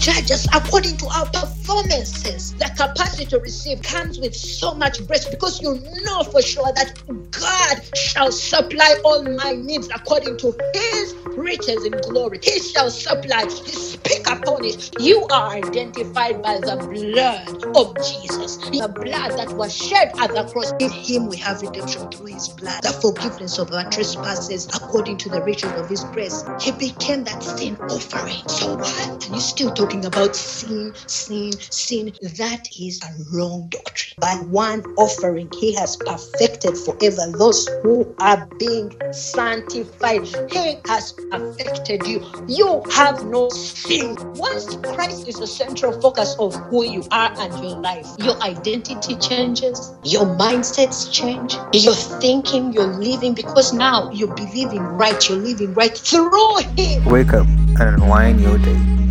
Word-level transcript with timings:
judge 0.00 0.30
us 0.30 0.46
according 0.54 0.96
to 0.96 1.06
our 1.06 1.26
performances. 1.26 2.54
The 2.54 2.70
capacity 2.76 3.26
to 3.26 3.38
receive 3.38 3.82
comes 3.82 4.18
with 4.18 4.34
so 4.34 4.74
much 4.74 5.06
grace 5.06 5.28
because 5.28 5.60
you 5.60 5.74
know 6.04 6.22
for 6.24 6.40
sure 6.40 6.72
that 6.74 6.94
God 7.30 7.96
shall 7.96 8.32
supply 8.32 8.98
all 9.04 9.22
my 9.22 9.52
needs 9.52 9.88
according 9.94 10.38
to 10.38 10.56
his 10.74 11.14
riches 11.36 11.84
in 11.84 11.96
glory. 11.98 12.40
He 12.42 12.60
shall 12.60 12.90
supply. 12.90 13.46
Speak 13.48 14.26
upon 14.30 14.64
it. 14.64 14.90
You 14.98 15.26
are 15.30 15.50
identified 15.50 16.42
by 16.42 16.60
the 16.60 16.76
blood 16.76 17.64
of 17.74 17.96
Jesus, 18.00 18.58
the 18.78 18.88
blood 18.88 19.36
that 19.36 19.54
was 19.56 19.74
shed 19.74 20.12
at 20.20 20.34
the 20.34 20.44
cross. 20.44 20.72
In 20.80 20.90
him 20.90 21.26
we 21.28 21.36
have 21.38 21.62
redemption 21.62 22.08
through 22.10 22.26
his 22.26 22.48
blood, 22.48 22.82
the 22.82 22.92
forgiveness 22.92 23.58
of 23.58 23.72
our 23.72 23.84
trespasses 23.90 24.68
according 24.74 25.18
to 25.18 25.30
the 25.30 25.42
riches 25.42 25.72
of 25.76 25.88
his 25.88 26.04
grace. 26.04 26.44
He 26.60 26.72
became 26.72 27.24
that 27.24 27.42
sin 27.42 27.78
offering. 27.90 28.48
So 28.48 28.76
what? 28.76 29.24
And 29.26 29.34
you 29.34 29.40
still 29.40 29.72
talking 29.72 30.04
about 30.06 30.36
sin, 30.36 30.94
sin, 31.06 31.52
sin. 31.70 32.12
That 32.38 32.68
is 32.80 33.00
a 33.02 33.36
wrong 33.36 33.68
doctrine. 33.70 34.16
By 34.20 34.34
one 34.36 34.84
offering, 34.96 35.50
he 35.60 35.74
has 35.74 35.96
perfected 35.96 36.76
forever 36.78 37.32
those 37.38 37.68
who 37.82 38.14
are 38.20 38.48
being 38.58 38.92
sanctified. 39.12 40.26
He 40.50 40.76
has 40.86 41.12
perfected 41.30 42.06
you. 42.06 42.24
You 42.46 42.82
have 42.90 43.24
no 43.24 43.48
sin. 43.50 44.16
Once 44.34 44.76
Christ 44.76 45.28
is 45.28 45.36
the 45.36 45.46
central 45.46 45.98
focus 46.00 46.36
of 46.38 46.54
who 46.68 46.84
you 46.84 47.04
are 47.10 47.32
and 47.38 47.52
your 47.62 47.76
life, 47.78 48.06
your 48.18 48.40
identity 48.42 49.16
changes, 49.16 49.94
your 50.04 50.24
mindsets 50.24 51.12
change, 51.12 51.54
you're 51.72 51.94
thinking, 51.94 52.72
you're 52.72 52.86
living 52.86 53.34
because 53.34 53.72
now 53.72 54.10
you're 54.10 54.34
believing 54.34 54.82
right, 54.82 55.28
you're 55.28 55.38
living 55.38 55.74
right 55.74 55.96
through 55.96 56.58
Him. 56.76 57.04
Wake 57.04 57.32
up 57.32 57.46
and 57.46 57.80
unwind 57.80 58.40
your 58.40 58.58
day. 58.58 59.09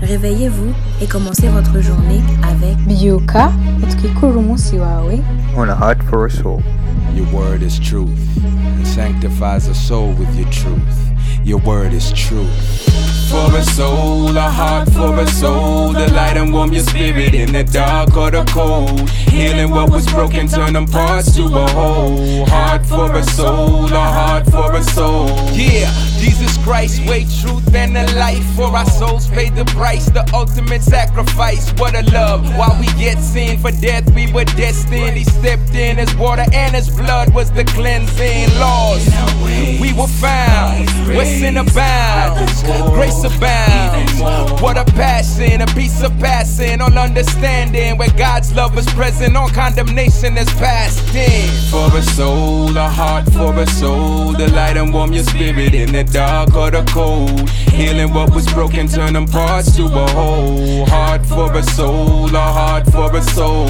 Réveillez-vous 0.00 0.72
et 1.02 1.06
commencez 1.06 1.48
votre 1.48 1.80
journée 1.80 2.20
avec 2.42 2.76
Bioka. 2.86 3.50
utwikure 3.82 4.38
umunsi 4.38 4.76
On 5.56 5.68
a 5.68 5.74
heart 5.74 6.02
for 6.08 6.26
a 6.26 6.30
soul. 6.30 6.62
Your 7.14 7.26
word 7.32 7.62
is 7.62 7.78
truth 7.80 8.08
and 8.44 8.86
sanctifies 8.86 9.68
a 9.68 9.74
soul 9.74 10.14
with 10.18 10.34
your 10.36 10.48
truth. 10.50 11.06
Your 11.44 11.60
word 11.60 11.92
is 11.92 12.12
truth. 12.12 12.46
For 13.30 13.56
a 13.56 13.62
soul, 13.62 14.36
a 14.36 14.50
heart 14.50 14.88
for 14.90 15.18
a 15.18 15.26
soul. 15.26 15.92
The 15.92 16.12
light 16.12 16.36
and 16.36 16.52
warm 16.52 16.72
your 16.72 16.82
spirit 16.82 17.34
in 17.34 17.52
the 17.52 17.64
dark 17.64 18.16
or 18.16 18.30
the 18.30 18.44
cold. 18.44 19.10
Healing 19.30 19.70
what 19.70 19.90
was 19.90 20.06
broken, 20.06 20.46
turn 20.46 20.74
them 20.74 20.86
parts 20.86 21.34
to 21.36 21.44
a 21.44 21.66
whole. 21.72 22.46
Heart 22.46 22.86
for 22.86 23.12
a 23.16 23.22
soul, 23.24 23.86
a 23.86 23.98
heart 23.98 24.46
for 24.46 24.72
a 24.74 24.82
soul. 24.82 25.28
Yeah. 25.52 26.15
Jesus 26.18 26.56
Christ, 26.64 27.06
way, 27.08 27.24
truth, 27.40 27.74
and 27.74 27.94
the 27.94 28.04
life. 28.16 28.44
For 28.56 28.64
our 28.64 28.86
souls 28.86 29.28
paid 29.28 29.54
the 29.54 29.64
price, 29.66 30.06
the 30.06 30.28
ultimate 30.34 30.82
sacrifice. 30.82 31.70
What 31.72 31.94
a 31.94 32.02
love. 32.12 32.44
While 32.56 32.76
we 32.80 32.86
get 32.98 33.18
sin 33.18 33.58
for 33.58 33.70
death, 33.70 34.08
we 34.14 34.32
were 34.32 34.44
destined. 34.44 35.16
He 35.16 35.24
stepped 35.24 35.74
in, 35.74 35.98
his 35.98 36.14
water 36.16 36.44
and 36.52 36.74
his 36.74 36.88
blood 36.88 37.32
was 37.34 37.50
the 37.52 37.64
cleansing. 37.64 38.48
Lost, 38.58 39.08
we 39.80 39.92
were 39.92 40.06
found. 40.06 40.88
Where 41.06 41.24
sin 41.24 41.56
abounds, 41.56 42.62
grace 42.94 43.22
abounds. 43.22 44.60
What 44.60 44.76
a 44.76 44.84
passion, 44.84 45.60
a 45.60 45.66
peace 45.66 46.02
of 46.02 46.18
passing, 46.18 46.80
all 46.80 46.98
understanding. 46.98 47.96
Where 47.98 48.10
God's 48.16 48.54
love 48.54 48.76
is 48.78 48.86
present, 48.94 49.36
all 49.36 49.48
condemnation 49.50 50.36
is 50.36 50.52
past 50.54 51.14
in. 51.14 51.48
For 51.70 51.96
a 51.96 52.02
soul, 52.02 52.76
a 52.76 52.88
heart 52.88 53.30
for 53.32 53.54
a 53.54 53.66
soul, 53.66 54.32
the 54.32 54.48
light 54.52 54.76
and 54.76 54.92
warm 54.92 55.12
your 55.12 55.24
spirit 55.24 55.74
in 55.74 55.92
the 55.92 56.05
dark 56.12 56.54
or 56.54 56.70
the 56.70 56.82
cold. 56.84 57.48
Healing 57.70 58.12
what 58.12 58.34
was 58.34 58.46
broken, 58.52 58.88
turn 58.88 59.14
them 59.14 59.26
parts 59.26 59.76
to 59.76 59.84
a 59.84 60.06
whole. 60.10 60.86
Heart 60.86 61.26
for 61.26 61.54
a 61.54 61.62
soul, 61.62 62.34
a 62.34 62.40
heart 62.40 62.86
for 62.86 63.14
a 63.16 63.22
soul. 63.22 63.66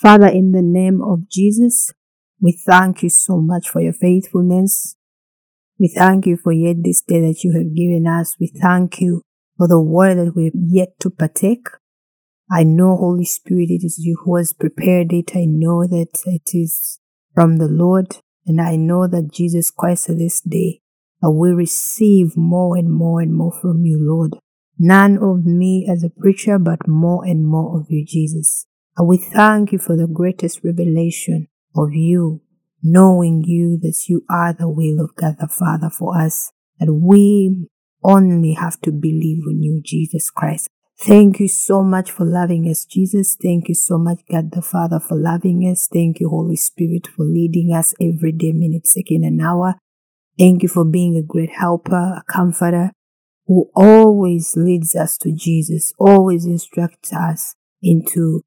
Father, 0.00 0.26
in 0.26 0.52
the 0.52 0.62
name 0.62 1.00
of 1.00 1.28
Jesus, 1.30 1.92
we 2.40 2.52
thank 2.66 3.02
you 3.02 3.08
so 3.08 3.38
much 3.38 3.68
for 3.70 3.80
your 3.80 3.94
faithfulness. 3.94 4.96
We 5.78 5.88
thank 5.88 6.26
you 6.26 6.36
for 6.36 6.52
yet 6.52 6.76
this 6.84 7.02
day 7.02 7.20
that 7.20 7.42
you 7.42 7.52
have 7.52 7.74
given 7.74 8.06
us. 8.06 8.36
We 8.38 8.46
thank 8.46 9.00
you 9.00 9.22
for 9.56 9.66
the 9.66 9.80
word 9.80 10.18
that 10.18 10.36
we 10.36 10.44
have 10.44 10.52
yet 10.54 11.00
to 11.00 11.10
partake. 11.10 11.68
I 12.50 12.62
know, 12.62 12.96
Holy 12.96 13.24
Spirit, 13.24 13.70
it 13.70 13.84
is 13.84 13.98
you 13.98 14.18
who 14.24 14.36
has 14.36 14.52
prepared 14.52 15.12
it. 15.12 15.34
I 15.34 15.46
know 15.46 15.86
that 15.86 16.20
it 16.26 16.50
is 16.52 17.00
from 17.34 17.56
the 17.56 17.68
Lord, 17.68 18.18
and 18.46 18.60
I 18.60 18.76
know 18.76 19.06
that 19.06 19.32
Jesus 19.32 19.70
Christ 19.70 20.08
this 20.08 20.40
day 20.40 20.80
I 21.24 21.28
will 21.28 21.54
receive 21.54 22.36
more 22.36 22.76
and 22.76 22.92
more 22.92 23.22
and 23.22 23.34
more 23.34 23.52
from 23.52 23.86
you, 23.86 23.98
Lord. 23.98 24.36
None 24.78 25.16
of 25.16 25.46
me 25.46 25.88
as 25.90 26.04
a 26.04 26.10
preacher, 26.10 26.58
but 26.58 26.86
more 26.86 27.24
and 27.24 27.46
more 27.46 27.80
of 27.80 27.86
you, 27.88 28.04
Jesus. 28.04 28.66
And 28.98 29.08
we 29.08 29.16
thank 29.16 29.72
you 29.72 29.78
for 29.78 29.96
the 29.96 30.06
greatest 30.06 30.60
revelation 30.62 31.48
of 31.74 31.94
you, 31.94 32.42
knowing 32.82 33.42
you 33.42 33.78
that 33.80 34.04
you 34.06 34.26
are 34.28 34.52
the 34.52 34.68
will 34.68 35.02
of 35.02 35.16
God 35.16 35.36
the 35.40 35.48
Father 35.48 35.88
for 35.88 36.20
us, 36.20 36.52
that 36.78 36.92
we 36.92 37.68
only 38.02 38.52
have 38.52 38.78
to 38.82 38.92
believe 38.92 39.44
in 39.48 39.62
you, 39.62 39.80
Jesus 39.82 40.30
Christ. 40.30 40.68
Thank 41.00 41.40
you 41.40 41.48
so 41.48 41.82
much 41.82 42.10
for 42.10 42.24
loving 42.24 42.68
us, 42.70 42.84
Jesus. 42.84 43.36
Thank 43.40 43.68
you 43.68 43.74
so 43.74 43.98
much, 43.98 44.20
God 44.30 44.52
the 44.52 44.62
Father, 44.62 45.00
for 45.00 45.16
loving 45.16 45.62
us. 45.62 45.88
Thank 45.92 46.20
you, 46.20 46.28
Holy 46.28 46.56
Spirit, 46.56 47.06
for 47.06 47.24
leading 47.24 47.72
us 47.74 47.94
every 48.00 48.32
day, 48.32 48.52
minute, 48.52 48.86
second, 48.86 49.24
and 49.24 49.42
hour. 49.42 49.74
Thank 50.38 50.62
you 50.62 50.68
for 50.68 50.84
being 50.84 51.16
a 51.16 51.22
great 51.22 51.50
helper, 51.50 52.14
a 52.16 52.22
comforter, 52.28 52.92
who 53.46 53.70
always 53.74 54.56
leads 54.56 54.94
us 54.94 55.18
to 55.18 55.32
Jesus, 55.32 55.92
always 55.98 56.46
instructs 56.46 57.12
us 57.12 57.54
into 57.82 58.42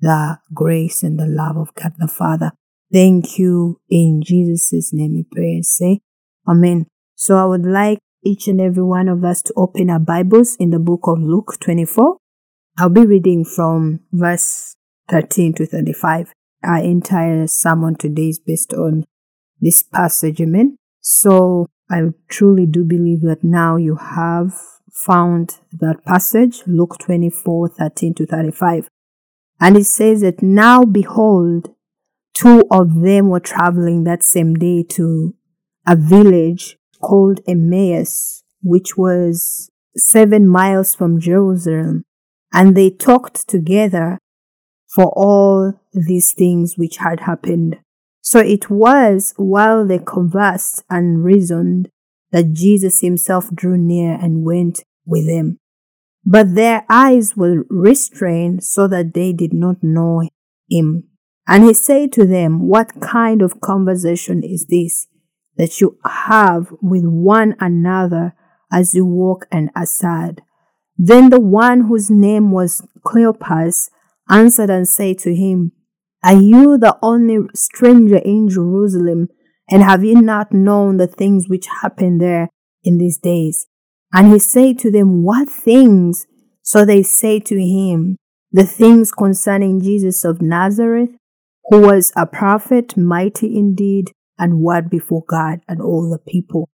the 0.00 0.38
grace 0.54 1.02
and 1.02 1.18
the 1.18 1.26
love 1.26 1.56
of 1.56 1.74
God 1.74 1.94
the 1.98 2.08
Father. 2.08 2.52
Thank 2.92 3.38
you. 3.38 3.80
In 3.90 4.22
Jesus' 4.24 4.92
name 4.92 5.14
we 5.14 5.24
pray 5.30 5.54
and 5.54 5.66
say, 5.66 6.00
Amen. 6.48 6.86
So 7.16 7.36
I 7.36 7.44
would 7.46 7.64
like 7.64 7.98
each 8.26 8.48
and 8.48 8.60
every 8.60 8.82
one 8.82 9.08
of 9.08 9.24
us 9.24 9.40
to 9.40 9.52
open 9.56 9.88
our 9.88 10.00
Bibles 10.00 10.56
in 10.58 10.70
the 10.70 10.80
book 10.80 11.02
of 11.04 11.22
Luke 11.22 11.54
24. 11.60 12.16
I'll 12.76 12.88
be 12.88 13.06
reading 13.06 13.44
from 13.44 14.00
verse 14.12 14.74
13 15.08 15.54
to 15.54 15.66
35. 15.66 16.32
Our 16.64 16.78
entire 16.78 17.46
sermon 17.46 17.94
today 17.94 18.30
is 18.30 18.40
based 18.40 18.74
on 18.74 19.04
this 19.60 19.84
passage. 19.84 20.40
Amen. 20.40 20.76
So 21.00 21.68
I 21.88 22.00
truly 22.28 22.66
do 22.66 22.84
believe 22.84 23.20
that 23.22 23.44
now 23.44 23.76
you 23.76 23.94
have 23.94 24.52
found 24.92 25.60
that 25.72 26.04
passage, 26.04 26.62
Luke 26.66 26.98
24, 26.98 27.68
13 27.68 28.14
to 28.14 28.26
35. 28.26 28.88
And 29.60 29.76
it 29.76 29.84
says 29.84 30.22
that 30.22 30.42
now 30.42 30.84
behold, 30.84 31.68
two 32.34 32.64
of 32.72 33.02
them 33.02 33.28
were 33.28 33.40
traveling 33.40 34.02
that 34.04 34.24
same 34.24 34.54
day 34.54 34.82
to 34.90 35.34
a 35.86 35.94
village 35.94 36.76
called 36.96 37.40
Emmaus, 37.46 38.42
which 38.62 38.96
was 38.96 39.70
seven 39.96 40.46
miles 40.46 40.94
from 40.94 41.20
Jerusalem. 41.20 42.04
And 42.52 42.76
they 42.76 42.90
talked 42.90 43.48
together 43.48 44.18
for 44.94 45.12
all 45.16 45.74
these 45.92 46.32
things 46.32 46.76
which 46.76 46.98
had 46.98 47.20
happened. 47.20 47.78
So 48.22 48.40
it 48.40 48.70
was 48.70 49.34
while 49.36 49.86
they 49.86 49.98
conversed 49.98 50.82
and 50.90 51.24
reasoned 51.24 51.90
that 52.32 52.52
Jesus 52.52 53.00
himself 53.00 53.54
drew 53.54 53.76
near 53.76 54.14
and 54.14 54.44
went 54.44 54.82
with 55.04 55.26
them. 55.26 55.58
But 56.24 56.56
their 56.56 56.84
eyes 56.88 57.36
were 57.36 57.64
restrained 57.70 58.64
so 58.64 58.88
that 58.88 59.14
they 59.14 59.32
did 59.32 59.52
not 59.52 59.76
know 59.82 60.28
him. 60.68 61.04
And 61.46 61.64
he 61.64 61.72
said 61.72 62.10
to 62.12 62.26
them, 62.26 62.66
What 62.66 63.00
kind 63.00 63.42
of 63.42 63.60
conversation 63.60 64.42
is 64.42 64.66
this 64.66 65.06
that 65.56 65.80
you 65.80 65.98
have 66.04 66.72
with 66.82 67.04
one 67.04 67.56
another 67.60 68.34
as 68.72 68.94
you 68.94 69.04
walk 69.04 69.46
and 69.50 69.70
aside? 69.76 70.42
Then 70.98 71.30
the 71.30 71.40
one 71.40 71.82
whose 71.82 72.10
name 72.10 72.50
was 72.50 72.86
Cleopas 73.04 73.90
answered 74.28 74.70
and 74.70 74.88
said 74.88 75.18
to 75.18 75.34
him, 75.34 75.72
Are 76.24 76.40
you 76.40 76.78
the 76.78 76.96
only 77.02 77.38
stranger 77.54 78.18
in 78.18 78.48
Jerusalem? 78.48 79.28
And 79.68 79.82
have 79.82 80.04
you 80.04 80.20
not 80.22 80.52
known 80.52 80.96
the 80.96 81.06
things 81.06 81.48
which 81.48 81.66
happen 81.82 82.18
there 82.18 82.48
in 82.84 82.98
these 82.98 83.18
days? 83.18 83.66
And 84.12 84.32
he 84.32 84.38
said 84.38 84.78
to 84.80 84.90
them, 84.90 85.22
What 85.22 85.50
things? 85.50 86.26
So 86.62 86.84
they 86.84 87.02
say 87.02 87.40
to 87.40 87.60
him, 87.60 88.16
The 88.52 88.64
things 88.64 89.12
concerning 89.12 89.80
Jesus 89.80 90.24
of 90.24 90.40
Nazareth, 90.40 91.10
who 91.66 91.80
was 91.80 92.12
a 92.16 92.26
prophet, 92.26 92.96
mighty 92.96 93.56
indeed, 93.56 94.12
and 94.38 94.60
word 94.60 94.90
before 94.90 95.24
God 95.28 95.60
and 95.68 95.80
all 95.80 96.10
the 96.10 96.30
people, 96.30 96.68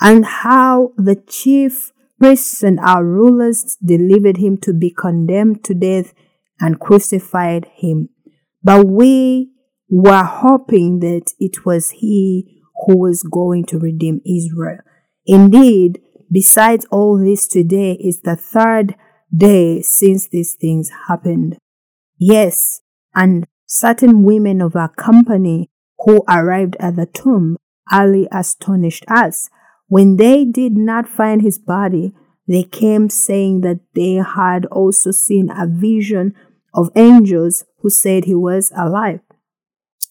and 0.00 0.24
how 0.24 0.92
the 0.96 1.16
chief 1.16 1.92
priests 2.18 2.62
and 2.62 2.80
our 2.80 3.04
rulers 3.04 3.76
delivered 3.84 4.38
him 4.38 4.56
to 4.58 4.72
be 4.72 4.90
condemned 4.90 5.62
to 5.64 5.74
death 5.74 6.14
and 6.60 6.80
crucified 6.80 7.66
him. 7.74 8.08
But 8.62 8.86
we 8.86 9.52
were 9.88 10.24
hoping 10.24 11.00
that 11.00 11.32
it 11.38 11.64
was 11.64 11.90
he 11.90 12.62
who 12.84 12.98
was 12.98 13.22
going 13.22 13.64
to 13.66 13.78
redeem 13.78 14.20
Israel. 14.24 14.78
Indeed, 15.26 16.00
besides 16.30 16.86
all 16.90 17.18
this, 17.18 17.46
today 17.46 17.92
is 17.92 18.22
the 18.22 18.36
third 18.36 18.96
day 19.34 19.82
since 19.82 20.28
these 20.28 20.54
things 20.54 20.90
happened. 21.08 21.58
Yes, 22.18 22.80
and 23.14 23.46
certain 23.66 24.22
women 24.22 24.60
of 24.60 24.76
our 24.76 24.88
company 24.88 25.68
who 26.06 26.22
arrived 26.28 26.76
at 26.78 26.94
the 26.96 27.04
tomb 27.04 27.56
early 27.92 28.28
astonished 28.30 29.04
us. 29.08 29.50
When 29.88 30.16
they 30.16 30.44
did 30.44 30.76
not 30.76 31.08
find 31.08 31.42
his 31.42 31.58
body, 31.58 32.14
they 32.48 32.62
came 32.62 33.10
saying 33.10 33.62
that 33.62 33.80
they 33.94 34.14
had 34.14 34.66
also 34.66 35.10
seen 35.10 35.50
a 35.50 35.66
vision 35.66 36.34
of 36.72 36.90
angels 36.94 37.64
who 37.80 37.90
said 37.90 38.24
he 38.24 38.36
was 38.36 38.72
alive. 38.76 39.20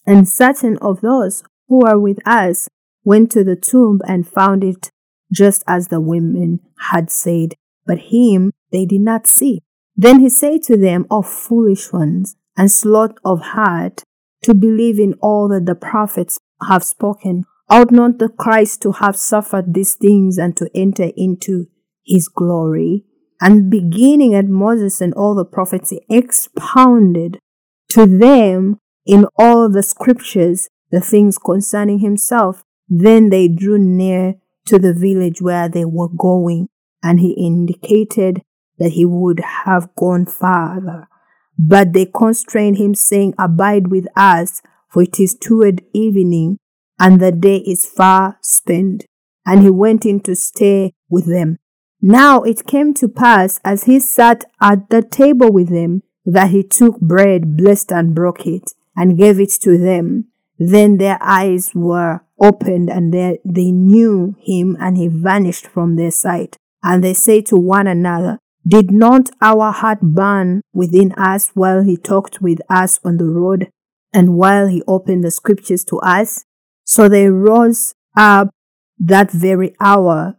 And 0.06 0.28
certain 0.28 0.78
of 0.80 1.00
those 1.00 1.44
who 1.70 1.80
were 1.80 2.00
with 2.00 2.20
us 2.28 2.68
went 3.06 3.32
to 3.32 3.44
the 3.44 3.56
tomb 3.56 4.02
and 4.06 4.28
found 4.28 4.64
it 4.64 4.90
just 5.32 5.64
as 5.66 5.88
the 5.88 6.02
women 6.02 6.60
had 6.92 7.10
said, 7.10 7.56
but 7.86 8.12
him 8.12 8.52
they 8.72 8.86
did 8.86 9.02
not 9.02 9.28
see. 9.28 9.62
Then 9.96 10.20
he 10.20 10.30
said 10.30 10.62
to 10.64 10.78
them, 10.78 11.06
O 11.10 11.22
foolish 11.22 11.94
ones, 11.94 12.36
and 12.58 12.70
slow 12.70 13.10
of 13.24 13.42
heart, 13.42 14.04
to 14.46 14.54
believe 14.54 15.00
in 15.00 15.16
all 15.22 15.48
that 15.48 15.66
the 15.66 15.74
prophets 15.74 16.40
have 16.70 16.84
spoken. 16.84 17.46
Ought 17.68 17.92
not 17.92 18.20
the 18.20 18.30
Christ 18.30 18.84
to 18.84 18.92
have 18.92 19.16
suffered 19.16 19.74
these 19.74 19.96
things 19.96 20.38
and 20.38 20.56
to 20.58 20.70
enter 20.76 21.10
into 21.18 21.66
his 22.06 22.28
glory? 22.28 23.06
And 23.42 23.72
beginning 23.72 24.36
at 24.36 24.46
Moses 24.46 25.02
and 25.02 25.16
all 25.16 25.34
the 25.34 25.46
prophets, 25.46 25.90
he 25.90 26.06
expounded 26.10 27.40
to 27.90 28.06
them 28.06 28.78
in 29.04 29.26
all 29.36 29.68
the 29.68 29.82
scriptures 29.82 30.70
the 30.92 31.02
things 31.02 31.40
concerning 31.40 32.00
himself. 32.00 32.64
Then 32.88 33.32
they 33.32 33.48
drew 33.48 33.80
near 33.80 34.36
to 34.68 34.78
the 34.78 34.94
village 34.94 35.42
where 35.42 35.68
they 35.68 35.86
were 35.86 36.10
going, 36.10 36.70
and 37.02 37.20
he 37.20 37.32
indicated 37.32 38.44
that 38.78 38.92
he 38.92 39.06
would 39.06 39.40
have 39.66 39.96
gone 39.96 40.28
farther. 40.28 41.08
But 41.58 41.94
they 41.94 42.06
constrained 42.06 42.78
him, 42.78 42.96
saying, 42.96 43.34
Abide 43.38 43.88
with 43.88 44.08
us, 44.16 44.62
for 44.90 45.04
it 45.04 45.20
is 45.20 45.36
toward 45.36 45.84
evening, 45.94 46.58
and 47.00 47.20
the 47.20 47.32
day 47.32 47.58
is 47.58 47.86
far 47.86 48.38
spent. 48.42 49.06
And 49.46 49.62
he 49.62 49.70
went 49.70 50.06
in 50.06 50.22
to 50.22 50.36
stay 50.36 50.94
with 51.10 51.28
them. 51.28 51.58
Now 52.02 52.42
it 52.44 52.68
came 52.68 52.94
to 52.96 53.08
pass, 53.08 53.60
as 53.64 53.86
he 53.86 54.00
sat 54.00 54.46
at 54.62 54.90
the 54.90 55.02
table 55.02 55.52
with 55.52 55.70
them, 55.70 56.04
that 56.26 56.50
he 56.50 56.64
took 56.64 57.00
bread, 57.00 57.56
blessed 57.58 57.92
and 57.92 58.16
broke 58.16 58.46
it, 58.46 58.72
and 58.96 59.18
gave 59.18 59.40
it 59.40 59.52
to 59.62 59.78
them. 59.78 60.26
Then 60.58 60.98
their 60.98 61.18
eyes 61.22 61.72
were 61.76 62.22
opened, 62.40 62.90
and 62.90 63.14
they, 63.14 63.40
they 63.46 63.72
knew 63.72 64.36
him, 64.40 64.78
and 64.80 64.98
he 64.98 65.08
vanished 65.08 65.68
from 65.68 65.96
their 65.96 66.12
sight. 66.12 66.58
And 66.84 67.04
they 67.04 67.14
say 67.14 67.42
to 67.44 67.56
one 67.56 67.88
another, 67.88 68.40
Did 68.68 68.90
not 68.90 69.30
our 69.42 69.72
heart 69.72 70.00
burn 70.02 70.62
within 70.74 71.12
us 71.12 71.52
while 71.54 71.84
he 71.84 71.98
talked 71.98 72.42
with 72.42 72.60
us 72.68 73.00
on 73.04 73.18
the 73.18 73.26
road, 73.26 73.70
and 74.12 74.36
while 74.36 74.68
he 74.68 74.82
opened 74.88 75.24
the 75.24 75.30
scriptures 75.30 75.84
to 75.86 76.00
us? 76.00 76.46
So 76.84 77.08
they 77.08 77.30
rose 77.30 77.94
up 78.18 78.50
that 78.98 79.30
very 79.30 79.76
hour 79.80 80.38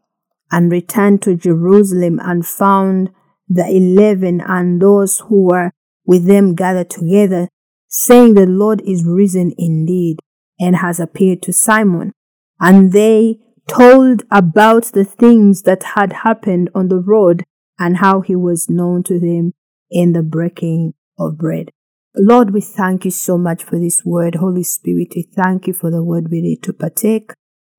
and 0.50 0.72
returned 0.72 1.22
to 1.22 1.36
Jerusalem 1.36 2.18
and 2.20 2.44
found 2.44 3.10
the 3.48 3.68
eleven 3.68 4.40
and 4.40 4.82
those 4.82 5.20
who 5.20 5.46
were 5.46 5.70
with 6.04 6.26
them 6.26 6.56
gathered 6.56 6.90
together, 6.90 7.48
saying, 7.86 8.34
The 8.34 8.46
Lord 8.46 8.82
is 8.84 9.04
risen 9.04 9.52
indeed 9.56 10.18
and 10.58 10.76
has 10.76 10.98
appeared 10.98 11.42
to 11.42 11.52
Simon. 11.52 12.12
And 12.58 12.92
they 12.92 13.38
told 13.68 14.24
about 14.32 14.84
the 14.86 15.04
things 15.04 15.62
that 15.62 15.82
had 15.94 16.12
happened 16.24 16.70
on 16.74 16.88
the 16.88 17.00
road 17.00 17.44
and 17.78 17.98
how 17.98 18.20
he 18.20 18.34
was 18.34 18.68
known 18.68 19.02
to 19.04 19.18
them 19.18 19.52
in 19.90 20.12
the 20.12 20.22
breaking 20.22 20.94
of 21.18 21.38
bread. 21.38 21.70
Lord, 22.14 22.52
we 22.52 22.60
thank 22.60 23.04
you 23.04 23.10
so 23.10 23.36
much 23.36 23.62
for 23.62 23.78
this 23.78 24.02
word. 24.04 24.36
Holy 24.36 24.62
Spirit, 24.62 25.12
we 25.14 25.28
thank 25.34 25.66
you 25.66 25.74
for 25.74 25.90
the 25.90 26.02
word 26.02 26.28
we 26.30 26.40
need 26.40 26.62
to 26.62 26.72
partake. 26.72 27.32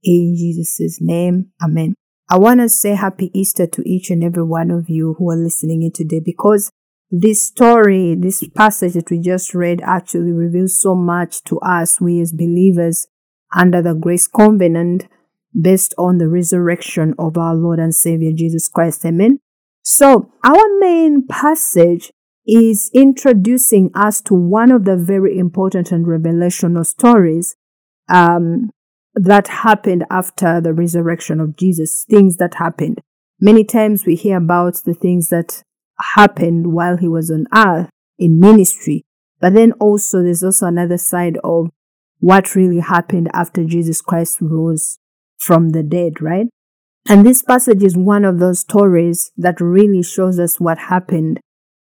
In 0.03 0.35
Jesus' 0.37 0.99
name, 1.01 1.51
Amen. 1.61 1.95
I 2.29 2.37
want 2.37 2.59
to 2.59 2.69
say 2.69 2.93
happy 2.93 3.31
Easter 3.33 3.65
to 3.67 3.89
each 3.89 4.09
and 4.09 4.23
every 4.23 4.43
one 4.43 4.69
of 4.69 4.89
you 4.89 5.15
who 5.17 5.31
are 5.31 5.37
listening 5.37 5.81
in 5.81 5.91
today 5.91 6.19
because 6.23 6.71
this 7.09 7.41
story, 7.47 8.15
this 8.15 8.43
passage 8.49 8.93
that 8.93 9.09
we 9.09 9.19
just 9.19 9.55
read 9.55 9.81
actually 9.81 10.33
reveals 10.33 10.79
so 10.79 10.93
much 10.93 11.41
to 11.45 11.57
us, 11.61 12.01
we 12.01 12.19
as 12.19 12.33
believers 12.33 13.07
under 13.55 13.81
the 13.81 13.93
grace 13.93 14.27
covenant 14.27 15.07
based 15.59 15.93
on 15.97 16.17
the 16.17 16.27
resurrection 16.27 17.15
of 17.17 17.37
our 17.37 17.55
Lord 17.55 17.79
and 17.79 17.95
Savior 17.95 18.31
Jesus 18.35 18.67
Christ. 18.67 19.05
Amen. 19.05 19.39
So 19.89 20.33
our 20.43 20.79
main 20.79 21.25
passage 21.27 22.11
is 22.45 22.91
introducing 22.93 23.89
us 23.95 24.19
to 24.23 24.33
one 24.33 24.69
of 24.69 24.83
the 24.83 24.97
very 24.97 25.39
important 25.39 25.93
and 25.93 26.05
revelational 26.05 26.85
stories 26.85 27.55
um, 28.09 28.71
that 29.15 29.47
happened 29.47 30.03
after 30.11 30.59
the 30.59 30.73
resurrection 30.73 31.39
of 31.39 31.55
Jesus, 31.55 32.03
things 32.09 32.35
that 32.35 32.55
happened. 32.55 32.99
Many 33.39 33.63
times 33.63 34.05
we 34.05 34.15
hear 34.15 34.35
about 34.35 34.75
the 34.83 34.93
things 34.93 35.29
that 35.29 35.63
happened 36.15 36.73
while 36.73 36.97
he 36.97 37.07
was 37.07 37.31
on 37.31 37.45
earth 37.55 37.89
in 38.19 38.41
ministry. 38.41 39.05
But 39.39 39.53
then 39.53 39.71
also 39.79 40.21
there's 40.21 40.43
also 40.43 40.65
another 40.65 40.97
side 40.97 41.37
of 41.45 41.69
what 42.19 42.55
really 42.55 42.81
happened 42.81 43.29
after 43.33 43.63
Jesus 43.63 44.01
Christ 44.01 44.41
rose 44.41 44.97
from 45.37 45.69
the 45.69 45.81
dead, 45.81 46.21
right? 46.21 46.47
And 47.09 47.25
this 47.25 47.41
passage 47.41 47.83
is 47.83 47.95
one 47.95 48.25
of 48.25 48.39
those 48.39 48.59
stories 48.59 49.31
that 49.37 49.61
really 49.61 50.03
shows 50.03 50.39
us 50.39 50.59
what 50.59 50.77
happened. 50.77 51.39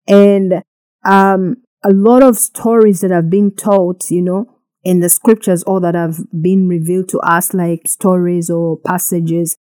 And 0.07 0.63
um, 1.05 1.57
a 1.85 1.91
lot 1.91 2.23
of 2.23 2.39
stories 2.39 3.01
that 3.01 3.11
have 3.11 3.29
been 3.29 3.51
told, 3.51 4.11
you 4.11 4.23
know, 4.23 4.47
in 4.85 5.01
the 5.01 5.09
scriptures 5.09 5.65
or 5.65 5.81
that 5.81 5.95
have 5.95 6.19
been 6.41 6.69
revealed 6.69 7.09
to 7.11 7.19
us, 7.19 7.53
like 7.53 7.83
stories 7.87 8.49
or 8.49 8.79
passages, 8.79 9.57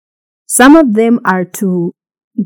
some 0.47 0.75
of 0.75 0.95
them 0.95 1.19
are 1.23 1.45
to 1.45 1.93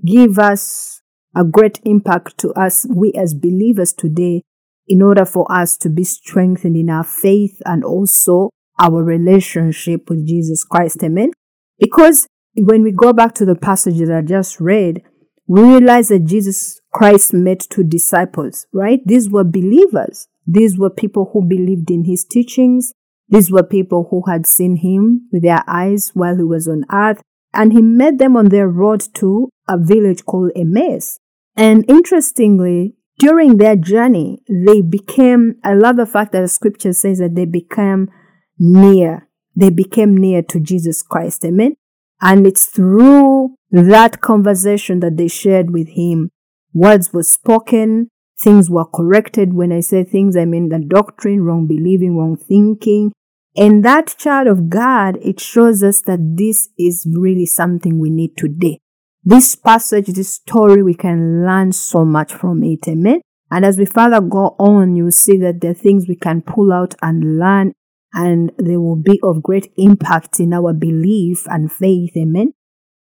give 0.06 0.38
us 0.38 1.02
a 1.36 1.46
great 1.46 1.80
impact 1.86 2.38
to 2.40 2.52
us, 2.54 2.86
we 2.94 3.14
as 3.14 3.34
believers 3.34 3.94
today, 3.94 4.44
in 4.88 5.02
order 5.02 5.26
for 5.26 5.50
us 5.52 5.78
to 5.78 5.90
be 5.90 6.04
strengthened 6.04 6.76
in 6.76 6.90
our 6.90 7.04
faith 7.04 7.62
and 7.66 7.84
also 7.84 8.50
our 8.80 9.04
relationship 9.04 10.10
with 10.10 10.28
Jesus 10.28 10.64
Christ. 10.64 11.04
Amen. 11.04 11.32
Because 11.80 12.28
when 12.58 12.84
we 12.84 12.92
go 12.92 13.14
back 13.14 13.34
to 13.36 13.46
the 13.46 13.56
passage 13.56 14.00
that 14.00 14.16
I 14.16 14.22
just 14.22 14.60
read, 14.60 15.04
we 15.48 15.62
realize 15.62 16.10
that 16.10 16.26
Jesus 16.26 16.82
Christ 16.94 17.34
met 17.34 17.62
two 17.70 17.84
disciples, 17.84 18.66
right? 18.74 19.00
These 19.06 19.30
were 19.30 19.44
believers. 19.44 20.28
These 20.46 20.78
were 20.78 20.90
people 20.90 21.30
who 21.32 21.46
believed 21.48 21.90
in 21.90 22.06
his 22.06 22.26
teachings. 22.26 22.94
These 23.30 23.52
were 23.52 23.64
people 23.64 24.08
who 24.10 24.24
had 24.30 24.46
seen 24.46 24.78
him 24.78 25.28
with 25.32 25.44
their 25.44 25.64
eyes 25.68 26.12
while 26.14 26.36
he 26.36 26.44
was 26.44 26.68
on 26.68 26.84
earth. 26.92 27.22
And 27.54 27.74
he 27.74 27.82
met 27.82 28.18
them 28.18 28.36
on 28.36 28.50
their 28.50 28.68
road 28.68 29.04
to 29.16 29.50
a 29.68 29.78
village 29.78 30.26
called 30.26 30.52
Emmaus. 30.56 31.20
And 31.56 31.86
interestingly, 31.90 32.96
during 33.20 33.58
their 33.58 33.76
journey, 33.76 34.44
they 34.48 34.82
became, 34.82 35.56
I 35.64 35.74
love 35.74 35.96
the 35.96 36.06
fact 36.06 36.34
that 36.34 36.42
the 36.42 36.48
scripture 36.48 36.94
says 36.94 37.20
that 37.20 37.36
they 37.36 37.46
became 37.46 38.10
near. 38.60 39.28
They 39.56 39.70
became 39.70 40.16
near 40.16 40.44
to 40.44 40.60
Jesus 40.60 41.02
Christ. 41.02 41.44
Amen. 41.46 41.76
And 42.22 42.48
it's 42.48 42.66
through 42.66 43.56
that 43.72 44.22
conversation 44.22 45.00
that 45.02 45.18
they 45.18 45.28
shared 45.28 45.72
with 45.72 45.90
him. 45.90 46.32
Words 46.74 47.14
were 47.14 47.24
spoken. 47.24 48.10
Things 48.40 48.70
were 48.70 48.86
corrected. 48.86 49.54
When 49.54 49.72
I 49.72 49.80
say 49.80 50.04
things, 50.04 50.36
I 50.38 50.46
mean 50.46 50.70
the 50.70 50.80
doctrine, 50.80 51.44
wrong 51.44 51.68
believing, 51.68 52.18
wrong 52.18 52.38
thinking. 52.38 53.12
And 53.56 53.84
that 53.84 54.16
child 54.18 54.48
of 54.48 54.70
God, 54.70 55.18
it 55.22 55.40
shows 55.40 55.82
us 55.82 56.02
that 56.02 56.20
this 56.38 56.70
is 56.78 57.08
really 57.12 57.48
something 57.48 58.00
we 58.00 58.12
need 58.12 58.38
today. 58.38 58.80
This 59.24 59.56
passage, 59.56 60.08
this 60.08 60.36
story, 60.36 60.84
we 60.84 60.94
can 60.94 61.46
learn 61.46 61.72
so 61.72 62.06
much 62.06 62.34
from 62.34 62.64
it. 62.64 62.88
Amen. 62.88 63.22
And 63.50 63.66
as 63.66 63.78
we 63.78 63.86
further 63.86 64.22
go 64.22 64.56
on, 64.60 64.96
you 64.96 65.10
see 65.10 65.38
that 65.38 65.62
there 65.62 65.72
are 65.72 65.74
things 65.74 66.08
we 66.08 66.16
can 66.16 66.42
pull 66.42 66.72
out 66.72 66.94
and 67.02 67.40
learn, 67.40 67.74
and 68.18 68.52
they 68.58 68.76
will 68.76 68.96
be 68.96 69.20
of 69.22 69.44
great 69.44 69.72
impact 69.78 70.40
in 70.40 70.52
our 70.52 70.74
belief 70.74 71.46
and 71.46 71.72
faith. 71.72 72.18
Amen. 72.18 72.54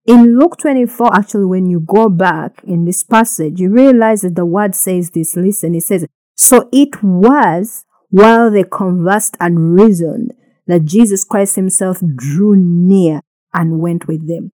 In 0.08 0.38
Luke 0.38 0.58
24, 0.58 1.16
actually, 1.16 1.46
when 1.46 1.70
you 1.70 1.80
go 1.80 2.10
back 2.10 2.64
in 2.64 2.86
this 2.86 3.04
passage, 3.04 3.60
you 3.60 3.70
realize 3.70 4.22
that 4.22 4.36
the 4.36 4.48
word 4.48 4.74
says 4.74 5.12
this. 5.12 5.36
Listen, 5.36 5.76
it 5.76 5.84
says, 5.84 6.08
So 6.36 6.70
it 6.74 7.04
was 7.04 7.86
while 8.10 8.50
they 8.50 8.64
conversed 8.64 9.38
and 9.40 9.76
reasoned 9.80 10.34
that 10.66 10.86
Jesus 10.86 11.24
Christ 11.24 11.56
himself 11.56 12.02
drew 12.16 12.56
near 12.56 13.22
and 13.54 13.80
went 13.80 14.08
with 14.08 14.28
them. 14.28 14.52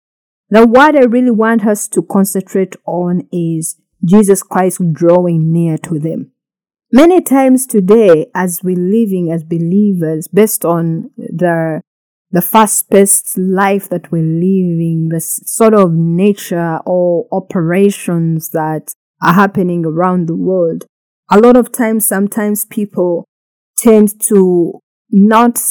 Now, 0.49 0.65
what 0.65 0.97
I 0.97 1.05
really 1.05 1.31
want 1.31 1.65
us 1.65 1.87
to 1.89 2.01
concentrate 2.01 2.75
on 2.85 3.25
is 3.31 3.77
Jesus 4.03 4.43
Christ 4.43 4.81
drawing 4.91 5.53
near 5.53 5.77
to 5.77 5.97
them. 5.97 6.33
Many 6.93 7.21
times 7.21 7.65
today, 7.65 8.25
as 8.35 8.63
we're 8.63 8.75
living 8.75 9.31
as 9.31 9.45
believers, 9.45 10.27
based 10.27 10.65
on 10.65 11.11
the 11.17 11.81
the 12.31 12.41
fast-paced 12.41 13.37
life 13.37 13.89
that 13.89 14.11
we're 14.11 14.23
living, 14.23 15.09
the 15.09 15.19
sort 15.19 15.73
of 15.73 15.93
nature 15.93 16.79
or 16.85 17.27
operations 17.31 18.49
that 18.49 18.93
are 19.21 19.33
happening 19.33 19.85
around 19.85 20.27
the 20.27 20.35
world. 20.35 20.85
A 21.29 21.39
lot 21.39 21.55
of 21.57 21.71
times, 21.71 22.05
sometimes 22.05 22.65
people 22.65 23.25
tend 23.77 24.19
to 24.27 24.79
not 25.09 25.61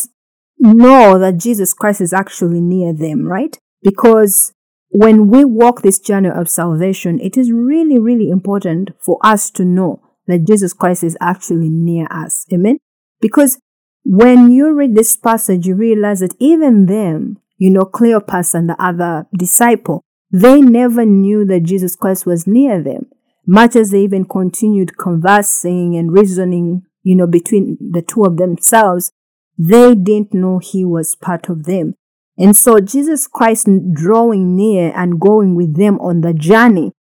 know 0.59 1.19
that 1.19 1.39
Jesus 1.39 1.75
Christ 1.75 2.00
is 2.00 2.12
actually 2.12 2.61
near 2.61 2.93
them, 2.95 3.27
right? 3.27 3.59
Because 3.83 4.53
when 4.91 5.29
we 5.29 5.45
walk 5.45 5.83
this 5.83 5.99
journey 5.99 6.31
of 6.31 6.49
salvation, 6.49 7.21
it 7.21 7.37
is 7.37 7.53
really, 7.53 7.99
really 7.99 8.29
important 8.31 8.91
for 9.00 9.19
us 9.23 9.50
to 9.53 9.65
know 9.65 10.00
that 10.31 10.47
Jesus 10.47 10.73
Christ 10.73 11.05
is 11.05 11.17
actually 11.21 11.69
near 11.69 12.07
us. 12.11 12.47
Amen? 12.53 12.79
Because 13.21 13.59
when 14.05 14.51
you 14.51 14.73
read 14.73 14.95
this 14.95 15.17
passage, 15.17 15.67
you 15.67 15.75
realize 15.75 16.21
that 16.21 16.35
even 16.39 16.87
them, 16.87 17.39
you 17.59 17.71
know, 17.71 17.85
Cleopas 17.85 18.55
and 18.55 18.69
the 18.69 18.83
other 18.83 19.27
disciple, 19.37 20.03
they 20.31 20.61
never 20.61 21.05
knew 21.05 21.45
that 21.47 21.65
Jesus 21.65 21.97
Christ 21.97 22.25
was 22.25 22.47
near 22.47 22.83
them, 22.83 23.07
much 23.47 23.77
as 23.77 23.91
they 23.91 24.03
even 24.03 24.25
continued 24.25 24.97
conversing 24.97 25.97
and 25.97 26.13
reasoning, 26.13 26.83
you 27.03 27.17
know, 27.17 27.27
between 27.27 27.77
the 27.81 28.03
two 28.03 28.25
of 28.25 28.37
themselves. 28.37 29.13
They 29.59 29.95
didn't 29.95 30.33
know 30.33 30.59
he 30.59 30.85
was 30.85 31.15
part 31.15 31.51
of 31.51 31.65
them. 31.65 31.95
And 32.39 32.57
so 32.57 32.81
Jesus 32.81 33.27
Christ 33.27 33.69
drawing 33.93 34.57
near 34.57 34.93
and 34.97 35.21
going 35.21 35.55
with 35.55 35.77
them 35.77 36.01
on 36.01 36.23
the 36.23 36.33
journey, 36.33 36.93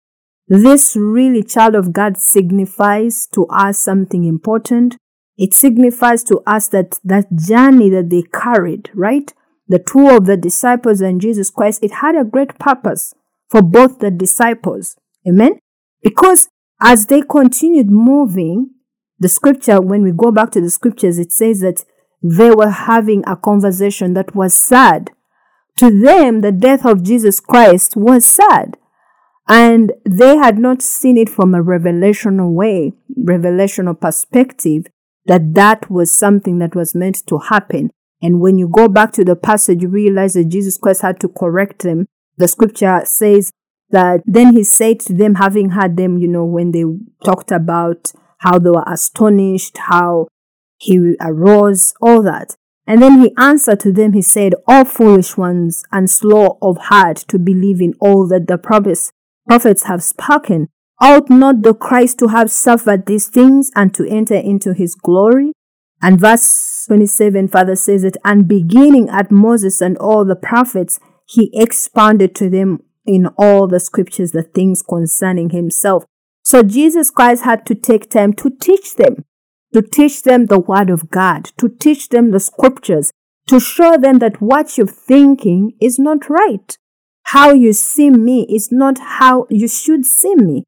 this 0.50 0.96
really, 0.96 1.44
child 1.44 1.76
of 1.76 1.94
God, 1.94 2.18
signifies 2.18 3.28
to 3.28 3.46
us 3.48 3.78
something 3.80 4.26
important. 4.26 4.98
It 5.38 5.54
signifies 5.54 6.24
to 6.26 6.42
us 6.46 6.68
that 6.70 7.00
that 7.04 7.34
journey 7.36 7.90
that 7.92 8.10
they 8.10 8.24
carried, 8.24 8.90
right? 8.94 9.32
The 9.68 9.80
two 9.80 10.10
of 10.10 10.26
the 10.26 10.36
disciples 10.36 11.00
and 11.00 11.22
Jesus 11.22 11.52
Christ, 11.52 11.84
it 11.84 11.92
had 11.92 12.16
a 12.16 12.24
great 12.24 12.58
purpose 12.58 13.14
for 13.50 13.62
both 13.62 14.00
the 14.00 14.10
disciples. 14.10 14.98
Amen? 15.28 15.60
Because 16.02 16.50
as 16.82 17.06
they 17.06 17.22
continued 17.22 17.92
moving, 17.92 18.72
the 19.20 19.30
scripture, 19.30 19.80
when 19.80 20.02
we 20.02 20.12
go 20.12 20.32
back 20.32 20.50
to 20.52 20.62
the 20.62 20.70
scriptures, 20.70 21.20
it 21.20 21.32
says 21.32 21.60
that 21.60 21.84
they 22.24 22.52
were 22.52 22.72
having 22.72 23.24
a 23.28 23.36
conversation 23.36 24.14
that 24.14 24.36
was 24.36 24.54
sad. 24.54 25.12
To 25.78 25.90
them, 25.90 26.42
the 26.42 26.52
death 26.52 26.86
of 26.86 27.04
Jesus 27.04 27.40
Christ 27.40 27.96
was 27.96 28.26
sad. 28.26 28.78
And 29.50 29.94
they 30.06 30.38
had 30.38 30.60
not 30.60 30.84
seen 30.84 31.18
it 31.18 31.28
from 31.30 31.56
a 31.56 31.64
revelational 31.64 32.54
way, 32.54 32.94
revelational 33.20 34.00
perspective, 34.00 34.86
that 35.26 35.56
that 35.56 35.90
was 35.90 36.12
something 36.12 36.60
that 36.60 36.76
was 36.76 36.94
meant 36.94 37.26
to 37.28 37.40
happen. 37.40 37.90
And 38.22 38.40
when 38.40 38.60
you 38.60 38.68
go 38.68 38.88
back 38.88 39.12
to 39.14 39.26
the 39.26 39.36
passage, 39.36 39.82
you 39.82 39.90
realize 39.90 40.34
that 40.34 40.50
Jesus 40.50 40.78
Christ 40.78 41.02
had 41.02 41.20
to 41.22 41.28
correct 41.28 41.82
them. 41.82 42.06
The 42.38 42.48
scripture 42.48 43.02
says 43.06 43.52
that 43.90 44.22
then 44.26 44.54
he 44.56 44.64
said 44.64 45.00
to 45.02 45.14
them, 45.14 45.36
having 45.36 45.72
had 45.72 45.98
them, 45.98 46.18
you 46.20 46.28
know, 46.28 46.46
when 46.46 46.72
they 46.72 46.84
talked 47.26 47.52
about 47.52 48.12
how 48.40 48.60
they 48.60 48.70
were 48.70 48.86
astonished, 48.88 49.78
how 49.78 50.28
he 50.78 51.16
arose, 51.22 51.94
all 52.02 52.22
that. 52.24 52.56
And 52.86 53.02
then 53.02 53.20
he 53.20 53.34
answered 53.38 53.80
to 53.82 53.92
them, 53.92 54.14
he 54.14 54.22
said, 54.22 54.56
All 54.68 54.84
foolish 54.84 55.38
ones 55.38 55.84
and 55.92 56.10
slow 56.10 56.58
of 56.62 56.78
heart 56.78 57.18
to 57.28 57.38
believe 57.38 57.82
in 57.82 57.94
all 58.00 58.28
that 58.30 58.48
the 58.48 58.58
prophets, 58.58 59.12
prophets 59.50 59.84
have 59.84 60.04
spoken. 60.04 60.68
Ought 61.02 61.30
not 61.30 61.64
the 61.64 61.74
Christ 61.74 62.20
to 62.20 62.28
have 62.28 62.52
suffered 62.52 63.08
these 63.08 63.28
things 63.28 63.72
and 63.76 63.94
to 63.96 64.08
enter 64.08 64.36
into 64.36 64.74
his 64.74 64.94
glory? 64.94 65.54
And 66.02 66.20
verse 66.20 66.86
27 66.88 67.48
Father 67.48 67.76
says 67.76 68.04
it, 68.04 68.16
and 68.24 68.48
beginning 68.48 69.10
at 69.10 69.32
Moses 69.32 69.82
and 69.82 69.98
all 69.98 70.24
the 70.24 70.36
prophets, 70.36 71.00
he 71.26 71.50
expounded 71.54 72.36
to 72.36 72.50
them 72.50 72.84
in 73.06 73.28
all 73.38 73.68
the 73.68 73.80
scriptures 73.80 74.32
the 74.32 74.44
things 74.44 74.82
concerning 74.82 75.50
himself. 75.50 76.04
So 76.44 76.62
Jesus 76.62 77.10
Christ 77.10 77.44
had 77.44 77.66
to 77.66 77.76
take 77.76 78.10
time 78.10 78.34
to 78.34 78.50
teach 78.50 78.96
them 78.96 79.26
to 79.74 79.82
teach 79.82 80.24
them 80.24 80.48
the 80.48 80.60
word 80.60 80.90
of 80.90 81.10
God, 81.10 81.52
to 81.58 81.70
teach 81.70 82.10
them 82.10 82.32
the 82.32 82.40
scriptures, 82.40 83.12
to 83.48 83.60
show 83.60 83.98
them 83.98 84.20
that 84.20 84.42
what 84.42 84.78
you're 84.78 84.88
thinking 84.88 85.74
is 85.80 86.00
not 86.00 86.30
right. 86.30 86.78
How 87.32 87.54
you 87.54 87.74
see 87.74 88.10
me 88.10 88.48
is 88.50 88.72
not 88.72 88.98
how 88.98 89.46
you 89.52 89.68
should 89.68 90.04
see 90.04 90.34
me. 90.34 90.64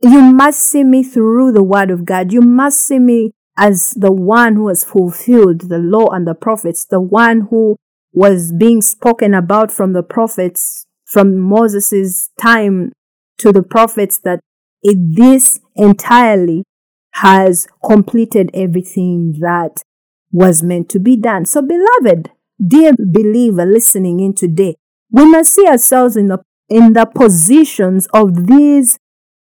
You 0.00 0.22
must 0.22 0.60
see 0.60 0.82
me 0.82 1.02
through 1.02 1.52
the 1.52 1.62
word 1.62 1.90
of 1.90 2.06
God. 2.06 2.32
You 2.32 2.40
must 2.40 2.80
see 2.80 2.98
me 2.98 3.32
as 3.58 3.90
the 3.90 4.10
one 4.10 4.56
who 4.56 4.68
has 4.68 4.84
fulfilled 4.84 5.68
the 5.68 5.76
law 5.76 6.06
and 6.06 6.26
the 6.26 6.34
prophets, 6.34 6.86
the 6.86 6.98
one 7.00 7.48
who 7.50 7.76
was 8.10 8.54
being 8.54 8.80
spoken 8.80 9.34
about 9.34 9.70
from 9.70 9.92
the 9.92 10.02
prophets, 10.02 10.86
from 11.04 11.38
Moses' 11.38 12.30
time 12.40 12.92
to 13.36 13.52
the 13.52 13.62
prophets 13.62 14.18
that 14.20 14.40
it, 14.82 14.96
this 15.14 15.60
entirely 15.76 16.64
has 17.16 17.68
completed 17.84 18.50
everything 18.54 19.34
that 19.40 19.82
was 20.32 20.62
meant 20.62 20.88
to 20.88 20.98
be 20.98 21.16
done. 21.16 21.44
So, 21.44 21.60
beloved, 21.60 22.30
dear 22.66 22.92
believer 22.98 23.66
listening 23.66 24.20
in 24.20 24.34
today, 24.34 24.76
we 25.10 25.26
must 25.26 25.54
see 25.54 25.66
ourselves 25.66 26.16
in 26.16 26.28
the 26.28 26.38
in 26.68 26.92
the 26.92 27.06
positions 27.06 28.06
of 28.12 28.46
these 28.46 28.98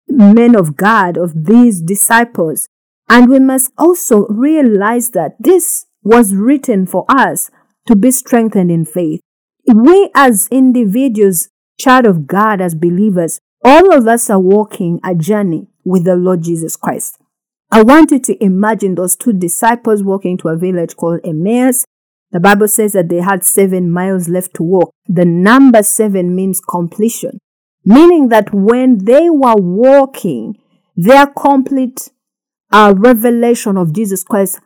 men 0.09 0.55
of 0.55 0.77
God, 0.77 1.17
of 1.17 1.47
these 1.47 1.81
disciples. 1.81 2.69
And 3.09 3.31
we 3.31 3.39
must 3.39 3.73
also 3.79 4.27
realize 4.29 5.11
that 5.11 5.37
this 5.39 5.87
was 6.03 6.35
written 6.35 6.87
for 6.87 7.05
us 7.09 7.51
to 7.87 7.97
be 7.97 8.11
strengthened 8.11 8.71
in 8.71 8.85
faith. 8.85 9.21
We 9.67 10.11
as 10.15 10.49
individuals, 10.51 11.49
child 11.79 12.07
of 12.07 12.27
God, 12.27 12.61
as 12.61 12.75
believers, 12.75 13.41
all 13.65 13.95
of 13.95 14.07
us 14.07 14.29
are 14.29 14.41
walking 14.41 15.01
a 15.03 15.15
journey 15.15 15.69
with 15.85 16.05
the 16.05 16.17
Lord 16.17 16.43
Jesus 16.43 16.77
Christ. 16.77 17.19
I 17.71 17.83
want 17.83 18.11
you 18.11 18.19
to 18.21 18.45
imagine 18.45 18.95
those 18.95 19.17
two 19.17 19.33
disciples 19.33 20.03
walking 20.03 20.37
to 20.39 20.49
a 20.49 20.57
village 20.57 20.97
called 20.97 21.21
Emmaus. 21.25 21.85
The 22.35 22.41
Bible 22.41 22.67
says 22.67 22.95
that 22.95 23.09
they 23.09 23.21
had 23.21 23.45
seven 23.45 23.93
miles 23.93 24.29
left 24.29 24.55
to 24.55 24.65
walk. 24.65 24.91
The 25.07 25.25
number 25.25 25.85
seven 25.85 26.35
means 26.35 26.61
completion, 26.61 27.39
meaning 27.85 28.29
that 28.31 28.53
when 28.53 29.05
they 29.05 29.31
were 29.31 29.55
walking, 29.55 30.59
their 30.97 31.29
complete 31.29 32.11
uh, 32.73 32.93
revelation 32.97 33.77
of 33.77 33.95
Jesus 33.95 34.25
Christ 34.25 34.59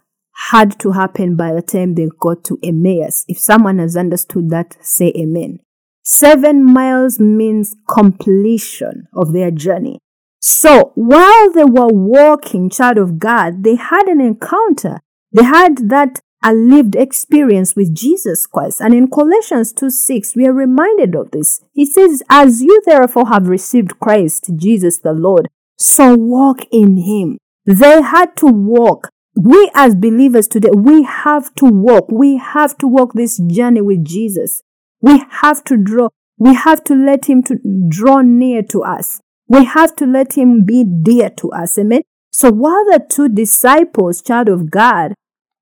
had 0.48 0.80
to 0.80 0.92
happen 0.92 1.36
by 1.36 1.52
the 1.52 1.60
time 1.60 1.94
they 1.94 2.08
got 2.18 2.42
to 2.44 2.58
Emmaus. 2.62 3.26
If 3.28 3.38
someone 3.38 3.80
has 3.80 3.98
understood 3.98 4.48
that, 4.48 4.78
say 4.80 5.12
amen. 5.14 5.60
Seven 6.02 6.64
miles 6.64 7.20
means 7.20 7.76
completion 7.86 9.08
of 9.14 9.34
their 9.34 9.50
journey. 9.50 9.98
So 10.40 10.92
while 10.94 11.52
they 11.52 11.64
were 11.64 11.92
walking, 11.92 12.70
child 12.70 12.96
of 12.96 13.18
God, 13.18 13.62
they 13.62 13.74
had 13.74 14.06
an 14.06 14.22
encounter. 14.22 15.00
They 15.32 15.42
had 15.44 15.90
that 15.90 16.20
a 16.42 16.52
lived 16.52 16.94
experience 16.94 17.74
with 17.74 17.94
Jesus 17.94 18.46
Christ. 18.46 18.80
And 18.80 18.94
in 18.94 19.08
Colossians 19.08 19.72
2 19.72 19.90
6, 19.90 20.36
we 20.36 20.46
are 20.46 20.52
reminded 20.52 21.14
of 21.14 21.30
this. 21.30 21.60
He 21.72 21.84
says, 21.84 22.22
As 22.28 22.62
you 22.62 22.80
therefore 22.86 23.28
have 23.28 23.48
received 23.48 23.98
Christ, 23.98 24.50
Jesus 24.56 24.98
the 24.98 25.12
Lord, 25.12 25.48
so 25.76 26.14
walk 26.14 26.60
in 26.70 26.98
him. 26.98 27.38
They 27.66 28.02
had 28.02 28.36
to 28.38 28.46
walk. 28.46 29.10
We 29.36 29.70
as 29.74 29.94
believers 29.94 30.48
today, 30.48 30.70
we 30.74 31.02
have 31.04 31.54
to 31.56 31.66
walk. 31.66 32.10
We 32.10 32.38
have 32.38 32.76
to 32.78 32.88
walk 32.88 33.12
this 33.12 33.38
journey 33.38 33.80
with 33.80 34.04
Jesus. 34.04 34.62
We 35.00 35.22
have 35.30 35.62
to 35.64 35.76
draw, 35.76 36.08
we 36.38 36.54
have 36.54 36.82
to 36.84 36.94
let 36.94 37.26
him 37.26 37.42
to 37.44 37.56
draw 37.88 38.20
near 38.20 38.62
to 38.64 38.82
us. 38.82 39.20
We 39.46 39.64
have 39.64 39.94
to 39.96 40.06
let 40.06 40.36
him 40.36 40.64
be 40.64 40.84
dear 40.84 41.30
to 41.30 41.50
us. 41.52 41.78
Amen. 41.78 42.02
So 42.32 42.50
while 42.50 42.84
the 42.84 43.04
two 43.08 43.28
disciples, 43.28 44.22
child 44.22 44.48
of 44.48 44.70
God, 44.70 45.14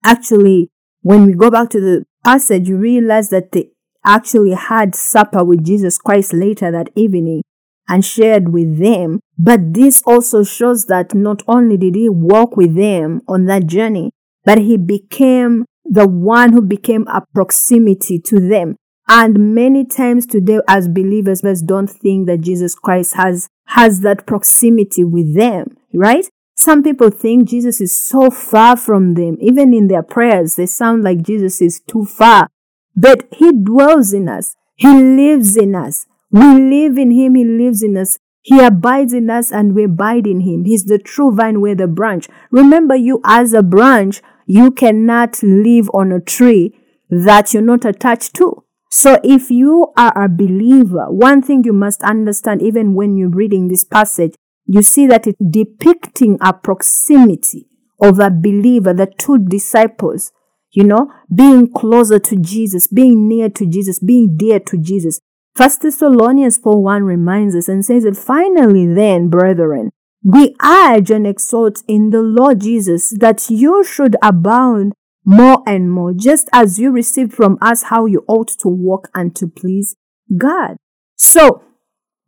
actually, 0.06 0.70
when 1.02 1.26
we 1.26 1.34
go 1.34 1.50
back 1.50 1.68
to 1.70 1.80
the 1.80 2.04
passage, 2.24 2.68
you 2.68 2.78
realize 2.78 3.28
that 3.30 3.52
they 3.52 3.70
actually 4.04 4.54
had 4.54 4.94
supper 4.94 5.44
with 5.44 5.64
Jesus 5.64 5.98
Christ 5.98 6.32
later 6.32 6.70
that 6.70 6.90
evening 6.94 7.42
and 7.88 8.04
shared 8.04 8.52
with 8.52 8.78
them. 8.78 9.20
But 9.38 9.74
this 9.74 10.02
also 10.06 10.44
shows 10.44 10.86
that 10.86 11.14
not 11.14 11.42
only 11.46 11.76
did 11.76 11.94
he 11.94 12.08
walk 12.08 12.56
with 12.56 12.74
them 12.74 13.20
on 13.28 13.46
that 13.46 13.66
journey, 13.66 14.12
but 14.44 14.58
he 14.58 14.76
became 14.76 15.64
the 15.84 16.08
one 16.08 16.52
who 16.52 16.62
became 16.62 17.06
a 17.08 17.22
proximity 17.34 18.18
to 18.20 18.40
them. 18.40 18.76
And 19.08 19.54
many 19.54 19.84
times 19.84 20.26
today, 20.26 20.60
as 20.68 20.88
believers, 20.88 21.42
don't 21.62 21.88
think 21.88 22.26
that 22.26 22.40
Jesus 22.40 22.74
Christ 22.74 23.14
has, 23.14 23.48
has 23.66 24.00
that 24.00 24.26
proximity 24.26 25.04
with 25.04 25.36
them, 25.36 25.76
right? 25.94 26.26
Some 26.58 26.82
people 26.82 27.10
think 27.10 27.48
Jesus 27.48 27.80
is 27.82 28.00
so 28.00 28.30
far 28.30 28.76
from 28.76 29.14
them. 29.14 29.36
Even 29.40 29.74
in 29.74 29.88
their 29.88 30.02
prayers, 30.02 30.56
they 30.56 30.66
sound 30.66 31.04
like 31.04 31.22
Jesus 31.22 31.60
is 31.60 31.80
too 31.80 32.06
far. 32.06 32.48
But 32.96 33.28
He 33.30 33.52
dwells 33.52 34.14
in 34.14 34.26
us. 34.26 34.56
He 34.74 34.88
lives 34.88 35.56
in 35.56 35.74
us. 35.74 36.06
We 36.30 36.40
live 36.40 36.96
in 36.96 37.10
Him. 37.10 37.34
He 37.34 37.44
lives 37.44 37.82
in 37.82 37.96
us. 37.96 38.18
He 38.40 38.60
abides 38.60 39.12
in 39.12 39.28
us 39.28 39.52
and 39.52 39.74
we 39.74 39.84
abide 39.84 40.26
in 40.26 40.40
Him. 40.40 40.64
He's 40.64 40.84
the 40.84 40.98
true 40.98 41.34
vine, 41.34 41.60
we're 41.60 41.74
the 41.74 41.88
branch. 41.88 42.28
Remember, 42.50 42.94
you 42.94 43.20
as 43.24 43.52
a 43.52 43.62
branch, 43.62 44.22
you 44.46 44.70
cannot 44.70 45.42
live 45.42 45.90
on 45.92 46.12
a 46.12 46.20
tree 46.20 46.72
that 47.10 47.52
you're 47.52 47.62
not 47.62 47.84
attached 47.84 48.34
to. 48.34 48.62
So 48.88 49.18
if 49.24 49.50
you 49.50 49.92
are 49.96 50.16
a 50.16 50.28
believer, 50.28 51.06
one 51.10 51.42
thing 51.42 51.64
you 51.64 51.72
must 51.72 52.02
understand, 52.02 52.62
even 52.62 52.94
when 52.94 53.16
you're 53.16 53.28
reading 53.28 53.66
this 53.66 53.84
passage, 53.84 54.34
you 54.66 54.82
see 54.82 55.06
that 55.06 55.26
it's 55.26 55.38
depicting 55.50 56.38
a 56.40 56.52
proximity 56.52 57.68
of 58.00 58.18
a 58.18 58.30
believer, 58.30 58.92
the 58.92 59.06
two 59.06 59.38
disciples, 59.38 60.32
you 60.70 60.84
know, 60.84 61.10
being 61.34 61.72
closer 61.72 62.18
to 62.18 62.36
Jesus, 62.36 62.86
being 62.86 63.28
near 63.28 63.48
to 63.48 63.66
Jesus, 63.66 63.98
being 63.98 64.36
dear 64.36 64.60
to 64.60 64.76
Jesus. 64.76 65.20
First 65.54 65.82
Thessalonians 65.82 66.58
4 66.58 66.82
1 66.82 67.04
reminds 67.04 67.54
us 67.54 67.68
and 67.68 67.84
says 67.84 68.04
that 68.04 68.16
finally 68.16 68.86
then, 68.86 69.28
brethren, 69.28 69.90
we 70.22 70.54
urge 70.62 71.10
and 71.10 71.26
exhort 71.26 71.82
in 71.86 72.10
the 72.10 72.20
Lord 72.20 72.60
Jesus 72.60 73.10
that 73.18 73.48
you 73.48 73.84
should 73.84 74.16
abound 74.22 74.92
more 75.24 75.62
and 75.66 75.90
more, 75.90 76.12
just 76.12 76.48
as 76.52 76.78
you 76.78 76.90
received 76.90 77.32
from 77.32 77.58
us 77.62 77.84
how 77.84 78.06
you 78.06 78.24
ought 78.28 78.48
to 78.48 78.68
walk 78.68 79.08
and 79.14 79.34
to 79.36 79.46
please 79.46 79.96
God. 80.36 80.76
So, 81.16 81.62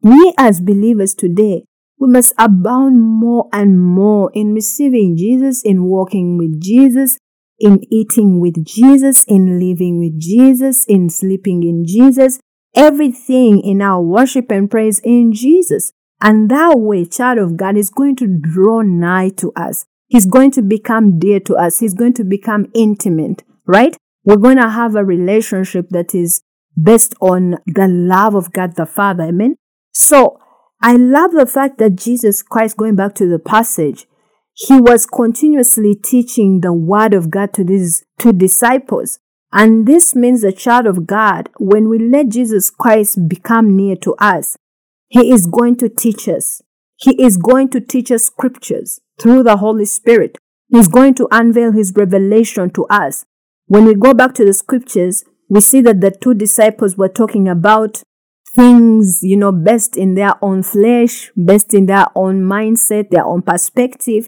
we 0.00 0.32
as 0.38 0.60
believers 0.60 1.14
today, 1.14 1.64
we 1.98 2.08
must 2.08 2.32
abound 2.38 3.00
more 3.00 3.48
and 3.52 3.80
more 3.80 4.30
in 4.34 4.54
receiving 4.54 5.16
Jesus, 5.16 5.62
in 5.62 5.84
walking 5.84 6.38
with 6.38 6.60
Jesus, 6.60 7.18
in 7.58 7.84
eating 7.90 8.40
with 8.40 8.64
Jesus, 8.64 9.24
in 9.24 9.58
living 9.58 9.98
with 9.98 10.18
Jesus, 10.18 10.84
in 10.86 11.10
sleeping 11.10 11.62
in 11.64 11.84
Jesus, 11.84 12.38
everything 12.74 13.60
in 13.60 13.82
our 13.82 14.00
worship 14.00 14.50
and 14.50 14.70
praise 14.70 15.00
in 15.00 15.32
Jesus. 15.32 15.92
And 16.20 16.50
that 16.50 16.78
way, 16.78 17.04
child 17.04 17.38
of 17.38 17.56
God 17.56 17.76
is 17.76 17.90
going 17.90 18.16
to 18.16 18.26
draw 18.26 18.82
nigh 18.82 19.30
to 19.36 19.52
us. 19.56 19.84
He's 20.06 20.26
going 20.26 20.50
to 20.52 20.62
become 20.62 21.18
dear 21.18 21.40
to 21.40 21.54
us. 21.56 21.80
He's 21.80 21.94
going 21.94 22.14
to 22.14 22.24
become 22.24 22.66
intimate, 22.74 23.42
right? 23.66 23.96
We're 24.24 24.36
going 24.36 24.56
to 24.56 24.70
have 24.70 24.94
a 24.94 25.04
relationship 25.04 25.88
that 25.90 26.14
is 26.14 26.42
based 26.80 27.14
on 27.20 27.56
the 27.66 27.88
love 27.88 28.34
of 28.34 28.52
God 28.52 28.76
the 28.76 28.86
Father. 28.86 29.24
Amen. 29.24 29.56
So 29.92 30.38
I 30.80 30.96
love 30.96 31.32
the 31.32 31.46
fact 31.46 31.78
that 31.78 31.96
Jesus 31.96 32.42
Christ, 32.42 32.76
going 32.76 32.94
back 32.94 33.14
to 33.16 33.26
the 33.26 33.38
passage, 33.38 34.06
he 34.54 34.80
was 34.80 35.06
continuously 35.06 35.94
teaching 35.94 36.60
the 36.60 36.72
word 36.72 37.14
of 37.14 37.30
God 37.30 37.52
to 37.54 37.64
these 37.64 38.04
two 38.18 38.32
disciples. 38.32 39.18
And 39.52 39.86
this 39.86 40.14
means 40.14 40.42
the 40.42 40.52
child 40.52 40.86
of 40.86 41.06
God, 41.06 41.48
when 41.58 41.88
we 41.88 41.98
let 41.98 42.28
Jesus 42.28 42.70
Christ 42.70 43.28
become 43.28 43.76
near 43.76 43.96
to 43.96 44.14
us, 44.18 44.56
he 45.08 45.32
is 45.32 45.46
going 45.46 45.76
to 45.76 45.88
teach 45.88 46.28
us. 46.28 46.62
He 46.96 47.22
is 47.22 47.36
going 47.36 47.70
to 47.70 47.80
teach 47.80 48.10
us 48.10 48.24
scriptures 48.24 49.00
through 49.20 49.44
the 49.44 49.56
Holy 49.56 49.84
Spirit. 49.84 50.36
He's 50.68 50.88
going 50.88 51.14
to 51.14 51.28
unveil 51.30 51.72
his 51.72 51.92
revelation 51.94 52.70
to 52.70 52.84
us. 52.86 53.24
When 53.66 53.84
we 53.84 53.94
go 53.94 54.12
back 54.12 54.34
to 54.34 54.44
the 54.44 54.52
scriptures, 54.52 55.24
we 55.48 55.60
see 55.60 55.80
that 55.82 56.00
the 56.00 56.10
two 56.10 56.34
disciples 56.34 56.96
were 56.96 57.08
talking 57.08 57.48
about 57.48 58.02
things, 58.58 59.20
you 59.22 59.36
know, 59.36 59.52
best 59.52 59.96
in 59.96 60.14
their 60.14 60.34
own 60.42 60.64
flesh, 60.64 61.30
best 61.36 61.72
in 61.72 61.86
their 61.86 62.06
own 62.16 62.40
mindset, 62.42 63.10
their 63.10 63.24
own 63.24 63.40
perspective. 63.40 64.26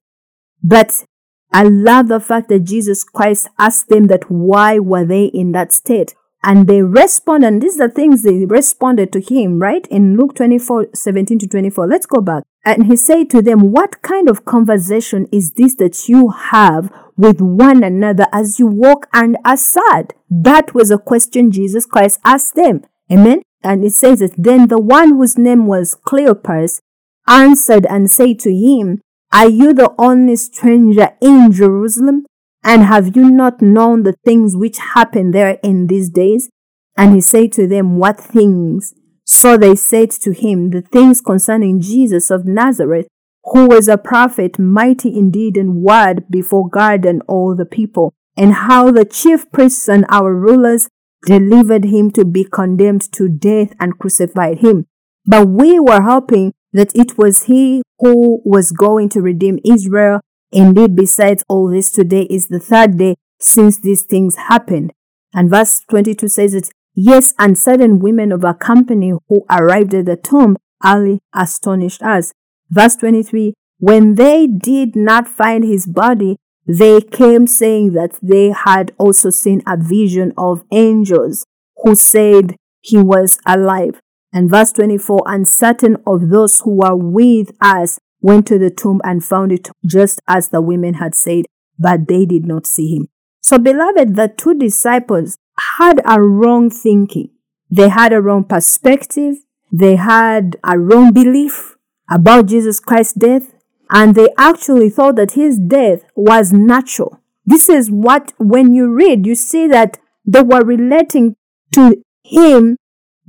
But 0.62 1.04
I 1.52 1.64
love 1.64 2.06
the 2.06 2.20
fact 2.20 2.48
that 2.50 2.60
Jesus 2.60 3.02
Christ 3.02 3.48
asked 3.58 3.88
them 3.88 4.06
that 4.06 4.30
why 4.30 4.78
were 4.78 5.04
they 5.04 5.24
in 5.24 5.50
that 5.52 5.72
state? 5.72 6.14
And 6.44 6.68
they 6.68 6.80
respond, 6.80 7.44
and 7.44 7.60
these 7.60 7.78
are 7.80 7.90
things 7.90 8.22
they 8.22 8.46
responded 8.46 9.12
to 9.12 9.20
him, 9.20 9.58
right? 9.58 9.86
In 9.88 10.16
Luke 10.16 10.36
24, 10.36 10.88
17 10.94 11.38
to 11.40 11.48
24. 11.48 11.86
Let's 11.86 12.06
go 12.06 12.20
back. 12.20 12.44
And 12.64 12.86
he 12.86 12.96
said 12.96 13.28
to 13.30 13.42
them, 13.42 13.72
What 13.72 14.00
kind 14.00 14.30
of 14.30 14.44
conversation 14.44 15.26
is 15.32 15.52
this 15.52 15.74
that 15.76 16.08
you 16.08 16.28
have 16.28 16.90
with 17.16 17.40
one 17.40 17.82
another 17.82 18.26
as 18.32 18.58
you 18.58 18.68
walk 18.68 19.08
and 19.12 19.36
are 19.44 19.56
sad? 19.56 20.14
That 20.30 20.72
was 20.72 20.90
a 20.90 20.98
question 20.98 21.50
Jesus 21.50 21.84
Christ 21.84 22.20
asked 22.24 22.54
them. 22.54 22.84
Amen. 23.12 23.42
And 23.62 23.84
it 23.84 23.92
says 23.92 24.20
that 24.20 24.34
then 24.36 24.68
the 24.68 24.80
one 24.80 25.10
whose 25.10 25.36
name 25.36 25.66
was 25.66 25.96
Cleopas 26.06 26.80
answered 27.26 27.86
and 27.86 28.10
said 28.10 28.38
to 28.40 28.54
him, 28.54 29.00
Are 29.32 29.48
you 29.48 29.74
the 29.74 29.92
only 29.98 30.36
stranger 30.36 31.10
in 31.20 31.52
Jerusalem? 31.52 32.26
And 32.62 32.84
have 32.84 33.16
you 33.16 33.30
not 33.30 33.62
known 33.62 34.02
the 34.02 34.16
things 34.24 34.56
which 34.56 34.78
happen 34.78 35.30
there 35.30 35.58
in 35.62 35.86
these 35.86 36.10
days? 36.10 36.50
And 36.96 37.14
he 37.14 37.20
said 37.20 37.52
to 37.52 37.66
them, 37.66 37.96
What 37.96 38.20
things? 38.20 38.94
So 39.24 39.56
they 39.56 39.76
said 39.76 40.10
to 40.22 40.32
him, 40.32 40.70
The 40.70 40.82
things 40.82 41.20
concerning 41.20 41.80
Jesus 41.80 42.30
of 42.30 42.46
Nazareth, 42.46 43.06
who 43.44 43.66
was 43.68 43.88
a 43.88 43.96
prophet, 43.96 44.58
mighty 44.58 45.16
indeed 45.16 45.56
in 45.56 45.82
word 45.82 46.24
before 46.28 46.68
God 46.68 47.04
and 47.04 47.22
all 47.26 47.54
the 47.54 47.64
people, 47.64 48.12
and 48.36 48.52
how 48.52 48.90
the 48.90 49.04
chief 49.04 49.50
priests 49.50 49.88
and 49.88 50.04
our 50.08 50.34
rulers 50.34 50.88
delivered 51.26 51.84
him 51.84 52.10
to 52.12 52.24
be 52.24 52.44
condemned 52.44 53.12
to 53.12 53.28
death 53.28 53.74
and 53.78 53.98
crucified 53.98 54.58
him. 54.58 54.86
But 55.26 55.48
we 55.48 55.78
were 55.78 56.02
hoping 56.02 56.52
that 56.72 56.94
it 56.94 57.18
was 57.18 57.44
he 57.44 57.82
who 57.98 58.40
was 58.44 58.72
going 58.72 59.08
to 59.10 59.20
redeem 59.20 59.58
Israel. 59.64 60.20
Indeed, 60.52 60.96
besides 60.96 61.44
all 61.48 61.68
this, 61.68 61.90
today 61.90 62.22
is 62.22 62.48
the 62.48 62.60
third 62.60 62.96
day 62.96 63.16
since 63.40 63.78
these 63.78 64.02
things 64.02 64.36
happened. 64.36 64.92
And 65.34 65.50
verse 65.50 65.82
22 65.90 66.28
says 66.28 66.54
it, 66.54 66.70
Yes, 66.94 67.34
and 67.38 67.56
certain 67.56 67.98
women 68.00 68.32
of 68.32 68.44
our 68.44 68.54
company 68.54 69.12
who 69.28 69.44
arrived 69.48 69.94
at 69.94 70.06
the 70.06 70.16
tomb 70.16 70.56
early 70.84 71.20
astonished 71.34 72.02
us. 72.02 72.32
Verse 72.68 72.96
23, 72.96 73.54
When 73.78 74.14
they 74.16 74.46
did 74.46 74.96
not 74.96 75.28
find 75.28 75.64
his 75.64 75.86
body, 75.86 76.36
they 76.78 77.00
came 77.00 77.46
saying 77.46 77.92
that 77.94 78.18
they 78.22 78.50
had 78.50 78.92
also 78.98 79.30
seen 79.30 79.62
a 79.66 79.76
vision 79.76 80.32
of 80.36 80.64
angels 80.70 81.46
who 81.82 81.94
said 81.94 82.56
he 82.80 82.98
was 82.98 83.38
alive. 83.46 84.00
And 84.32 84.48
verse 84.48 84.72
24, 84.72 85.22
and 85.26 85.48
certain 85.48 85.96
of 86.06 86.28
those 86.28 86.60
who 86.60 86.76
were 86.76 86.94
with 86.94 87.50
us 87.60 87.98
went 88.20 88.46
to 88.46 88.58
the 88.58 88.70
tomb 88.70 89.00
and 89.02 89.24
found 89.24 89.50
it 89.50 89.68
just 89.84 90.20
as 90.28 90.50
the 90.50 90.60
women 90.60 90.94
had 90.94 91.14
said, 91.14 91.46
but 91.78 92.06
they 92.06 92.24
did 92.26 92.46
not 92.46 92.66
see 92.66 92.94
him. 92.94 93.08
So, 93.40 93.58
beloved, 93.58 94.14
the 94.14 94.28
two 94.28 94.54
disciples 94.54 95.38
had 95.78 96.00
a 96.04 96.22
wrong 96.22 96.70
thinking. 96.70 97.30
They 97.70 97.88
had 97.88 98.12
a 98.12 98.20
wrong 98.20 98.44
perspective. 98.44 99.36
They 99.72 99.96
had 99.96 100.56
a 100.62 100.78
wrong 100.78 101.12
belief 101.12 101.76
about 102.10 102.46
Jesus 102.46 102.80
Christ's 102.80 103.14
death. 103.14 103.54
And 103.90 104.14
they 104.14 104.28
actually 104.38 104.88
thought 104.88 105.16
that 105.16 105.32
his 105.32 105.58
death 105.58 106.04
was 106.14 106.52
natural. 106.52 107.20
This 107.44 107.68
is 107.68 107.90
what, 107.90 108.32
when 108.38 108.72
you 108.72 108.92
read, 108.92 109.26
you 109.26 109.34
see 109.34 109.66
that 109.66 109.98
they 110.24 110.42
were 110.42 110.64
relating 110.64 111.34
to 111.74 112.02
him 112.22 112.76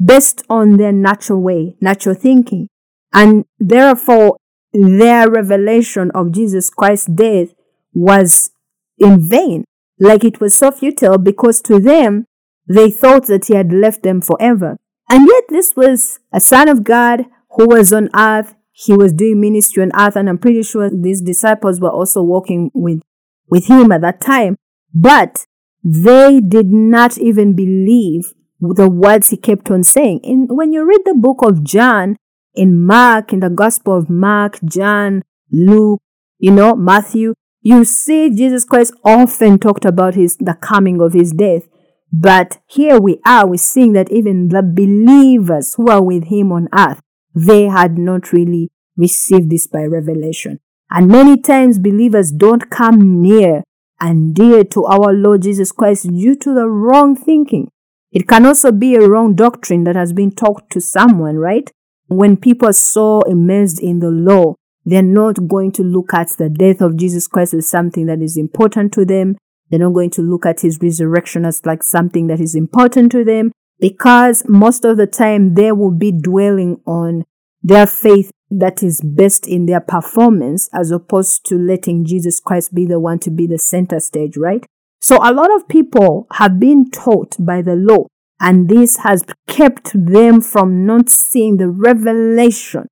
based 0.03 0.43
on 0.49 0.77
their 0.77 0.91
natural 0.91 1.41
way, 1.41 1.75
natural 1.81 2.15
thinking. 2.15 2.67
And 3.11 3.45
therefore, 3.59 4.37
their 4.73 5.29
revelation 5.29 6.11
of 6.11 6.31
Jesus 6.31 6.69
Christ's 6.69 7.07
death 7.07 7.53
was 7.93 8.51
in 8.97 9.19
vain. 9.19 9.65
Like 9.99 10.23
it 10.23 10.39
was 10.39 10.55
so 10.55 10.71
futile 10.71 11.17
because 11.17 11.61
to 11.63 11.79
them, 11.79 12.25
they 12.67 12.89
thought 12.89 13.27
that 13.27 13.45
he 13.45 13.55
had 13.55 13.73
left 13.73 14.03
them 14.03 14.21
forever. 14.21 14.77
And 15.09 15.27
yet 15.27 15.43
this 15.49 15.75
was 15.75 16.19
a 16.31 16.39
son 16.39 16.69
of 16.69 16.83
God 16.83 17.25
who 17.51 17.67
was 17.67 17.91
on 17.91 18.09
earth. 18.15 18.55
He 18.71 18.93
was 18.93 19.13
doing 19.13 19.41
ministry 19.41 19.83
on 19.83 19.91
earth. 19.99 20.15
And 20.15 20.29
I'm 20.29 20.37
pretty 20.37 20.63
sure 20.63 20.89
these 20.89 21.21
disciples 21.21 21.79
were 21.79 21.91
also 21.91 22.23
walking 22.23 22.71
with, 22.73 23.01
with 23.49 23.67
him 23.67 23.91
at 23.91 24.01
that 24.01 24.21
time. 24.21 24.57
But 24.93 25.45
they 25.83 26.39
did 26.39 26.67
not 26.67 27.17
even 27.17 27.55
believe 27.55 28.33
the 28.59 28.89
words 28.89 29.29
he 29.29 29.37
kept 29.37 29.71
on 29.71 29.83
saying. 29.83 30.21
And 30.23 30.47
when 30.49 30.71
you 30.71 30.85
read 30.85 31.01
the 31.05 31.15
book 31.15 31.41
of 31.43 31.63
John, 31.63 32.17
in 32.53 32.85
Mark, 32.85 33.33
in 33.33 33.39
the 33.39 33.49
Gospel 33.49 33.97
of 33.97 34.09
Mark, 34.09 34.59
John, 34.63 35.23
Luke, 35.51 36.01
you 36.37 36.51
know, 36.51 36.75
Matthew, 36.75 37.33
you 37.61 37.85
see, 37.85 38.29
Jesus 38.29 38.65
Christ 38.65 38.93
often 39.05 39.59
talked 39.59 39.85
about 39.85 40.15
his, 40.15 40.35
the 40.37 40.55
coming 40.55 41.01
of 41.01 41.13
his 41.13 41.31
death. 41.31 41.67
But 42.11 42.59
here 42.67 42.99
we 42.99 43.19
are, 43.25 43.47
we're 43.47 43.57
seeing 43.57 43.93
that 43.93 44.11
even 44.11 44.49
the 44.49 44.63
believers 44.63 45.75
who 45.75 45.87
are 45.87 46.03
with 46.03 46.25
him 46.25 46.51
on 46.51 46.67
earth, 46.73 46.99
they 47.33 47.63
had 47.63 47.97
not 47.97 48.31
really 48.31 48.69
received 48.97 49.49
this 49.49 49.67
by 49.67 49.83
revelation. 49.83 50.59
And 50.89 51.07
many 51.07 51.37
times 51.39 51.79
believers 51.79 52.31
don't 52.31 52.69
come 52.69 53.21
near 53.21 53.63
and 53.99 54.33
dear 54.35 54.63
to 54.65 54.85
our 54.85 55.13
Lord 55.13 55.43
Jesus 55.43 55.71
Christ 55.71 56.09
due 56.09 56.35
to 56.35 56.53
the 56.53 56.67
wrong 56.67 57.15
thinking. 57.15 57.69
It 58.11 58.27
can 58.27 58.45
also 58.45 58.71
be 58.71 58.95
a 58.95 59.07
wrong 59.07 59.35
doctrine 59.35 59.85
that 59.85 59.95
has 59.95 60.11
been 60.11 60.31
taught 60.31 60.69
to 60.71 60.81
someone, 60.81 61.37
right? 61.37 61.71
When 62.07 62.35
people 62.35 62.67
are 62.67 62.73
so 62.73 63.21
immersed 63.21 63.81
in 63.81 63.99
the 63.99 64.09
law, 64.09 64.55
they're 64.83 65.01
not 65.01 65.47
going 65.47 65.71
to 65.73 65.83
look 65.83 66.13
at 66.13 66.29
the 66.31 66.49
death 66.49 66.81
of 66.81 66.97
Jesus 66.97 67.27
Christ 67.27 67.53
as 67.53 67.69
something 67.69 68.07
that 68.07 68.21
is 68.21 68.35
important 68.35 68.91
to 68.93 69.05
them. 69.05 69.37
They're 69.69 69.79
not 69.79 69.93
going 69.93 70.09
to 70.11 70.21
look 70.21 70.45
at 70.45 70.59
his 70.59 70.79
resurrection 70.81 71.45
as 71.45 71.65
like 71.65 71.83
something 71.83 72.27
that 72.27 72.41
is 72.41 72.55
important 72.55 73.13
to 73.13 73.23
them 73.23 73.51
because 73.81 74.43
most 74.47 74.85
of 74.85 74.95
the 74.95 75.07
time 75.07 75.55
they 75.55 75.71
will 75.71 75.91
be 75.91 76.11
dwelling 76.11 76.79
on 76.85 77.25
their 77.63 77.87
faith 77.87 78.31
that 78.49 78.83
is 78.83 79.01
best 79.01 79.47
in 79.47 79.65
their 79.65 79.79
performance 79.79 80.69
as 80.73 80.91
opposed 80.91 81.45
to 81.45 81.55
letting 81.55 82.05
Jesus 82.05 82.39
Christ 82.39 82.73
be 82.75 82.85
the 82.85 82.99
one 82.99 83.17
to 83.19 83.31
be 83.31 83.47
the 83.47 83.57
center 83.57 83.99
stage, 83.99 84.37
right? 84.37 84.63
So 85.01 85.17
a 85.17 85.33
lot 85.33 85.53
of 85.53 85.67
people 85.67 86.27
have 86.33 86.59
been 86.59 86.91
taught 86.91 87.35
by 87.39 87.63
the 87.63 87.75
law 87.75 88.05
and 88.39 88.69
this 88.69 88.97
has 88.97 89.23
kept 89.47 89.91
them 89.93 90.41
from 90.41 90.85
not 90.85 91.09
seeing 91.09 91.57
the 91.57 91.69
revelation 91.69 92.87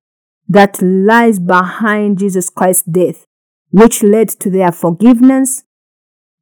that 0.48 0.82
lies 0.82 1.38
behind 1.38 2.18
Jesus 2.18 2.50
Christ's 2.50 2.82
death, 2.82 3.24
which 3.70 4.02
led 4.02 4.28
to 4.30 4.50
their 4.50 4.72
forgiveness, 4.72 5.62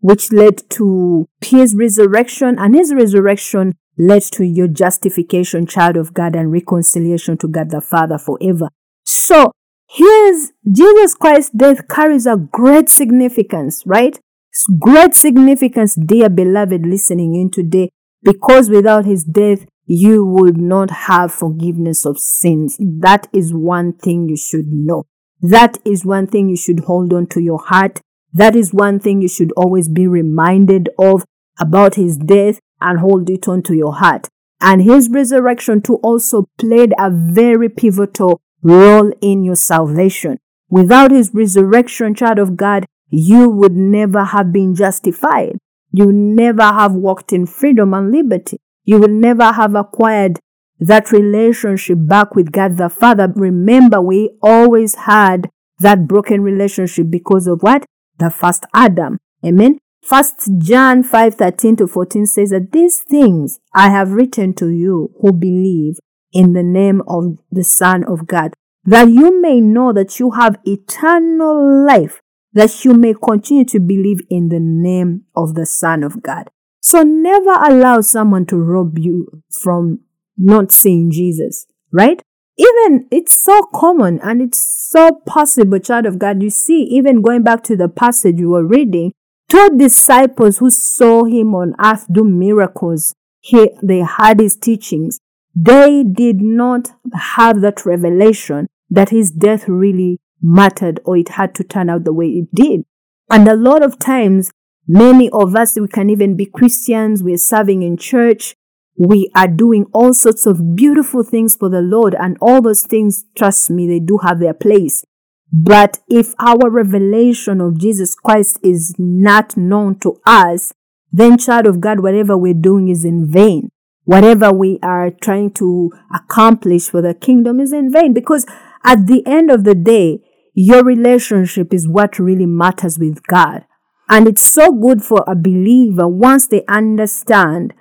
which 0.01 0.33
led 0.33 0.69
to 0.71 1.27
his 1.43 1.75
resurrection, 1.75 2.59
and 2.59 2.75
his 2.75 2.95
resurrection 2.95 3.75
led 3.99 4.23
to 4.23 4.45
your 4.45 4.69
justification, 4.69 5.67
child 5.67 5.97
of 5.97 6.15
God, 6.15 6.37
and 6.37 6.53
reconciliation 6.53 7.37
to 7.39 7.49
God 7.49 7.71
the 7.71 7.81
Father 7.81 8.19
forever. 8.19 8.69
So, 9.05 9.53
here's 9.89 10.53
Jesus 10.71 11.15
Christ's 11.15 11.51
death 11.51 11.89
carries 11.89 12.27
a 12.27 12.37
great 12.37 12.89
significance, 12.89 13.83
right? 13.85 14.19
It's 14.51 14.67
Great 14.79 15.15
significance, 15.15 15.95
dear 15.95 16.29
beloved, 16.29 16.87
listening 16.87 17.35
in 17.35 17.51
today, 17.51 17.91
because 18.23 18.71
without 18.71 19.05
his 19.05 19.25
death, 19.25 19.67
you 19.87 20.25
would 20.25 20.59
not 20.59 20.91
have 20.91 21.33
forgiveness 21.33 22.05
of 22.05 22.19
sins. 22.19 22.77
That 22.79 23.27
is 23.33 23.55
one 23.55 23.95
thing 23.95 24.29
you 24.29 24.37
should 24.37 24.67
know. 24.69 25.07
That 25.41 25.79
is 25.85 26.05
one 26.05 26.27
thing 26.27 26.49
you 26.49 26.57
should 26.57 26.81
hold 26.81 27.13
on 27.13 27.27
to 27.29 27.41
your 27.41 27.59
heart. 27.59 28.01
That 28.33 28.55
is 28.55 28.75
one 28.75 29.01
thing 29.01 29.23
you 29.23 29.29
should 29.29 29.53
always 29.53 29.89
be 29.89 30.07
reminded 30.07 30.91
of 30.99 31.25
about 31.59 31.95
his 31.95 32.17
death 32.19 32.61
and 32.81 33.01
hold 33.01 33.29
it 33.31 33.49
on 33.49 33.63
to 33.65 33.75
your 33.75 33.95
heart. 33.95 34.29
And 34.61 34.83
his 34.83 35.09
resurrection 35.09 35.83
too 35.83 35.97
also 35.97 36.49
played 36.59 36.93
a 36.99 37.11
very 37.11 37.69
pivotal 37.69 38.41
role 38.63 39.13
in 39.21 39.45
your 39.45 39.57
salvation. 39.57 40.39
Without 40.69 41.11
his 41.11 41.33
resurrection, 41.33 42.15
child 42.15 42.39
of 42.39 42.57
God, 42.57 42.87
you 43.09 43.49
would 43.49 43.77
never 43.77 44.25
have 44.25 44.53
been 44.53 44.75
justified. 44.75 45.59
You 45.91 46.13
never 46.13 46.63
have 46.63 46.93
walked 46.93 47.33
in 47.33 47.47
freedom 47.47 47.95
and 47.95 48.11
liberty. 48.13 48.59
You 48.85 48.99
will 48.99 49.09
never 49.09 49.53
have 49.53 49.75
acquired 49.75 50.41
that 50.81 51.11
relationship 51.13 51.99
back 52.01 52.35
with 52.35 52.53
God 52.53 52.77
the 52.77 52.89
Father. 52.89 53.33
Remember, 53.35 54.01
we 54.01 54.31
always 54.43 54.95
had 54.95 55.51
that 55.79 56.07
broken 56.07 56.43
relationship 56.43 57.11
because 57.11 57.47
of 57.47 57.63
what? 57.63 57.85
The 58.19 58.31
first 58.31 58.65
Adam. 58.75 59.19
Amen. 59.45 59.79
First 60.09 60.49
John 60.57 61.03
5 61.03 61.35
13 61.35 61.77
to 61.77 61.87
14 61.87 62.25
says 62.25 62.49
that 62.49 62.73
these 62.73 63.01
things 63.01 63.61
I 63.75 63.91
have 63.91 64.13
written 64.13 64.55
to 64.55 64.71
you 64.71 65.13
who 65.21 65.33
believe 65.33 65.99
in 66.33 66.55
the 66.55 66.63
name 66.63 67.03
of 67.07 67.37
the 67.51 67.63
Son 67.63 68.05
of 68.05 68.27
God, 68.27 68.55
that 68.85 69.11
you 69.11 69.39
may 69.39 69.61
know 69.61 69.93
that 69.93 70.19
you 70.19 70.31
have 70.31 70.59
eternal 70.65 71.85
life 71.87 72.23
that 72.55 72.87
you 72.87 72.95
may 72.95 73.13
continue 73.13 73.67
to 73.67 73.79
believe 73.79 74.21
in 74.31 74.49
the 74.49 74.61
name 74.61 75.25
of 75.37 75.55
the 75.55 75.67
Son 75.67 76.03
of 76.03 76.23
God. 76.23 76.49
So 76.81 77.03
never 77.03 77.53
allow 77.53 78.01
someone 78.01 78.47
to 78.47 78.57
rob 78.57 78.99
you 78.99 79.43
from 79.63 80.01
not 80.39 80.73
seeing 80.73 81.11
Jesus, 81.11 81.67
right? 81.93 82.23
Even 82.57 83.07
it's 83.11 83.45
so 83.45 83.61
common 83.75 84.21
and 84.23 84.41
it's 84.41 84.59
so 84.59 85.11
possible, 85.27 85.79
child 85.79 86.07
of 86.07 86.19
God. 86.19 86.43
You 86.43 86.49
see, 86.49 86.85
even 86.85 87.21
going 87.21 87.43
back 87.43 87.63
to 87.65 87.77
the 87.77 87.89
passage 87.89 88.39
you 88.39 88.49
were 88.49 88.67
reading, 88.67 89.13
two 89.49 89.71
disciples 89.77 90.59
who 90.59 90.71
saw 90.71 91.25
him 91.25 91.55
on 91.55 91.75
earth 91.83 92.07
do 92.11 92.25
miracles, 92.25 93.15
he, 93.41 93.71
they 93.83 94.01
had 94.01 94.41
his 94.41 94.57
teachings. 94.57 95.21
They 95.55 96.05
did 96.05 96.41
not 96.41 96.93
have 97.15 97.61
that 97.63 97.85
revelation 97.85 98.69
that 98.91 99.11
his 99.11 99.31
death 99.31 99.69
really 99.69 100.21
mattered 100.41 101.01
or 101.05 101.17
it 101.17 101.31
had 101.31 101.55
to 101.57 101.65
turn 101.65 101.91
out 101.91 102.05
the 102.05 102.13
way 102.13 102.27
it 102.27 102.55
did. 102.55 102.85
And 103.31 103.49
a 103.49 103.57
lot 103.57 103.83
of 103.83 103.99
times, 103.99 104.51
many 104.87 105.29
of 105.31 105.57
us, 105.57 105.77
we 105.79 105.89
can 105.89 106.11
even 106.11 106.37
be 106.37 106.47
Christians, 106.47 107.23
we're 107.23 107.37
serving 107.37 107.83
in 107.83 107.97
church, 107.97 108.55
we 108.97 109.31
are 109.35 109.49
doing 109.49 109.87
all 109.93 110.15
sorts 110.15 110.47
of 110.47 110.75
beautiful 110.75 111.23
things 111.23 111.57
for 111.57 111.69
the 111.69 111.81
Lord, 111.81 112.17
and 112.19 112.37
all 112.41 112.61
those 112.61 112.85
things, 112.85 113.25
trust 113.37 113.71
me, 113.71 113.87
they 113.87 114.01
do 114.01 114.19
have 114.19 114.41
their 114.41 114.55
place. 114.55 115.05
But 115.53 115.99
if 116.09 116.35
our 116.39 116.71
revelation 116.71 117.61
of 117.61 117.79
Jesus 117.79 118.15
Christ 118.15 118.59
is 118.63 118.95
not 118.99 119.57
known 119.57 119.99
to 120.01 120.21
us, 120.27 120.73
then, 121.11 121.39
child 121.39 121.67
of 121.67 121.81
God, 121.81 122.01
whatever 122.01 122.37
we're 122.37 122.55
doing 122.55 122.89
is 122.89 123.05
in 123.05 123.31
vain. 123.31 123.71
Whatever 124.05 124.53
we 124.53 124.79
are 124.83 125.11
trying 125.11 125.53
to 125.55 125.91
accomplish 126.15 126.89
for 126.89 127.03
the 127.03 127.15
kingdom 127.15 127.61
is 127.61 127.73
in 127.73 127.91
vain 127.91 128.13
because 128.13 128.47
at 128.85 129.07
the 129.07 129.23
end 129.27 129.51
of 129.51 129.65
the 129.65 129.75
day, 129.75 130.21
your 130.55 130.83
relationship 130.83 131.73
is 131.73 131.89
what 131.89 132.19
really 132.19 132.47
matters 132.47 132.99
with 132.99 133.23
God. 133.27 133.65
And 134.09 134.27
it's 134.27 134.43
so 134.43 134.73
good 134.73 135.03
for 135.03 135.25
a 135.27 135.37
believer 135.37 136.09
once 136.09 136.49
they 136.49 136.65
understand 136.67 137.75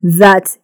that 0.00 0.56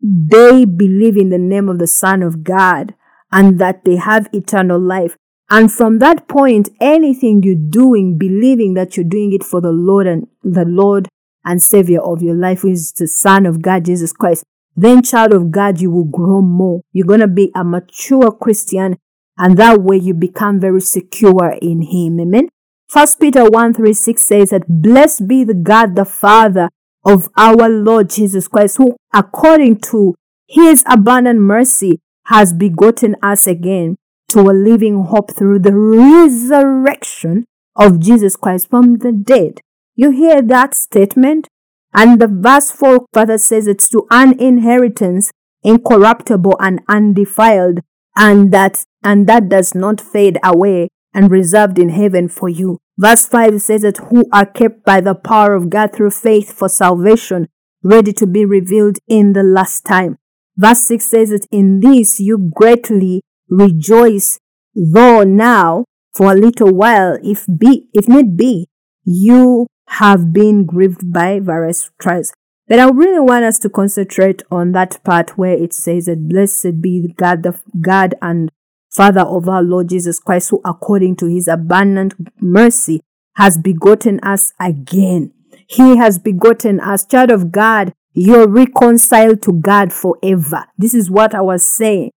they 0.00 0.64
believe 0.64 1.16
in 1.16 1.30
the 1.30 1.38
name 1.38 1.68
of 1.68 1.78
the 1.78 1.86
Son 1.86 2.22
of 2.22 2.44
God 2.44 2.94
and 3.32 3.58
that 3.58 3.84
they 3.84 3.96
have 3.96 4.28
eternal 4.32 4.78
life. 4.78 5.16
And 5.50 5.72
from 5.72 5.98
that 6.00 6.28
point, 6.28 6.68
anything 6.80 7.42
you're 7.42 7.54
doing, 7.54 8.18
believing 8.18 8.74
that 8.74 8.96
you're 8.96 9.04
doing 9.04 9.32
it 9.32 9.42
for 9.42 9.60
the 9.60 9.72
Lord 9.72 10.06
and 10.06 10.26
the 10.42 10.64
Lord 10.64 11.08
and 11.44 11.62
Savior 11.62 12.02
of 12.02 12.22
your 12.22 12.34
life, 12.34 12.60
who 12.60 12.68
is 12.68 12.92
the 12.92 13.06
Son 13.06 13.46
of 13.46 13.62
God, 13.62 13.86
Jesus 13.86 14.12
Christ, 14.12 14.44
then 14.76 15.02
child 15.02 15.32
of 15.32 15.50
God, 15.50 15.80
you 15.80 15.90
will 15.90 16.04
grow 16.04 16.42
more. 16.42 16.82
You're 16.92 17.06
going 17.06 17.20
to 17.20 17.28
be 17.28 17.50
a 17.54 17.64
mature 17.64 18.30
Christian 18.30 18.98
and 19.38 19.56
that 19.56 19.80
way 19.80 19.96
you 19.96 20.14
become 20.14 20.60
very 20.60 20.80
secure 20.80 21.56
in 21.62 21.82
Him. 21.82 22.20
Amen. 22.20 22.48
First 22.88 23.20
Peter 23.20 23.48
1 23.48 23.74
3 23.74 23.92
6 23.92 24.22
says 24.22 24.50
that 24.50 24.64
blessed 24.68 25.28
be 25.28 25.44
the 25.44 25.54
God 25.54 25.94
the 25.94 26.04
Father 26.04 26.68
of 27.04 27.28
our 27.36 27.68
Lord 27.68 28.10
Jesus 28.10 28.48
Christ, 28.48 28.76
who 28.76 28.96
according 29.14 29.80
to 29.80 30.14
his 30.46 30.82
abundant 30.86 31.40
mercy 31.40 32.00
has 32.26 32.52
begotten 32.52 33.14
us 33.22 33.46
again 33.46 33.96
to 34.28 34.40
a 34.40 34.52
living 34.52 35.04
hope 35.04 35.34
through 35.34 35.60
the 35.60 35.74
resurrection 35.74 37.44
of 37.76 38.00
Jesus 38.00 38.36
Christ 38.36 38.68
from 38.68 38.98
the 38.98 39.12
dead. 39.12 39.60
You 39.94 40.10
hear 40.10 40.42
that 40.42 40.74
statement? 40.74 41.48
And 41.94 42.20
the 42.20 42.28
verse 42.28 42.70
4 42.70 43.06
further 43.12 43.38
says 43.38 43.66
it's 43.66 43.88
to 43.88 44.06
an 44.10 44.38
inheritance 44.38 45.30
incorruptible 45.62 46.56
and 46.60 46.80
undefiled, 46.88 47.80
and 48.16 48.52
that 48.52 48.84
and 49.02 49.26
that 49.26 49.48
does 49.48 49.74
not 49.74 50.00
fade 50.00 50.38
away 50.44 50.88
and 51.14 51.30
reserved 51.30 51.78
in 51.78 51.88
heaven 51.88 52.28
for 52.28 52.48
you. 52.48 52.78
Verse 52.96 53.26
5 53.26 53.60
says 53.62 53.82
that 53.82 53.96
who 54.08 54.24
are 54.32 54.46
kept 54.46 54.84
by 54.84 55.00
the 55.00 55.14
power 55.14 55.54
of 55.54 55.70
God 55.70 55.92
through 55.92 56.10
faith 56.10 56.52
for 56.52 56.68
salvation, 56.68 57.48
ready 57.82 58.12
to 58.12 58.26
be 58.26 58.44
revealed 58.44 58.98
in 59.08 59.32
the 59.32 59.42
last 59.42 59.84
time. 59.84 60.18
Verse 60.56 60.84
6 60.86 61.04
says 61.04 61.30
that 61.30 61.46
in 61.50 61.80
this 61.80 62.18
you 62.20 62.50
greatly 62.54 63.22
rejoice, 63.48 64.38
though 64.74 65.24
now 65.24 65.84
for 66.14 66.32
a 66.32 66.36
little 66.36 66.74
while, 66.74 67.18
if 67.22 67.46
be, 67.46 67.88
if 67.92 68.08
need 68.08 68.36
be, 68.36 68.66
you 69.04 69.66
have 69.88 70.32
been 70.32 70.66
grieved 70.66 71.12
by 71.12 71.40
various 71.40 71.90
trials. 72.00 72.32
But 72.66 72.78
I 72.78 72.88
really 72.90 73.20
want 73.20 73.44
us 73.44 73.58
to 73.60 73.70
concentrate 73.70 74.42
on 74.50 74.72
that 74.72 75.02
part 75.02 75.38
where 75.38 75.54
it 75.54 75.72
says 75.72 76.04
that 76.04 76.28
blessed 76.28 76.82
be 76.82 77.14
God, 77.16 77.42
the 77.42 77.58
God 77.80 78.14
and 78.20 78.50
Father 78.90 79.22
of 79.22 79.48
our 79.48 79.62
Lord 79.62 79.88
Jesus 79.88 80.18
Christ, 80.18 80.50
who 80.50 80.60
according 80.64 81.16
to 81.16 81.26
his 81.26 81.48
abundant 81.48 82.14
mercy 82.40 83.00
has 83.36 83.56
begotten 83.56 84.20
us 84.20 84.52
again. 84.60 85.32
He 85.66 85.96
has 85.96 86.18
begotten 86.18 86.80
us, 86.80 87.06
child 87.06 87.30
of 87.30 87.52
God. 87.52 87.92
You're 88.12 88.48
reconciled 88.48 89.42
to 89.42 89.52
God 89.52 89.92
forever. 89.92 90.66
This 90.76 90.92
is 90.92 91.10
what 91.10 91.34
I 91.34 91.40
was 91.40 91.62
saying. 91.62 92.10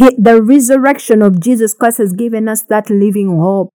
He, 0.00 0.16
the 0.16 0.42
resurrection 0.42 1.20
of 1.20 1.40
Jesus 1.40 1.74
Christ 1.74 1.98
has 1.98 2.14
given 2.14 2.48
us 2.48 2.62
that 2.62 2.88
living 2.88 3.38
hope 3.38 3.68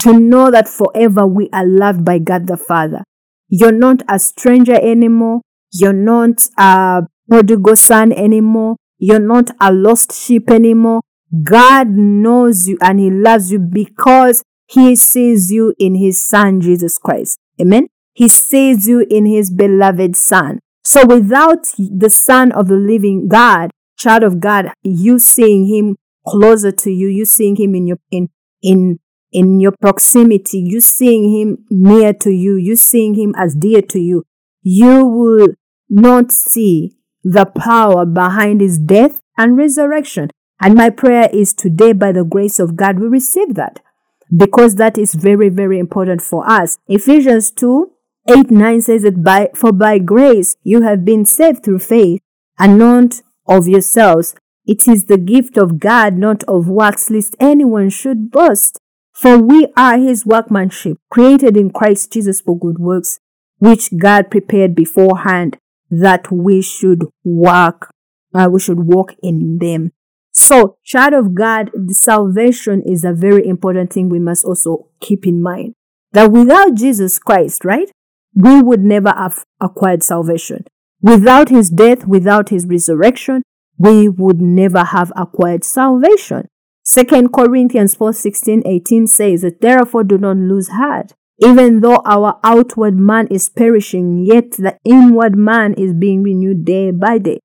to 0.00 0.20
know 0.20 0.50
that 0.50 0.68
forever 0.68 1.26
we 1.26 1.48
are 1.50 1.66
loved 1.66 2.04
by 2.04 2.18
God 2.18 2.46
the 2.46 2.58
Father. 2.58 3.04
You're 3.48 3.72
not 3.72 4.02
a 4.06 4.18
stranger 4.18 4.74
anymore. 4.74 5.40
You're 5.72 5.94
not 5.94 6.46
a 6.58 7.04
prodigal 7.26 7.76
son 7.76 8.12
anymore. 8.12 8.76
You're 8.98 9.18
not 9.18 9.50
a 9.62 9.72
lost 9.72 10.12
sheep 10.12 10.50
anymore. 10.50 11.00
God 11.42 11.88
knows 11.88 12.68
you 12.68 12.76
and 12.82 13.00
He 13.00 13.10
loves 13.10 13.50
you 13.50 13.58
because 13.58 14.42
He 14.66 14.94
sees 14.94 15.50
you 15.50 15.74
in 15.78 15.94
His 15.94 16.22
Son, 16.22 16.60
Jesus 16.60 16.98
Christ. 16.98 17.38
Amen. 17.58 17.86
He 18.12 18.28
sees 18.28 18.86
you 18.86 19.06
in 19.08 19.24
His 19.24 19.50
beloved 19.50 20.16
Son. 20.16 20.58
So 20.84 21.06
without 21.06 21.64
the 21.78 22.10
Son 22.10 22.52
of 22.52 22.68
the 22.68 22.76
living 22.76 23.28
God, 23.28 23.70
child 23.96 24.22
of 24.22 24.40
God, 24.40 24.66
you 24.82 25.18
seeing 25.18 25.66
Him 25.66 25.96
closer 26.26 26.72
to 26.72 26.90
you, 26.90 27.08
you 27.08 27.24
seeing 27.24 27.56
Him 27.56 27.74
in 27.74 27.86
your, 27.86 27.98
in, 28.10 28.28
in, 28.62 28.98
in 29.32 29.60
your 29.60 29.72
proximity, 29.80 30.58
you 30.58 30.80
seeing 30.80 31.36
Him 31.36 31.64
near 31.70 32.12
to 32.14 32.30
you, 32.30 32.56
you 32.56 32.76
seeing 32.76 33.14
Him 33.14 33.34
as 33.36 33.54
dear 33.54 33.82
to 33.82 33.98
you, 33.98 34.24
you 34.62 35.04
will 35.04 35.48
not 35.88 36.32
see 36.32 36.96
the 37.22 37.46
power 37.46 38.04
behind 38.04 38.60
His 38.60 38.78
death 38.78 39.20
and 39.36 39.56
resurrection. 39.56 40.30
And 40.60 40.74
my 40.74 40.90
prayer 40.90 41.28
is 41.32 41.52
today, 41.52 41.92
by 41.92 42.12
the 42.12 42.24
grace 42.24 42.58
of 42.60 42.76
God, 42.76 42.98
we 42.98 43.08
receive 43.08 43.54
that 43.54 43.80
because 44.34 44.76
that 44.76 44.96
is 44.96 45.14
very, 45.14 45.48
very 45.48 45.78
important 45.78 46.22
for 46.22 46.48
us. 46.48 46.78
Ephesians 46.86 47.50
2 47.50 47.90
8 48.28 48.50
9 48.50 48.80
says 48.80 49.02
that 49.02 49.24
by, 49.24 49.50
for 49.54 49.72
by 49.72 49.98
grace 49.98 50.56
you 50.62 50.82
have 50.82 51.04
been 51.04 51.24
saved 51.24 51.64
through 51.64 51.80
faith, 51.80 52.20
and 52.58 52.78
not 52.78 53.22
of 53.46 53.68
yourselves. 53.68 54.34
It 54.66 54.86
is 54.86 55.06
the 55.06 55.18
gift 55.18 55.56
of 55.56 55.80
God, 55.80 56.16
not 56.16 56.44
of 56.44 56.68
works, 56.68 57.10
lest 57.10 57.36
anyone 57.40 57.90
should 57.90 58.30
boast. 58.30 58.78
For 59.12 59.38
we 59.38 59.68
are 59.76 59.98
his 59.98 60.24
workmanship, 60.24 60.98
created 61.10 61.56
in 61.56 61.70
Christ 61.70 62.12
Jesus 62.12 62.40
for 62.40 62.58
good 62.58 62.78
works, 62.78 63.18
which 63.58 63.96
God 63.96 64.30
prepared 64.30 64.74
beforehand 64.74 65.58
that 65.90 66.32
we 66.32 66.62
should 66.62 67.04
work, 67.22 67.90
uh, 68.34 68.48
we 68.50 68.60
should 68.60 68.80
walk 68.80 69.14
in 69.22 69.58
them. 69.58 69.92
So, 70.32 70.78
child 70.82 71.12
of 71.12 71.34
God, 71.34 71.70
the 71.74 71.92
salvation 71.92 72.82
is 72.86 73.04
a 73.04 73.12
very 73.12 73.46
important 73.46 73.92
thing 73.92 74.08
we 74.08 74.18
must 74.18 74.44
also 74.44 74.88
keep 75.00 75.26
in 75.26 75.42
mind. 75.42 75.74
That 76.12 76.32
without 76.32 76.74
Jesus 76.74 77.18
Christ, 77.18 77.64
right, 77.64 77.90
we 78.34 78.62
would 78.62 78.82
never 78.82 79.10
have 79.10 79.44
acquired 79.60 80.02
salvation. 80.02 80.64
Without 81.02 81.48
his 81.48 81.68
death, 81.68 82.06
without 82.06 82.50
his 82.50 82.64
resurrection, 82.66 83.42
we 83.76 84.08
would 84.08 84.40
never 84.40 84.84
have 84.84 85.12
acquired 85.16 85.64
salvation. 85.64 86.46
2 86.84 87.28
Corinthians 87.28 87.94
4 87.96 88.12
16 88.12 88.62
18 88.64 89.06
says 89.08 89.42
that 89.42 89.60
therefore 89.60 90.04
do 90.04 90.16
not 90.18 90.36
lose 90.36 90.68
heart. 90.68 91.12
Even 91.40 91.80
though 91.80 92.00
our 92.04 92.38
outward 92.44 92.96
man 92.96 93.26
is 93.28 93.48
perishing, 93.48 94.24
yet 94.24 94.52
the 94.52 94.76
inward 94.84 95.36
man 95.36 95.74
is 95.74 95.92
being 95.92 96.22
renewed 96.22 96.64
day 96.64 96.92
by 96.92 97.18
day. 97.18 97.40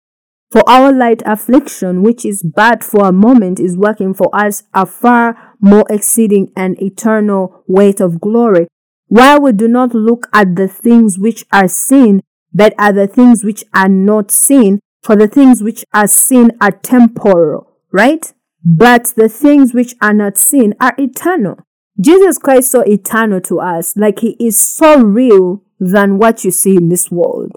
For 0.51 0.61
our 0.69 0.93
light 0.93 1.23
affliction, 1.25 2.03
which 2.03 2.23
is 2.25 2.43
but 2.43 2.83
for 2.83 3.07
a 3.07 3.11
moment, 3.11 3.59
is 3.59 3.75
working 3.75 4.13
for 4.13 4.29
us 4.33 4.63
a 4.73 4.85
far 4.85 5.55
more 5.59 5.85
exceeding 5.89 6.51
and 6.55 6.81
eternal 6.81 7.63
weight 7.67 7.99
of 7.99 8.21
glory. 8.21 8.67
While 9.07 9.41
we 9.41 9.51
do 9.51 9.67
not 9.67 9.95
look 9.95 10.27
at 10.33 10.55
the 10.55 10.67
things 10.67 11.17
which 11.17 11.45
are 11.51 11.67
seen, 11.67 12.21
but 12.57 12.73
are 12.79 12.91
the 12.91 13.05
things 13.05 13.43
which 13.43 13.63
are 13.75 13.87
not 13.87 14.31
seen, 14.31 14.79
for 15.03 15.15
the 15.15 15.27
things 15.27 15.61
which 15.61 15.85
are 15.93 16.07
seen 16.07 16.49
are 16.59 16.71
temporal, 16.71 17.77
right? 17.91 18.33
But 18.65 19.13
the 19.15 19.29
things 19.29 19.75
which 19.75 19.93
are 20.01 20.13
not 20.13 20.39
seen 20.39 20.73
are 20.81 20.95
eternal. 20.97 21.59
Jesus 22.01 22.39
Christ 22.39 22.71
so 22.71 22.81
eternal 22.81 23.41
to 23.41 23.59
us, 23.59 23.95
like 23.95 24.19
he 24.19 24.35
is 24.39 24.59
so 24.59 24.99
real 24.99 25.61
than 25.79 26.17
what 26.17 26.43
you 26.43 26.49
see 26.49 26.75
in 26.75 26.89
this 26.89 27.11
world. 27.11 27.51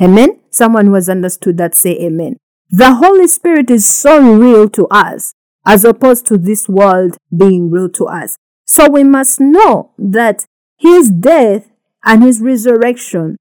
Amen? 0.00 0.38
Someone 0.50 0.86
who 0.86 0.94
has 0.94 1.08
understood 1.08 1.56
that 1.58 1.74
say 1.74 1.98
amen. 1.98 2.36
The 2.70 2.94
Holy 2.94 3.26
Spirit 3.26 3.68
is 3.68 3.84
so 3.84 4.20
real 4.20 4.68
to 4.70 4.86
us 4.88 5.34
as 5.66 5.84
opposed 5.84 6.24
to 6.26 6.38
this 6.38 6.68
world 6.68 7.16
being 7.36 7.68
real 7.68 7.88
to 7.90 8.06
us. 8.06 8.36
So 8.64 8.88
we 8.88 9.02
must 9.02 9.40
know 9.40 9.90
that 9.98 10.46
his 10.76 11.10
death 11.10 11.68
and 12.04 12.22
his 12.22 12.40
resurrection 12.40 13.38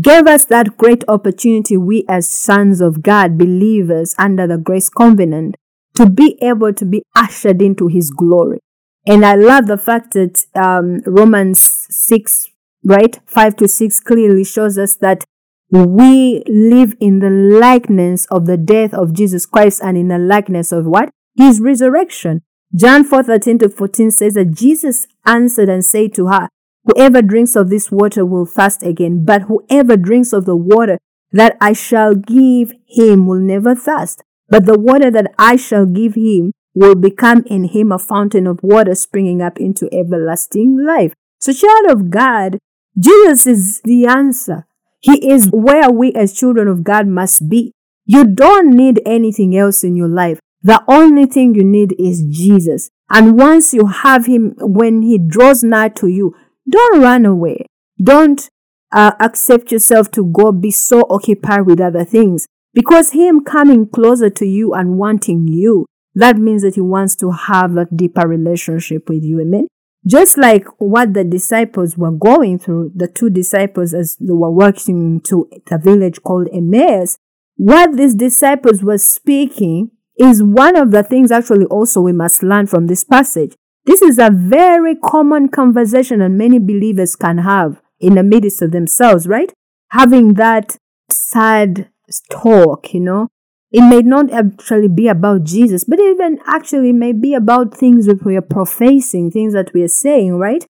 gave 0.00 0.26
us 0.26 0.44
that 0.46 0.76
great 0.76 1.04
opportunity, 1.08 1.76
we 1.76 2.04
as 2.08 2.28
sons 2.28 2.80
of 2.80 3.02
God, 3.02 3.38
believers 3.38 4.14
under 4.18 4.46
the 4.46 4.58
grace 4.58 4.88
covenant, 4.88 5.56
to 5.94 6.08
be 6.08 6.38
able 6.42 6.72
to 6.74 6.84
be 6.84 7.02
ushered 7.16 7.62
into 7.62 7.88
his 7.88 8.10
glory. 8.10 8.60
And 9.06 9.24
I 9.24 9.34
love 9.34 9.66
the 9.66 9.78
fact 9.78 10.12
that 10.12 10.44
um, 10.54 11.00
Romans 11.06 11.86
6, 11.90 12.48
right, 12.84 13.18
5 13.26 13.56
to 13.56 13.68
6 13.68 14.00
clearly 14.00 14.44
shows 14.44 14.78
us 14.78 14.96
that 14.96 15.24
we 15.70 16.42
live 16.46 16.94
in 17.00 17.18
the 17.18 17.30
likeness 17.30 18.26
of 18.26 18.46
the 18.46 18.56
death 18.56 18.94
of 18.94 19.12
Jesus 19.12 19.46
Christ 19.46 19.80
and 19.82 19.96
in 19.96 20.08
the 20.08 20.18
likeness 20.18 20.72
of 20.72 20.86
what? 20.86 21.10
His 21.36 21.60
resurrection. 21.60 22.42
John 22.74 23.04
4 23.04 23.22
13 23.22 23.58
to 23.60 23.68
14 23.68 24.10
says 24.10 24.34
that 24.34 24.52
Jesus 24.52 25.06
answered 25.26 25.68
and 25.68 25.84
said 25.84 26.12
to 26.14 26.26
her, 26.26 26.48
Whoever 26.88 27.20
drinks 27.20 27.54
of 27.54 27.68
this 27.68 27.92
water 27.92 28.24
will 28.24 28.46
thirst 28.46 28.82
again, 28.82 29.24
but 29.24 29.42
whoever 29.42 29.96
drinks 29.96 30.32
of 30.32 30.46
the 30.46 30.56
water 30.56 30.98
that 31.32 31.56
I 31.60 31.74
shall 31.74 32.14
give 32.14 32.72
him 32.86 33.26
will 33.26 33.40
never 33.40 33.74
thirst. 33.74 34.22
But 34.48 34.64
the 34.64 34.78
water 34.78 35.10
that 35.10 35.32
I 35.38 35.56
shall 35.56 35.84
give 35.84 36.14
him 36.14 36.52
will 36.74 36.94
become 36.94 37.42
in 37.46 37.64
him 37.64 37.92
a 37.92 37.98
fountain 37.98 38.46
of 38.46 38.60
water 38.62 38.94
springing 38.94 39.42
up 39.42 39.58
into 39.58 39.92
everlasting 39.92 40.82
life. 40.82 41.12
So, 41.40 41.52
child 41.52 41.90
of 41.90 42.10
God, 42.10 42.58
Jesus 42.98 43.46
is 43.46 43.80
the 43.84 44.06
answer. 44.06 44.66
He 45.00 45.30
is 45.30 45.50
where 45.52 45.90
we 45.90 46.12
as 46.14 46.32
children 46.32 46.68
of 46.68 46.84
God 46.84 47.06
must 47.06 47.48
be. 47.50 47.72
You 48.06 48.24
don't 48.24 48.74
need 48.74 49.02
anything 49.04 49.54
else 49.54 49.84
in 49.84 49.94
your 49.94 50.08
life. 50.08 50.40
The 50.62 50.82
only 50.88 51.26
thing 51.26 51.54
you 51.54 51.64
need 51.64 51.94
is 51.98 52.24
Jesus. 52.30 52.88
And 53.10 53.38
once 53.38 53.74
you 53.74 53.86
have 53.86 54.26
him, 54.26 54.54
when 54.58 55.02
he 55.02 55.18
draws 55.18 55.62
nigh 55.62 55.90
to 55.90 56.08
you, 56.08 56.34
don't 56.68 57.00
run 57.00 57.24
away. 57.24 57.66
Don't 58.02 58.48
uh, 58.92 59.12
accept 59.20 59.72
yourself 59.72 60.10
to 60.12 60.24
go 60.24 60.52
be 60.52 60.70
so 60.70 61.06
occupied 61.10 61.66
with 61.66 61.80
other 61.80 62.04
things 62.04 62.46
because 62.74 63.10
him 63.10 63.42
coming 63.42 63.88
closer 63.88 64.30
to 64.30 64.46
you 64.46 64.72
and 64.74 64.98
wanting 64.98 65.46
you, 65.48 65.86
that 66.14 66.36
means 66.36 66.62
that 66.62 66.74
he 66.74 66.80
wants 66.80 67.16
to 67.16 67.30
have 67.30 67.76
a 67.76 67.86
deeper 67.86 68.26
relationship 68.26 69.08
with 69.08 69.22
you. 69.22 69.40
Amen. 69.40 69.66
Just 70.06 70.38
like 70.38 70.64
what 70.78 71.12
the 71.12 71.24
disciples 71.24 71.98
were 71.98 72.12
going 72.12 72.58
through, 72.58 72.92
the 72.94 73.08
two 73.08 73.30
disciples 73.30 73.92
as 73.92 74.16
they 74.16 74.32
were 74.32 74.50
walking 74.50 75.20
to 75.22 75.50
the 75.66 75.78
village 75.78 76.22
called 76.22 76.48
Emmaus, 76.52 77.18
what 77.56 77.96
these 77.96 78.14
disciples 78.14 78.82
were 78.82 78.98
speaking 78.98 79.90
is 80.18 80.42
one 80.42 80.76
of 80.76 80.92
the 80.92 81.02
things 81.02 81.30
actually 81.30 81.66
also 81.66 82.00
we 82.00 82.12
must 82.12 82.42
learn 82.42 82.66
from 82.66 82.86
this 82.86 83.04
passage. 83.04 83.54
This 83.88 84.02
is 84.02 84.18
a 84.18 84.28
very 84.30 84.94
common 84.96 85.48
conversation 85.48 86.18
that 86.18 86.28
many 86.28 86.58
believers 86.58 87.16
can 87.16 87.38
have 87.38 87.80
in 87.98 88.16
the 88.16 88.22
midst 88.22 88.60
of 88.60 88.70
themselves, 88.70 89.26
right? 89.26 89.50
Having 89.92 90.34
that 90.34 90.76
sad 91.08 91.88
talk, 92.30 92.92
you 92.92 93.00
know. 93.00 93.28
It 93.72 93.80
may 93.80 94.02
not 94.02 94.30
actually 94.30 94.88
be 94.88 95.08
about 95.08 95.44
Jesus, 95.44 95.84
but 95.84 95.98
even 96.00 96.38
actually 96.46 96.92
may 96.92 97.12
be 97.12 97.32
about 97.32 97.74
things 97.74 98.04
that 98.04 98.26
we 98.26 98.36
are 98.36 98.42
professing, 98.42 99.30
things 99.30 99.54
that 99.54 99.72
we 99.72 99.82
are 99.84 99.88
saying, 99.88 100.34
right? 100.34 100.66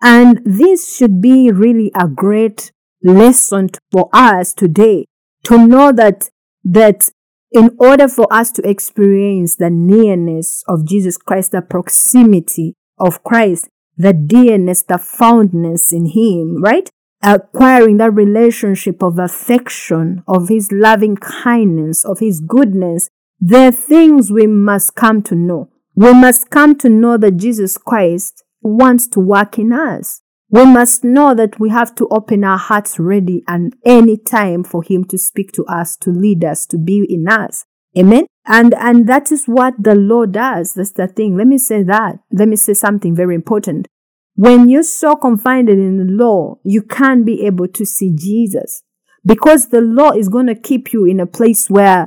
And 0.00 0.40
this 0.46 0.96
should 0.96 1.20
be 1.20 1.52
really 1.52 1.92
a 1.94 2.08
great 2.08 2.72
lesson 3.02 3.68
for 3.92 4.08
us 4.14 4.54
today 4.54 5.04
to 5.44 5.58
know 5.66 5.92
that 5.92 6.30
that 6.64 7.10
in 7.54 7.70
order 7.78 8.08
for 8.08 8.26
us 8.32 8.50
to 8.50 8.68
experience 8.68 9.54
the 9.54 9.70
nearness 9.70 10.64
of 10.66 10.84
Jesus 10.84 11.16
Christ, 11.16 11.52
the 11.52 11.62
proximity 11.62 12.74
of 12.98 13.22
Christ, 13.22 13.68
the 13.96 14.12
dearness, 14.12 14.82
the 14.82 14.98
foundness 14.98 15.92
in 15.92 16.06
Him, 16.06 16.60
right? 16.60 16.90
Acquiring 17.22 17.98
that 17.98 18.12
relationship 18.12 19.02
of 19.02 19.20
affection, 19.20 20.24
of 20.26 20.48
His 20.48 20.72
loving 20.72 21.16
kindness, 21.16 22.04
of 22.04 22.18
His 22.18 22.40
goodness, 22.40 23.08
there 23.38 23.68
are 23.68 23.72
things 23.72 24.32
we 24.32 24.48
must 24.48 24.96
come 24.96 25.22
to 25.22 25.36
know. 25.36 25.70
We 25.94 26.12
must 26.12 26.50
come 26.50 26.76
to 26.78 26.88
know 26.88 27.16
that 27.18 27.36
Jesus 27.36 27.78
Christ 27.78 28.42
wants 28.62 29.06
to 29.08 29.20
work 29.20 29.60
in 29.60 29.72
us. 29.72 30.22
We 30.54 30.64
must 30.64 31.02
know 31.02 31.34
that 31.34 31.58
we 31.58 31.70
have 31.70 31.96
to 31.96 32.06
open 32.12 32.44
our 32.44 32.56
hearts 32.56 33.00
ready 33.00 33.42
and 33.48 33.74
any 33.84 34.16
time 34.16 34.62
for 34.62 34.84
him 34.84 35.04
to 35.06 35.18
speak 35.18 35.50
to 35.54 35.64
us, 35.64 35.96
to 35.96 36.10
lead 36.10 36.44
us, 36.44 36.64
to 36.66 36.78
be 36.78 37.04
in 37.08 37.26
us. 37.26 37.64
Amen. 37.98 38.26
And, 38.46 38.72
and 38.74 39.08
that 39.08 39.32
is 39.32 39.46
what 39.46 39.74
the 39.82 39.96
Lord 39.96 40.30
does. 40.30 40.74
That's 40.74 40.92
the 40.92 41.08
thing. 41.08 41.36
Let 41.36 41.48
me 41.48 41.58
say 41.58 41.82
that. 41.82 42.20
Let 42.30 42.46
me 42.46 42.54
say 42.54 42.72
something 42.74 43.16
very 43.16 43.34
important. 43.34 43.88
When 44.36 44.68
you're 44.68 44.84
so 44.84 45.16
confined 45.16 45.68
in 45.68 45.96
the 45.96 46.04
law, 46.04 46.58
you 46.62 46.82
can't 46.82 47.26
be 47.26 47.44
able 47.46 47.66
to 47.66 47.84
see 47.84 48.12
Jesus 48.14 48.84
because 49.26 49.70
the 49.70 49.80
law 49.80 50.12
is 50.12 50.28
going 50.28 50.46
to 50.46 50.54
keep 50.54 50.92
you 50.92 51.04
in 51.04 51.18
a 51.18 51.26
place 51.26 51.68
where 51.68 52.06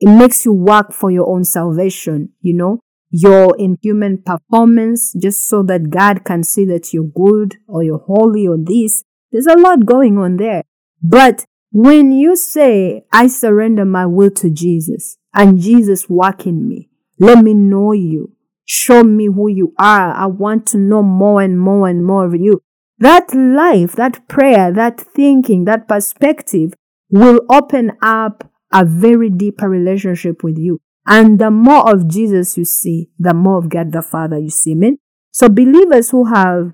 it 0.00 0.08
makes 0.08 0.44
you 0.44 0.52
work 0.52 0.92
for 0.92 1.12
your 1.12 1.28
own 1.28 1.44
salvation, 1.44 2.30
you 2.40 2.52
know? 2.52 2.80
Your 3.10 3.56
inhuman 3.58 4.18
performance 4.18 5.12
just 5.14 5.48
so 5.48 5.62
that 5.62 5.90
God 5.90 6.24
can 6.24 6.42
see 6.42 6.64
that 6.66 6.92
you're 6.92 7.04
good 7.04 7.56
or 7.66 7.82
you're 7.82 7.98
holy 7.98 8.46
or 8.46 8.56
this. 8.58 9.02
There's 9.32 9.46
a 9.46 9.58
lot 9.58 9.86
going 9.86 10.18
on 10.18 10.36
there. 10.36 10.62
But 11.02 11.44
when 11.72 12.12
you 12.12 12.36
say, 12.36 13.04
I 13.12 13.26
surrender 13.26 13.84
my 13.84 14.06
will 14.06 14.30
to 14.32 14.50
Jesus 14.50 15.18
and 15.34 15.60
Jesus 15.60 16.08
work 16.08 16.46
in 16.46 16.68
me, 16.68 16.88
let 17.18 17.42
me 17.42 17.54
know 17.54 17.92
you. 17.92 18.32
Show 18.64 19.04
me 19.04 19.26
who 19.26 19.48
you 19.48 19.72
are. 19.78 20.12
I 20.12 20.26
want 20.26 20.66
to 20.68 20.78
know 20.78 21.02
more 21.02 21.40
and 21.40 21.58
more 21.58 21.88
and 21.88 22.04
more 22.04 22.26
of 22.26 22.34
you. 22.34 22.62
That 22.98 23.34
life, 23.34 23.92
that 23.96 24.26
prayer, 24.26 24.72
that 24.72 25.00
thinking, 25.00 25.66
that 25.66 25.86
perspective 25.86 26.74
will 27.10 27.42
open 27.50 27.92
up 28.02 28.50
a 28.72 28.84
very 28.84 29.30
deeper 29.30 29.68
relationship 29.68 30.42
with 30.42 30.58
you. 30.58 30.80
And 31.06 31.38
the 31.38 31.50
more 31.50 31.88
of 31.88 32.08
Jesus 32.08 32.56
you 32.56 32.64
see, 32.64 33.10
the 33.18 33.34
more 33.34 33.58
of 33.58 33.68
God 33.68 33.92
the 33.92 34.02
Father 34.02 34.38
you 34.38 34.50
see. 34.50 34.72
Amen. 34.72 34.98
So 35.30 35.48
believers 35.48 36.10
who 36.10 36.24
have 36.26 36.72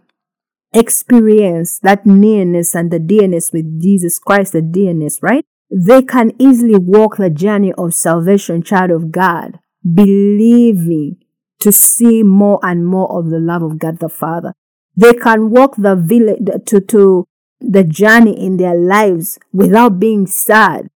experienced 0.73 1.83
that 1.83 2.07
nearness 2.07 2.75
and 2.75 2.91
the 2.91 2.99
dearness 2.99 3.53
with 3.53 3.81
Jesus 3.81 4.19
Christ, 4.19 4.53
the 4.53 4.63
dearness, 4.63 5.23
right? 5.23 5.45
They 5.71 6.03
can 6.03 6.33
easily 6.39 6.79
walk 6.79 7.17
the 7.17 7.31
journey 7.31 7.73
of 7.75 7.95
salvation, 7.95 8.63
child 8.63 8.91
of 8.91 9.11
God, 9.11 9.59
believing 9.83 11.17
to 11.61 11.73
see 11.73 12.23
more 12.23 12.59
and 12.63 12.87
more 12.87 13.19
of 13.19 13.31
the 13.31 13.39
love 13.39 13.63
of 13.63 13.79
God 13.79 13.99
the 13.99 14.09
Father. 14.09 14.55
They 14.97 15.15
can 15.15 15.51
walk 15.51 15.77
the 15.77 15.97
village 15.97 16.39
to, 16.67 16.81
to 16.81 17.27
the 17.61 17.85
journey 17.85 18.39
in 18.39 18.57
their 18.57 18.75
lives 18.75 19.39
without 19.53 19.99
being 19.99 20.27
sad. 20.27 20.89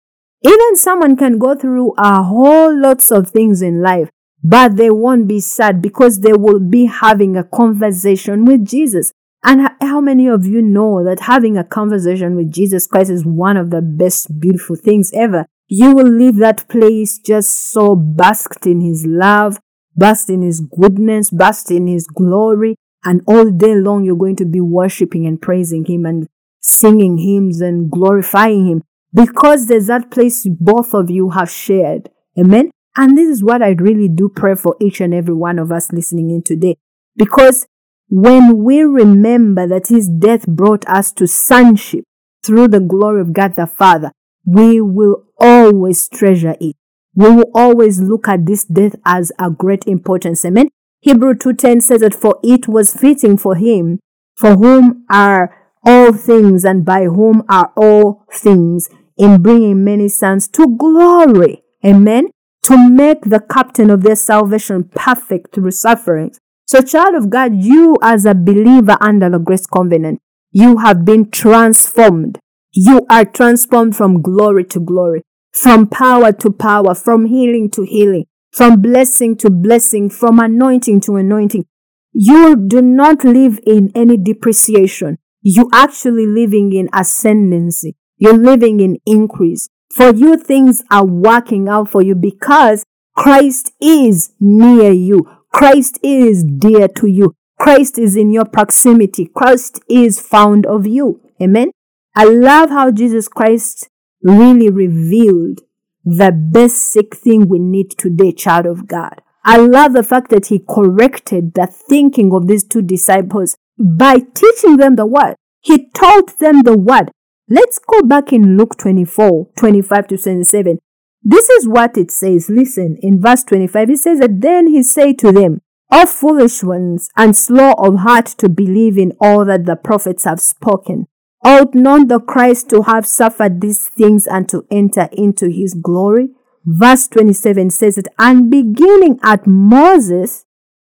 Even 0.46 0.76
someone 0.76 1.16
can 1.16 1.40
go 1.40 1.56
through 1.56 1.96
a 1.98 2.22
whole 2.22 2.80
lots 2.80 3.12
of 3.12 3.32
things 3.32 3.64
in 3.64 3.82
life, 3.82 4.12
but 4.44 4.76
they 4.76 4.92
won't 4.92 5.28
be 5.28 5.40
sad 5.40 5.82
because 5.82 6.20
they 6.20 6.34
will 6.34 6.60
be 6.60 6.86
having 6.86 7.36
a 7.36 7.44
conversation 7.44 8.46
with 8.46 8.64
Jesus. 8.64 9.12
And 9.44 9.70
how 9.82 10.02
many 10.02 10.28
of 10.28 10.46
you 10.46 10.62
know 10.62 11.04
that 11.04 11.22
having 11.22 11.58
a 11.58 11.64
conversation 11.64 12.36
with 12.36 12.52
Jesus 12.52 12.86
Christ 12.86 13.10
is 13.10 13.26
one 13.26 13.58
of 13.58 13.72
the 13.72 13.82
best 13.82 14.40
beautiful 14.40 14.76
things 14.76 15.12
ever? 15.16 15.48
You 15.68 15.96
will 15.96 16.08
leave 16.10 16.36
that 16.36 16.68
place 16.68 17.18
just 17.18 17.72
so 17.72 17.96
basked 17.96 18.68
in 18.68 18.82
his 18.82 19.04
love, 19.04 19.60
basked 19.96 20.30
in 20.30 20.44
his 20.44 20.60
goodness, 20.62 21.32
basked 21.32 21.72
in 21.72 21.88
his 21.88 22.06
glory, 22.06 22.76
and 23.04 23.22
all 23.26 23.50
day 23.50 23.74
long 23.74 24.04
you're 24.04 24.16
going 24.16 24.36
to 24.36 24.46
be 24.46 24.62
worshiping 24.62 25.26
and 25.26 25.42
praising 25.42 25.86
him 25.86 26.06
and 26.06 26.28
singing 26.62 27.18
hymns 27.18 27.62
and 27.62 27.90
glorifying 27.90 28.68
him 28.68 28.84
because 29.16 29.68
there's 29.68 29.88
that 29.88 30.12
place 30.12 30.46
both 30.48 30.94
of 30.94 31.10
you 31.10 31.30
have 31.30 31.50
shared. 31.50 32.10
Amen. 32.38 32.72
And 32.98 33.18
this 33.18 33.30
is 33.30 33.44
what 33.44 33.62
I 33.62 33.70
really 33.70 34.10
do 34.10 34.30
pray 34.30 34.56
for 34.56 34.76
each 34.82 35.00
and 35.00 35.14
every 35.14 35.34
one 35.34 35.58
of 35.58 35.72
us 35.72 35.92
listening 35.92 36.30
in 36.30 36.44
today. 36.44 36.78
Because 37.16 37.66
when 38.10 38.64
we 38.64 38.82
remember 38.84 39.68
that 39.68 39.88
his 39.88 40.10
death 40.10 40.46
brought 40.46 40.88
us 40.88 41.12
to 41.14 41.28
sonship 41.28 42.04
through 42.46 42.68
the 42.68 42.80
glory 42.80 43.22
of 43.22 43.34
God 43.34 43.56
the 43.56 43.68
Father, 43.68 44.12
we 44.46 44.82
will 44.82 45.24
always 45.40 46.10
treasure 46.10 46.56
it. 46.60 46.76
We 47.16 47.30
will 47.30 47.52
always 47.56 48.00
look 48.00 48.28
at 48.28 48.46
this 48.46 48.66
death 48.66 48.96
as 49.06 49.32
a 49.40 49.50
great 49.50 49.86
importance. 49.88 50.44
Amen. 50.44 50.70
Hebrew 51.00 51.36
2.10 51.36 51.82
says 51.82 52.02
that 52.02 52.14
for 52.14 52.40
it 52.44 52.68
was 52.68 52.94
fitting 52.94 53.38
for 53.38 53.56
him, 53.56 54.00
for 54.36 54.56
whom 54.56 55.06
are 55.10 55.56
all 55.86 56.14
things 56.14 56.66
and 56.66 56.84
by 56.84 57.06
whom 57.06 57.44
are 57.48 57.72
all 57.78 58.26
things, 58.32 58.90
in 59.18 59.42
bringing 59.42 59.84
many 59.84 60.08
sons 60.08 60.48
to 60.50 60.76
glory. 60.78 61.64
Amen. 61.86 62.30
To 62.64 62.90
make 62.90 63.22
the 63.22 63.40
captain 63.40 63.90
of 63.90 64.04
their 64.04 64.16
salvation 64.16 64.86
perfect 64.86 65.54
through 65.54 65.72
sufferings. 65.72 66.40
So, 66.68 66.82
child 66.82 67.14
of 67.14 67.30
God, 67.30 67.64
you 67.64 67.98
as 68.02 68.26
a 68.26 68.34
believer 68.34 68.98
under 69.00 69.30
the 69.30 69.38
grace 69.38 69.68
covenant, 69.68 70.20
you 70.52 70.78
have 70.78 71.06
been 71.06 71.30
transformed. 71.30 72.40
You 72.72 73.06
are 73.10 73.24
transformed 73.24 73.96
from 73.96 74.22
glory 74.22 74.64
to 74.66 74.80
glory, 74.80 75.22
from 75.54 75.88
power 75.88 76.32
to 76.32 76.52
power, 76.52 76.96
from 76.96 77.28
healing 77.28 77.70
to 77.72 77.84
healing, 77.84 78.26
from 78.52 78.82
blessing 78.82 79.38
to 79.38 79.50
blessing, 79.50 80.10
from 80.10 80.40
anointing 80.40 81.02
to 81.02 81.18
anointing. 81.18 81.66
You 82.14 82.56
do 82.56 82.82
not 82.82 83.24
live 83.24 83.60
in 83.68 83.92
any 83.94 84.18
depreciation. 84.18 85.20
You 85.42 85.70
actually 85.74 86.26
living 86.26 86.74
in 86.74 86.90
ascendancy. 86.92 87.96
You're 88.18 88.38
living 88.38 88.80
in 88.80 88.98
increase. 89.06 89.70
For 89.94 90.14
you, 90.14 90.38
things 90.38 90.84
are 90.92 91.06
working 91.06 91.70
out 91.70 91.90
for 91.90 92.02
you 92.02 92.16
because 92.16 92.84
Christ 93.16 93.72
is 93.80 94.32
near 94.40 94.92
you. 94.92 95.30
Christ 95.52 96.00
is 96.04 96.44
dear 96.44 96.88
to 96.90 97.08
you. 97.08 97.34
Christ 97.60 97.98
is 97.98 98.16
in 98.16 98.32
your 98.32 98.46
proximity. 98.46 99.26
Christ 99.26 99.80
is 99.90 100.20
found 100.20 100.66
of 100.66 100.86
you. 100.86 101.22
Amen. 101.42 101.72
I 102.16 102.26
love 102.26 102.70
how 102.70 102.92
Jesus 102.92 103.28
Christ 103.28 103.90
really 104.22 104.70
revealed 104.70 105.62
the 106.04 106.32
basic 106.32 107.16
thing 107.16 107.48
we 107.48 107.60
need 107.60 107.92
today, 107.92 108.32
child 108.32 108.66
of 108.66 108.88
God. 108.88 109.22
I 109.44 109.58
love 109.58 109.94
the 109.94 110.04
fact 110.04 110.30
that 110.32 110.48
he 110.48 110.60
corrected 110.60 111.54
the 111.54 111.68
thinking 111.68 112.34
of 112.34 112.48
these 112.48 112.64
two 112.64 112.82
disciples 112.82 113.56
by 113.78 114.20
teaching 114.34 114.78
them 114.78 114.96
the 114.96 115.06
word. 115.06 115.36
He 115.62 115.90
taught 115.92 116.40
them 116.40 116.62
the 116.62 116.78
word. 116.78 117.12
Let's 117.48 117.78
go 117.78 118.02
back 118.02 118.34
in 118.34 118.58
Luke 118.58 118.76
24, 118.76 119.50
25 119.56 120.08
to 120.08 120.18
27. 120.18 120.80
This 121.22 121.48
is 121.50 121.68
what 121.68 121.96
it 121.96 122.10
says. 122.10 122.50
Listen, 122.50 122.98
in 123.02 123.22
verse 123.22 123.44
25, 123.44 123.92
it 123.92 124.00
says 124.00 124.20
that 124.20 124.42
then 124.42 124.68
he 124.68 124.82
said 124.82 125.20
to 125.20 125.32
them, 125.32 125.62
O 125.92 126.08
foolish 126.08 126.64
ones, 126.64 127.10
and 127.16 127.36
slow 127.36 127.74
of 127.74 128.00
heart 128.00 128.26
to 128.40 128.50
believe 128.50 128.98
in 128.98 129.14
all 129.22 129.46
that 129.46 129.66
the 129.66 129.76
prophets 129.76 130.24
have 130.24 130.40
spoken. 130.40 131.06
Ought 131.44 131.76
not 131.76 132.08
the 132.08 132.20
Christ 132.20 132.72
to 132.72 132.82
have 132.84 133.06
suffered 133.06 133.62
these 133.62 133.90
things 133.90 134.26
and 134.26 134.50
to 134.50 134.66
enter 134.72 135.08
into 135.12 135.50
his 135.50 135.76
glory? 135.76 136.30
Verse 136.66 137.08
27 137.08 137.70
says 137.70 138.00
it, 138.00 138.08
and 138.18 138.50
beginning 138.50 139.20
at 139.22 139.46
Moses 139.46 140.46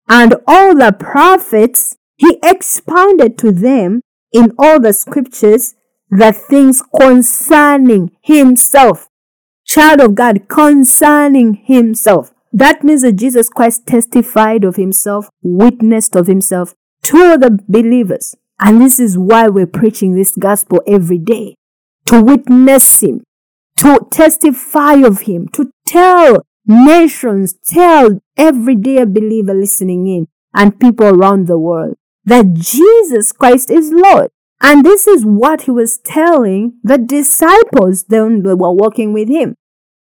and 0.08 0.36
all 0.48 0.74
the 0.74 0.96
prophets, 0.98 1.98
he 2.16 2.40
expounded 2.42 3.38
to 3.40 3.52
them 3.52 4.00
in 4.32 4.54
all 4.58 4.80
the 4.80 4.94
scriptures 4.94 5.76
the 6.10 6.32
things 6.32 6.84
concerning 7.00 8.12
himself. 8.22 9.10
Child 9.66 10.02
of 10.02 10.16
God, 10.16 10.48
concerning 10.48 11.56
himself. 11.56 12.32
That 12.54 12.84
means 12.84 13.02
that 13.02 13.18
Jesus 13.18 13.50
Christ 13.50 13.86
testified 13.86 14.64
of 14.64 14.76
himself, 14.76 15.30
witnessed 15.42 16.16
of 16.16 16.28
himself 16.28 16.74
to 17.04 17.38
the 17.38 17.60
believers. 17.68 18.36
And 18.60 18.82
this 18.82 19.00
is 19.00 19.18
why 19.18 19.48
we're 19.48 19.68
preaching 19.68 20.16
this 20.16 20.32
gospel 20.32 20.82
every 20.88 21.18
day. 21.18 21.56
To 22.08 22.22
witness 22.22 23.02
him, 23.02 23.24
to 23.80 24.08
testify 24.12 24.96
of 24.96 25.22
him, 25.22 25.48
to 25.50 25.72
tell 25.88 26.46
nations, 26.66 27.56
tell 27.66 28.22
everyday 28.38 29.04
believer 29.06 29.54
listening 29.54 30.08
in 30.08 30.28
and 30.54 30.80
people 30.80 31.08
around 31.08 31.48
the 31.48 31.58
world 31.58 31.96
that 32.26 32.54
Jesus 32.54 33.32
Christ 33.32 33.70
is 33.70 33.92
Lord. 33.92 34.30
And 34.68 34.84
this 34.84 35.06
is 35.06 35.24
what 35.24 35.62
he 35.62 35.72
was 35.72 36.00
telling 36.00 36.80
the 36.84 36.98
disciples 36.98 38.04
when 38.08 38.42
they 38.42 38.56
were 38.56 38.72
walking 38.72 39.14
with 39.14 39.30
him. 39.30 39.54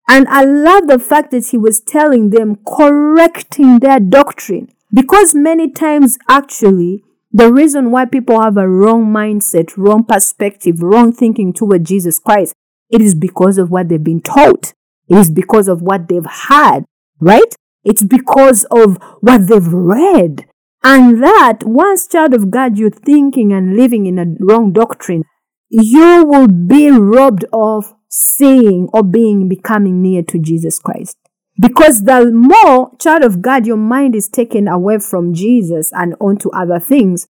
And 0.08 0.26
I 0.28 0.44
love 0.44 0.86
the 0.86 0.98
fact 0.98 1.32
that 1.32 1.48
he 1.48 1.58
was 1.58 1.82
telling 1.82 2.30
them, 2.30 2.56
correcting 2.66 3.80
their 3.80 4.00
doctrine. 4.00 4.70
Because 4.90 5.34
many 5.34 5.70
times, 5.70 6.16
actually, 6.30 7.04
the 7.30 7.52
reason 7.52 7.90
why 7.90 8.06
people 8.06 8.40
have 8.40 8.56
a 8.56 8.66
wrong 8.66 9.12
mindset, 9.12 9.76
wrong 9.76 10.02
perspective, 10.02 10.82
wrong 10.82 11.12
thinking 11.12 11.52
toward 11.52 11.84
Jesus 11.84 12.18
Christ, 12.18 12.54
it 12.88 13.02
is 13.02 13.14
because 13.14 13.58
of 13.58 13.70
what 13.70 13.90
they've 13.90 14.02
been 14.02 14.22
taught. 14.22 14.72
It 15.08 15.18
is 15.18 15.30
because 15.30 15.68
of 15.68 15.82
what 15.82 16.08
they've 16.08 16.24
had, 16.24 16.86
right? 17.20 17.54
It's 17.84 18.02
because 18.02 18.64
of 18.70 18.96
what 19.20 19.46
they've 19.46 19.66
read. 19.66 20.46
And 20.86 21.22
that 21.22 21.64
once 21.64 22.06
child 22.06 22.34
of 22.34 22.50
God, 22.50 22.76
you're 22.76 22.90
thinking 22.90 23.54
and 23.54 23.74
living 23.74 24.04
in 24.04 24.18
a 24.18 24.26
wrong 24.38 24.70
doctrine, 24.70 25.24
you 25.70 26.24
will 26.26 26.46
be 26.46 26.90
robbed 26.90 27.46
of 27.54 27.94
seeing 28.10 28.88
or 28.92 29.02
being 29.02 29.48
becoming 29.48 30.02
near 30.02 30.22
to 30.24 30.38
Jesus 30.38 30.78
Christ. 30.78 31.16
Because 31.58 32.04
the 32.04 32.30
more 32.30 32.90
child 32.98 33.24
of 33.24 33.40
God, 33.40 33.66
your 33.66 33.78
mind 33.78 34.14
is 34.14 34.28
taken 34.28 34.68
away 34.68 34.98
from 34.98 35.32
Jesus 35.32 35.90
and 35.94 36.14
onto 36.20 36.50
other 36.50 36.78
things, 36.78 37.28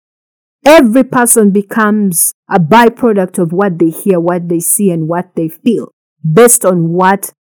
every 0.66 1.06
person 1.06 1.52
becomes 1.52 2.34
a 2.50 2.60
byproduct 2.60 3.40
of 3.40 3.54
what 3.54 3.80
they 3.80 3.92
hear, 3.92 4.20
what 4.20 4.50
they 4.50 4.60
see, 4.60 4.92
and 4.92 5.08
what 5.08 5.36
they 5.36 5.48
feel 5.48 5.94
based 6.30 6.66
on 6.66 6.90
what, 6.90 7.32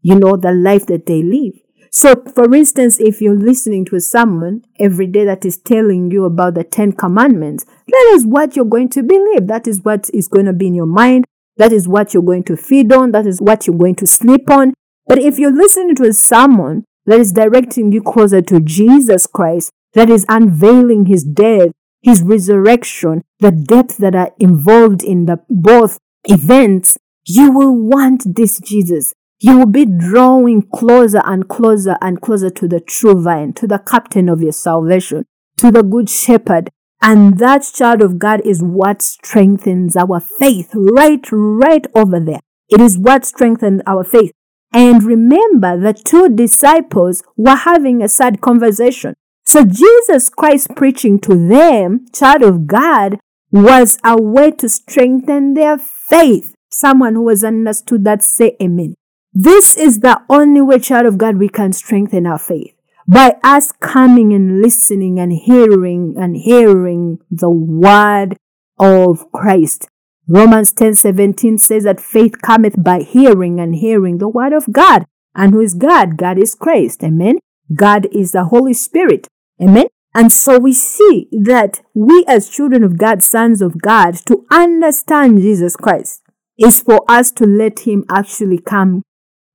you 0.00 0.14
know, 0.14 0.36
the 0.36 0.52
life 0.52 0.86
that 0.86 1.06
they 1.06 1.22
live. 1.22 1.54
So, 1.98 2.14
for 2.34 2.54
instance, 2.54 3.00
if 3.00 3.22
you're 3.22 3.34
listening 3.34 3.86
to 3.86 3.98
someone 4.00 4.66
every 4.78 5.06
day 5.06 5.24
that 5.24 5.46
is 5.46 5.56
telling 5.56 6.10
you 6.10 6.26
about 6.26 6.52
the 6.52 6.62
Ten 6.62 6.92
Commandments, 6.92 7.64
that 7.88 8.10
is 8.12 8.26
what 8.26 8.54
you're 8.54 8.66
going 8.66 8.90
to 8.90 9.02
believe. 9.02 9.46
That 9.46 9.66
is 9.66 9.80
what 9.80 10.10
is 10.12 10.28
going 10.28 10.44
to 10.44 10.52
be 10.52 10.66
in 10.66 10.74
your 10.74 10.84
mind. 10.84 11.24
That 11.56 11.72
is 11.72 11.88
what 11.88 12.12
you're 12.12 12.22
going 12.22 12.44
to 12.44 12.56
feed 12.58 12.92
on. 12.92 13.12
That 13.12 13.26
is 13.26 13.40
what 13.40 13.66
you're 13.66 13.78
going 13.78 13.94
to 13.94 14.06
sleep 14.06 14.50
on. 14.50 14.74
But 15.06 15.20
if 15.20 15.38
you're 15.38 15.50
listening 15.50 15.94
to 15.94 16.12
someone 16.12 16.84
that 17.06 17.18
is 17.18 17.32
directing 17.32 17.92
you 17.92 18.02
closer 18.02 18.42
to 18.42 18.60
Jesus 18.60 19.26
Christ, 19.26 19.72
that 19.94 20.10
is 20.10 20.26
unveiling 20.28 21.06
his 21.06 21.24
death, 21.24 21.70
his 22.02 22.20
resurrection, 22.20 23.22
the 23.40 23.52
depth 23.52 23.96
that 23.96 24.14
are 24.14 24.32
involved 24.38 25.02
in 25.02 25.24
the 25.24 25.38
both 25.48 25.98
events, 26.24 26.98
you 27.24 27.50
will 27.50 27.74
want 27.74 28.36
this 28.36 28.60
Jesus. 28.60 29.14
You 29.38 29.58
will 29.58 29.66
be 29.66 29.84
drawing 29.84 30.62
closer 30.62 31.20
and 31.24 31.46
closer 31.48 31.96
and 32.00 32.20
closer 32.20 32.48
to 32.50 32.66
the 32.66 32.80
true 32.80 33.20
vine, 33.22 33.52
to 33.54 33.66
the 33.66 33.78
captain 33.78 34.28
of 34.28 34.40
your 34.40 34.52
salvation, 34.52 35.26
to 35.58 35.70
the 35.70 35.82
good 35.82 36.08
shepherd. 36.08 36.70
And 37.02 37.38
that 37.38 37.70
child 37.74 38.00
of 38.00 38.18
God 38.18 38.40
is 38.46 38.62
what 38.62 39.02
strengthens 39.02 39.94
our 39.96 40.20
faith 40.20 40.70
right, 40.74 41.24
right 41.30 41.86
over 41.94 42.18
there. 42.18 42.40
It 42.70 42.80
is 42.80 42.96
what 42.96 43.26
strengthens 43.26 43.82
our 43.86 44.04
faith. 44.04 44.32
And 44.72 45.02
remember, 45.02 45.78
the 45.78 45.92
two 45.92 46.30
disciples 46.30 47.22
were 47.36 47.54
having 47.54 48.02
a 48.02 48.08
sad 48.08 48.40
conversation. 48.40 49.14
So 49.44 49.64
Jesus 49.64 50.28
Christ 50.28 50.74
preaching 50.74 51.20
to 51.20 51.48
them, 51.48 52.06
child 52.12 52.42
of 52.42 52.66
God, 52.66 53.18
was 53.52 53.98
a 54.02 54.20
way 54.20 54.50
to 54.52 54.68
strengthen 54.68 55.54
their 55.54 55.78
faith. 55.78 56.54
Someone 56.70 57.14
who 57.14 57.28
has 57.28 57.44
understood 57.44 58.04
that 58.04 58.22
say 58.22 58.56
amen. 58.60 58.96
This 59.38 59.76
is 59.76 60.00
the 60.00 60.22
only 60.30 60.62
way, 60.62 60.78
child 60.78 61.04
of 61.04 61.18
God, 61.18 61.36
we 61.36 61.50
can 61.50 61.74
strengthen 61.74 62.26
our 62.26 62.38
faith. 62.38 62.72
By 63.06 63.36
us 63.44 63.70
coming 63.70 64.32
and 64.32 64.62
listening 64.62 65.20
and 65.20 65.30
hearing 65.30 66.14
and 66.16 66.38
hearing 66.38 67.18
the 67.30 67.50
word 67.50 68.38
of 68.78 69.30
Christ. 69.32 69.88
Romans 70.26 70.72
10 70.72 70.94
17 70.94 71.58
says 71.58 71.84
that 71.84 72.00
faith 72.00 72.40
cometh 72.40 72.82
by 72.82 73.00
hearing 73.00 73.60
and 73.60 73.74
hearing 73.74 74.16
the 74.16 74.26
word 74.26 74.54
of 74.54 74.72
God. 74.72 75.04
And 75.34 75.52
who 75.52 75.60
is 75.60 75.74
God? 75.74 76.16
God 76.16 76.38
is 76.38 76.54
Christ. 76.54 77.04
Amen. 77.04 77.36
God 77.74 78.06
is 78.10 78.32
the 78.32 78.44
Holy 78.44 78.72
Spirit. 78.72 79.28
Amen. 79.62 79.88
And 80.14 80.32
so 80.32 80.58
we 80.58 80.72
see 80.72 81.28
that 81.30 81.82
we 81.92 82.24
as 82.26 82.48
children 82.48 82.82
of 82.82 82.96
God, 82.96 83.22
sons 83.22 83.60
of 83.60 83.82
God, 83.82 84.14
to 84.28 84.46
understand 84.50 85.42
Jesus 85.42 85.76
Christ 85.76 86.22
is 86.58 86.80
for 86.80 87.04
us 87.06 87.30
to 87.32 87.44
let 87.44 87.80
him 87.80 88.02
actually 88.08 88.56
come 88.56 89.02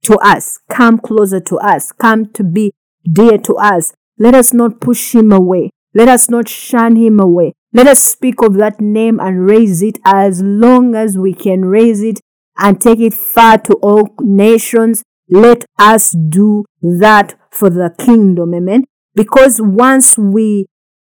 to 0.04 0.16
us, 0.18 0.60
come 0.70 0.97
closer 0.97 1.39
to 1.39 1.58
us, 1.58 1.91
come 1.91 2.26
to 2.34 2.43
be 2.43 2.74
dear 3.10 3.38
to 3.39 3.56
us. 3.56 3.93
Let 4.18 4.36
us 4.36 4.54
not 4.54 4.82
push 4.82 5.16
him 5.16 5.32
away. 5.32 5.72
Let 5.93 6.08
us 6.08 6.30
not 6.30 6.47
shun 6.47 6.95
him 6.95 7.20
away. 7.20 7.54
Let 7.74 7.88
us 7.88 8.02
speak 8.02 8.41
of 8.41 8.56
that 8.56 8.82
name 8.82 9.20
and 9.20 9.45
raise 9.45 9.82
it 9.82 9.97
as 10.06 10.41
long 10.41 10.95
as 10.95 11.18
we 11.18 11.34
can 11.34 11.66
raise 11.66 12.02
it 12.02 12.20
and 12.58 12.80
take 12.80 12.99
it 12.99 13.14
far 13.14 13.58
to 13.60 13.74
all 13.76 14.14
nations. 14.20 15.04
Let 15.30 15.66
us 15.80 16.12
do 16.12 16.66
that 16.82 17.36
for 17.49 17.70
the 17.70 17.93
kingdom. 17.97 18.54
Amen. 18.54 18.86
Because 19.16 19.62
once 19.62 20.18
we 20.18 20.68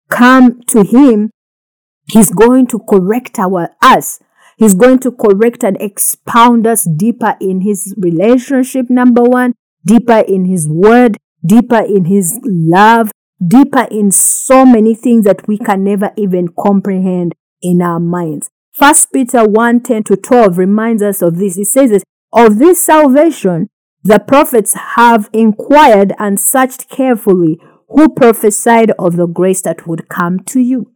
come 0.09 0.61
to 0.69 0.85
him, 0.85 1.31
he's 2.07 2.31
going 2.31 2.67
to 2.69 2.81
correct 2.89 3.39
our 3.39 3.71
us. 3.83 4.21
He's 4.59 4.75
going 4.75 4.99
to 5.01 5.13
correct 5.13 5.65
and 5.65 5.81
expound 5.81 6.67
us 6.67 6.85
deeper 6.85 7.37
in 7.41 7.63
his 7.63 7.95
relationship, 7.99 8.87
number 8.89 9.23
one, 9.23 9.55
deeper 9.85 10.19
in 10.19 10.45
his 10.45 10.69
word, 10.69 11.17
deeper 11.45 11.83
in 11.83 12.05
his 12.07 12.39
love, 12.45 13.11
deeper 13.45 13.87
in 13.91 14.11
so 14.11 14.65
many 14.65 14.95
things 14.95 15.25
that 15.25 15.47
we 15.49 15.59
can 15.59 15.85
never 15.85 16.13
even 16.17 16.49
comprehend 16.49 17.35
in 17.61 17.83
our 17.83 18.01
minds. 18.01 18.51
First 18.73 19.13
Peter 19.13 19.45
1 19.45 19.81
10 19.81 20.05
to 20.05 20.17
12 20.17 20.59
reminds 20.59 21.03
us 21.03 21.23
of 21.23 21.37
this. 21.39 21.59
It 21.59 21.67
says 21.67 22.03
of 22.33 22.59
this 22.59 22.85
salvation, 22.85 23.69
the 24.03 24.19
prophets 24.19 24.75
have 24.97 25.29
inquired 25.33 26.13
and 26.19 26.41
searched 26.41 26.89
carefully 26.89 27.61
who 27.89 28.09
prophesied 28.09 28.93
of 28.99 29.17
the 29.17 29.27
grace 29.27 29.63
that 29.63 29.87
would 29.87 30.09
come 30.09 30.41
to 30.41 30.61
you. 30.61 30.92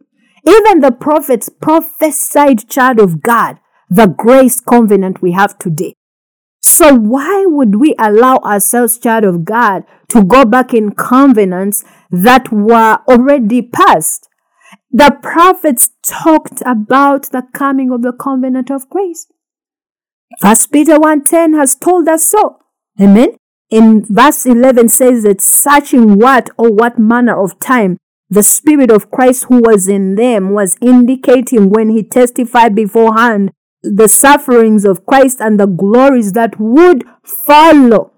Even 0.47 0.79
the 0.79 0.91
prophets 0.91 1.49
prophesied, 1.49 2.69
child 2.69 2.99
of 2.99 3.21
God, 3.21 3.57
the 3.89 4.07
grace 4.07 4.61
covenant 4.61 5.21
we 5.21 5.33
have 5.33 5.57
today. 5.57 5.93
So 6.61 6.95
why 6.95 7.45
would 7.45 7.75
we 7.75 7.95
allow 7.99 8.37
ourselves, 8.37 8.97
child 8.97 9.25
of 9.25 9.43
God, 9.43 9.83
to 10.09 10.23
go 10.23 10.45
back 10.45 10.73
in 10.73 10.93
covenants 10.93 11.83
that 12.11 12.49
were 12.51 12.99
already 13.09 13.61
past? 13.61 14.29
The 14.89 15.17
prophets 15.21 15.91
talked 16.05 16.61
about 16.65 17.31
the 17.31 17.43
coming 17.53 17.91
of 17.91 18.01
the 18.01 18.13
covenant 18.13 18.71
of 18.71 18.89
grace. 18.89 19.27
First 20.39 20.71
Peter 20.71 20.97
1.10 20.97 21.57
has 21.57 21.75
told 21.75 22.07
us 22.07 22.25
so. 22.25 22.59
Amen. 23.01 23.35
In 23.69 24.05
verse 24.05 24.45
11 24.45 24.89
says 24.89 25.23
that 25.23 25.41
searching 25.41 26.17
what 26.17 26.49
or 26.57 26.71
what 26.71 26.97
manner 26.97 27.37
of 27.41 27.59
time 27.59 27.97
the 28.29 28.43
Spirit 28.43 28.91
of 28.91 29.09
Christ 29.09 29.45
who 29.45 29.61
was 29.61 29.87
in 29.87 30.15
them 30.15 30.51
was 30.51 30.75
indicating 30.81 31.69
when 31.69 31.89
he 31.89 32.03
testified 32.03 32.75
beforehand 32.75 33.51
the 33.83 34.07
sufferings 34.07 34.83
of 34.83 35.05
Christ 35.05 35.39
and 35.39 35.59
the 35.59 35.67
glories 35.67 36.33
that 36.33 36.59
would 36.59 37.03
follow. 37.23 38.11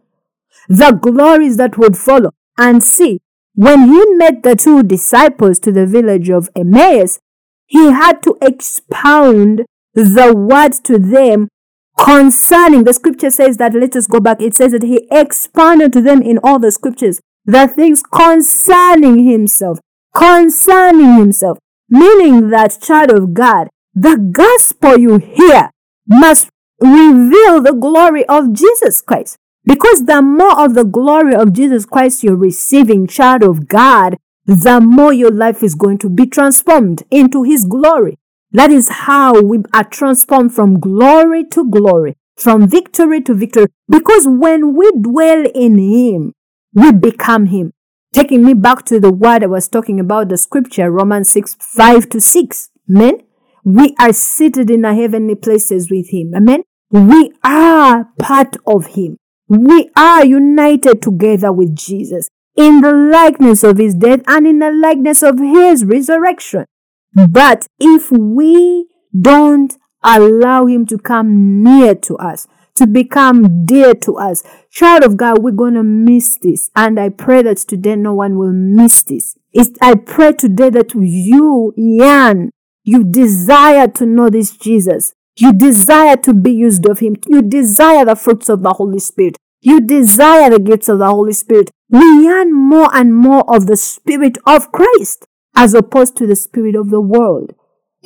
The 0.67 0.91
glories 0.91 1.57
that 1.57 1.77
would 1.77 1.97
follow. 1.97 2.31
And 2.57 2.83
see, 2.83 3.19
when 3.53 3.89
he 3.89 4.03
met 4.15 4.43
the 4.43 4.55
two 4.55 4.83
disciples 4.83 5.59
to 5.59 5.71
the 5.71 5.85
village 5.85 6.29
of 6.29 6.49
Emmaus, 6.55 7.19
he 7.65 7.91
had 7.91 8.23
to 8.23 8.35
expound 8.41 9.65
the 9.93 10.33
word 10.35 10.73
to 10.85 10.97
them 10.97 11.49
concerning 11.97 12.83
the 12.83 12.93
scripture 12.93 13.29
says 13.29 13.57
that 13.57 13.73
let 13.73 13.95
us 13.95 14.07
go 14.07 14.19
back 14.19 14.41
it 14.41 14.55
says 14.55 14.71
that 14.71 14.83
he 14.83 15.05
expounded 15.11 15.91
to 15.91 16.01
them 16.01 16.21
in 16.21 16.39
all 16.43 16.57
the 16.57 16.71
scriptures 16.71 17.19
the 17.45 17.67
things 17.67 18.01
concerning 18.01 19.27
himself 19.27 19.79
concerning 20.13 21.17
himself 21.17 21.57
meaning 21.89 22.49
that 22.49 22.77
child 22.81 23.11
of 23.11 23.33
god 23.33 23.67
the 23.93 24.17
gospel 24.31 24.97
you 24.97 25.17
hear 25.17 25.69
must 26.07 26.49
reveal 26.79 27.61
the 27.61 27.77
glory 27.79 28.25
of 28.25 28.53
jesus 28.53 29.01
christ 29.01 29.37
because 29.65 30.05
the 30.05 30.21
more 30.21 30.63
of 30.63 30.73
the 30.73 30.85
glory 30.85 31.35
of 31.35 31.53
jesus 31.53 31.85
christ 31.85 32.23
you're 32.23 32.35
receiving 32.35 33.07
child 33.07 33.43
of 33.43 33.67
god 33.67 34.17
the 34.45 34.81
more 34.81 35.13
your 35.13 35.31
life 35.31 35.61
is 35.61 35.75
going 35.75 35.97
to 35.97 36.09
be 36.09 36.25
transformed 36.25 37.03
into 37.11 37.43
his 37.43 37.65
glory 37.65 38.17
that 38.51 38.71
is 38.71 38.89
how 38.89 39.39
we 39.41 39.59
are 39.73 39.83
transformed 39.83 40.53
from 40.55 40.79
glory 40.79 41.45
to 41.51 41.69
glory, 41.69 42.15
from 42.35 42.67
victory 42.67 43.21
to 43.21 43.33
victory. 43.35 43.67
Because 43.87 44.27
when 44.27 44.75
we 44.75 44.91
dwell 44.99 45.45
in 45.53 45.77
Him, 45.77 46.33
we 46.73 46.91
become 46.91 47.47
Him. 47.47 47.73
Taking 48.11 48.43
me 48.43 48.55
back 48.55 48.85
to 48.85 48.99
the 48.99 49.11
word 49.11 49.43
I 49.43 49.47
was 49.47 49.67
talking 49.67 49.99
about, 49.99 50.29
the 50.29 50.37
scripture, 50.37 50.89
Romans 50.89 51.29
6, 51.29 51.55
5 51.59 52.09
to 52.09 52.19
6. 52.19 52.69
Amen. 52.89 53.21
We 53.63 53.95
are 53.99 54.13
seated 54.13 54.71
in 54.71 54.81
the 54.81 54.95
heavenly 54.95 55.35
places 55.35 55.91
with 55.91 56.09
Him. 56.09 56.33
Amen. 56.35 56.63
We 56.89 57.31
are 57.43 58.09
part 58.17 58.57
of 58.65 58.87
Him. 58.87 59.17
We 59.47 59.91
are 59.95 60.25
united 60.25 61.03
together 61.03 61.51
with 61.51 61.75
Jesus 61.75 62.29
in 62.55 62.81
the 62.81 62.91
likeness 62.91 63.63
of 63.63 63.77
His 63.77 63.93
death 63.93 64.21
and 64.25 64.47
in 64.47 64.57
the 64.57 64.71
likeness 64.71 65.21
of 65.21 65.37
His 65.37 65.85
resurrection. 65.85 66.65
But 67.13 67.67
if 67.79 68.11
we 68.11 68.87
don't 69.19 69.77
allow 70.03 70.65
Him 70.65 70.87
to 70.87 70.97
come 70.97 71.63
near 71.63 71.93
to 71.93 72.17
us, 72.17 72.47
to 72.79 72.87
become 72.87 73.65
dear 73.65 73.93
to 73.93 74.17
us, 74.17 74.43
child 74.71 75.03
of 75.03 75.15
God, 75.15 75.43
we're 75.43 75.51
going 75.51 75.75
to 75.75 75.83
miss 75.83 76.37
this. 76.41 76.69
And 76.75 76.99
I 76.99 77.09
pray 77.09 77.41
that 77.43 77.57
today 77.57 77.95
no 77.95 78.13
one 78.13 78.37
will 78.37 78.51
miss 78.53 79.03
this. 79.03 79.37
It's, 79.53 79.71
I 79.81 79.95
pray 79.95 80.33
today 80.33 80.69
that 80.71 80.93
you 80.95 81.73
yearn, 81.77 82.51
you 82.83 83.03
desire 83.03 83.87
to 83.87 84.05
know 84.05 84.29
this 84.29 84.57
Jesus. 84.57 85.13
You 85.37 85.53
desire 85.53 86.17
to 86.17 86.33
be 86.33 86.51
used 86.51 86.85
of 86.89 86.99
Him. 86.99 87.15
You 87.27 87.41
desire 87.41 88.05
the 88.05 88.15
fruits 88.15 88.49
of 88.49 88.61
the 88.61 88.73
Holy 88.73 88.99
Spirit. 88.99 89.37
You 89.61 89.81
desire 89.81 90.49
the 90.49 90.59
gifts 90.59 90.89
of 90.89 90.99
the 90.99 91.07
Holy 91.07 91.33
Spirit. 91.33 91.69
We 91.89 92.23
yearn 92.23 92.53
more 92.53 92.89
and 92.93 93.15
more 93.15 93.43
of 93.53 93.67
the 93.67 93.77
Spirit 93.77 94.37
of 94.45 94.71
Christ 94.71 95.25
as 95.55 95.73
opposed 95.73 96.15
to 96.17 96.27
the 96.27 96.35
spirit 96.35 96.75
of 96.75 96.89
the 96.89 97.01
world. 97.01 97.53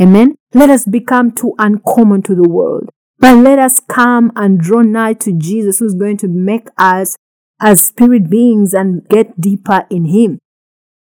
Amen. 0.01 0.36
Let 0.53 0.69
us 0.69 0.86
become 0.86 1.32
too 1.32 1.53
uncommon 1.59 2.24
to 2.24 2.36
the 2.36 2.47
world, 2.49 2.89
but 3.24 3.38
let 3.38 3.57
us 3.57 3.80
come 3.80 4.34
and 4.36 4.59
draw 4.59 4.82
nigh 4.82 5.13
to 5.13 5.32
Jesus 5.32 5.80
who's 5.80 5.93
going 5.93 6.17
to 6.17 6.28
make 6.28 6.67
us 6.78 7.15
as 7.57 7.86
spirit 7.86 8.30
beings 8.30 8.74
and 8.74 9.07
get 9.07 9.39
deeper 9.39 9.86
in 9.89 10.03
him. 10.07 10.39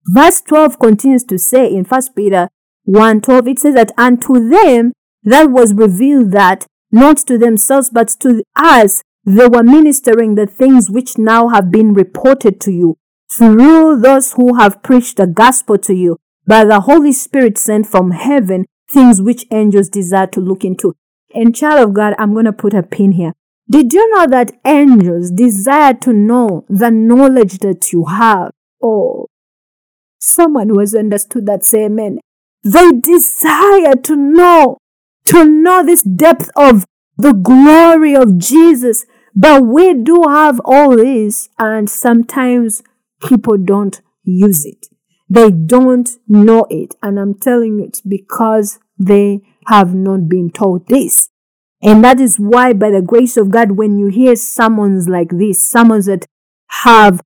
Verse 0.05 0.39
12 0.41 0.77
continues 0.77 1.23
to 1.23 1.39
say 1.39 1.65
in 1.73 1.85
1 1.85 2.01
Peter 2.15 2.49
1 2.83 3.21
12, 3.21 3.47
it 3.47 3.57
says 3.57 3.73
that, 3.73 3.91
And 3.97 4.21
to 4.21 4.47
them 4.47 4.93
that 5.23 5.49
was 5.49 5.73
revealed 5.73 6.33
that 6.33 6.67
not 6.91 7.17
to 7.17 7.39
themselves 7.39 7.89
but 7.89 8.09
to 8.19 8.43
us 8.55 9.01
they 9.25 9.47
were 9.47 9.63
ministering 9.63 10.35
the 10.35 10.45
things 10.45 10.91
which 10.91 11.17
now 11.17 11.47
have 11.47 11.71
been 11.71 11.95
reported 11.95 12.61
to 12.61 12.71
you 12.71 12.95
through 13.31 13.99
those 14.01 14.33
who 14.33 14.57
have 14.59 14.83
preached 14.83 15.17
the 15.17 15.25
gospel 15.25 15.79
to 15.79 15.95
you 15.95 16.19
by 16.45 16.63
the 16.63 16.81
Holy 16.81 17.11
Spirit 17.11 17.57
sent 17.57 17.87
from 17.87 18.11
heaven, 18.11 18.67
things 18.87 19.19
which 19.19 19.47
angels 19.49 19.89
desire 19.89 20.27
to 20.27 20.39
look 20.39 20.63
into. 20.63 20.93
And 21.33 21.55
child 21.55 21.89
of 21.89 21.93
God, 21.93 22.13
I'm 22.19 22.33
going 22.33 22.45
to 22.45 22.53
put 22.53 22.73
a 22.73 22.83
pin 22.83 23.13
here. 23.13 23.33
Did 23.69 23.93
you 23.93 24.09
know 24.15 24.27
that 24.27 24.51
angels 24.65 25.31
desire 25.31 25.93
to 25.95 26.13
know 26.13 26.65
the 26.69 26.91
knowledge 26.91 27.59
that 27.59 27.91
you 27.91 28.05
have? 28.05 28.51
Oh, 28.81 29.27
someone 30.19 30.69
who 30.69 30.79
has 30.79 30.93
understood 30.93 31.45
that, 31.45 31.63
say 31.63 31.85
amen. 31.85 32.19
They 32.63 32.91
desire 32.91 33.95
to 34.03 34.15
know, 34.15 34.77
to 35.25 35.45
know 35.45 35.83
this 35.85 36.03
depth 36.03 36.49
of 36.55 36.85
the 37.17 37.33
glory 37.33 38.15
of 38.15 38.37
Jesus. 38.37 39.05
But 39.35 39.63
we 39.63 39.93
do 39.93 40.23
have 40.27 40.61
all 40.63 40.97
this, 40.97 41.49
and 41.57 41.89
sometimes 41.89 42.83
people 43.25 43.57
don't 43.57 44.01
use 44.23 44.65
it. 44.65 44.87
They 45.29 45.49
don't 45.49 46.09
know 46.27 46.67
it. 46.69 46.95
And 47.01 47.19
I'm 47.19 47.33
telling 47.33 47.79
you, 47.79 47.85
it's 47.85 48.01
because 48.01 48.79
they 48.99 49.41
have 49.67 49.93
not 49.93 50.27
been 50.27 50.49
taught 50.49 50.87
this. 50.87 51.29
And 51.81 52.03
that 52.03 52.19
is 52.19 52.37
why, 52.37 52.73
by 52.73 52.91
the 52.91 53.01
grace 53.01 53.35
of 53.35 53.49
God, 53.49 53.71
when 53.71 53.97
you 53.99 54.07
hear 54.07 54.35
sermons 54.35 55.09
like 55.09 55.29
this, 55.29 55.69
sermons 55.69 56.05
that 56.05 56.25
have 56.83 57.21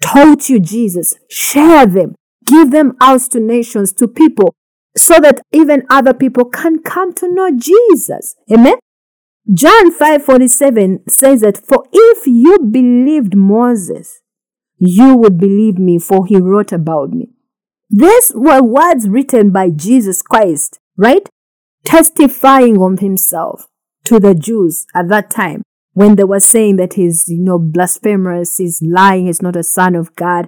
taught 0.00 0.48
you 0.48 0.58
Jesus, 0.58 1.14
share 1.28 1.86
them, 1.86 2.14
give 2.44 2.72
them 2.72 2.96
out 3.00 3.20
to 3.32 3.40
nations, 3.40 3.92
to 3.94 4.08
people, 4.08 4.54
so 4.96 5.18
that 5.20 5.40
even 5.52 5.84
other 5.88 6.12
people 6.12 6.44
can 6.44 6.80
come 6.80 7.12
to 7.14 7.32
know 7.32 7.50
Jesus. 7.56 8.34
Amen. 8.52 8.74
John 9.52 9.92
5:47 9.92 11.08
says 11.08 11.40
that 11.40 11.56
for 11.56 11.84
if 11.92 12.26
you 12.26 12.58
believed 12.58 13.36
Moses, 13.36 14.20
you 14.76 15.16
would 15.16 15.38
believe 15.38 15.78
me 15.78 15.98
for 15.98 16.26
he 16.26 16.36
wrote 16.36 16.72
about 16.72 17.10
me. 17.10 17.30
These 17.88 18.32
were 18.34 18.62
words 18.62 19.08
written 19.08 19.50
by 19.50 19.70
Jesus 19.70 20.22
Christ, 20.22 20.78
right? 20.96 21.28
Testifying 21.84 22.80
of 22.80 23.00
himself 23.00 23.66
to 24.04 24.18
the 24.20 24.34
Jews 24.34 24.86
at 24.94 25.08
that 25.08 25.30
time 25.30 25.62
when 25.92 26.16
they 26.16 26.24
were 26.24 26.40
saying 26.40 26.76
that 26.76 26.94
he's, 26.94 27.28
you 27.28 27.42
know, 27.42 27.58
blasphemous, 27.58 28.58
he's 28.58 28.80
lying, 28.82 29.26
he's 29.26 29.42
not 29.42 29.56
a 29.56 29.62
son 29.62 29.94
of 29.94 30.14
God. 30.16 30.46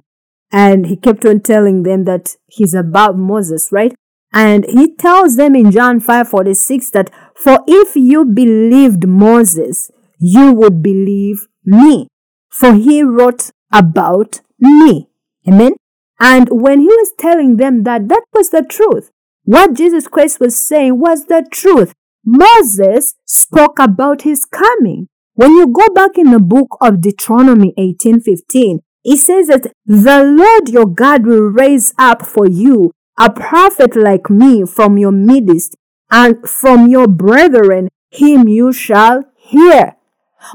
And 0.51 0.85
he 0.85 0.95
kept 0.95 1.25
on 1.25 1.41
telling 1.41 1.83
them 1.83 2.05
that 2.05 2.35
he's 2.47 2.73
above 2.73 3.17
Moses, 3.17 3.71
right? 3.71 3.93
And 4.31 4.65
he 4.65 4.95
tells 4.95 5.35
them 5.35 5.55
in 5.55 5.71
John 5.71 5.99
5:46 5.99 6.91
that 6.91 7.11
for 7.35 7.59
if 7.67 7.95
you 7.95 8.25
believed 8.25 9.07
Moses, 9.07 9.91
you 10.19 10.51
would 10.53 10.81
believe 10.81 11.47
me, 11.65 12.07
for 12.49 12.73
he 12.73 13.03
wrote 13.03 13.51
about 13.71 14.41
me. 14.59 15.09
Amen. 15.47 15.73
And 16.19 16.47
when 16.49 16.79
he 16.79 16.87
was 16.87 17.11
telling 17.19 17.57
them 17.57 17.83
that, 17.83 18.07
that 18.07 18.23
was 18.33 18.49
the 18.49 18.63
truth. 18.63 19.11
What 19.45 19.73
Jesus 19.73 20.07
Christ 20.07 20.39
was 20.39 20.55
saying 20.55 20.99
was 20.99 21.25
the 21.25 21.45
truth. 21.51 21.93
Moses 22.25 23.15
spoke 23.25 23.77
about 23.79 24.21
his 24.21 24.45
coming. 24.45 25.07
When 25.35 25.51
you 25.51 25.67
go 25.67 25.87
back 25.93 26.17
in 26.17 26.31
the 26.31 26.39
book 26.39 26.77
of 26.79 27.01
Deuteronomy 27.01 27.73
18:15, 27.77 28.79
it 29.03 29.17
says 29.17 29.47
that 29.47 29.73
the 29.85 30.23
Lord 30.23 30.69
your 30.69 30.85
God 30.85 31.25
will 31.25 31.41
raise 31.41 31.93
up 31.97 32.25
for 32.25 32.47
you 32.47 32.91
a 33.19 33.29
prophet 33.29 33.95
like 33.95 34.29
me 34.29 34.65
from 34.65 34.97
your 34.97 35.11
midst, 35.11 35.75
and 36.09 36.47
from 36.47 36.87
your 36.87 37.07
brethren 37.07 37.89
him 38.11 38.47
you 38.47 38.71
shall 38.71 39.23
hear. 39.35 39.95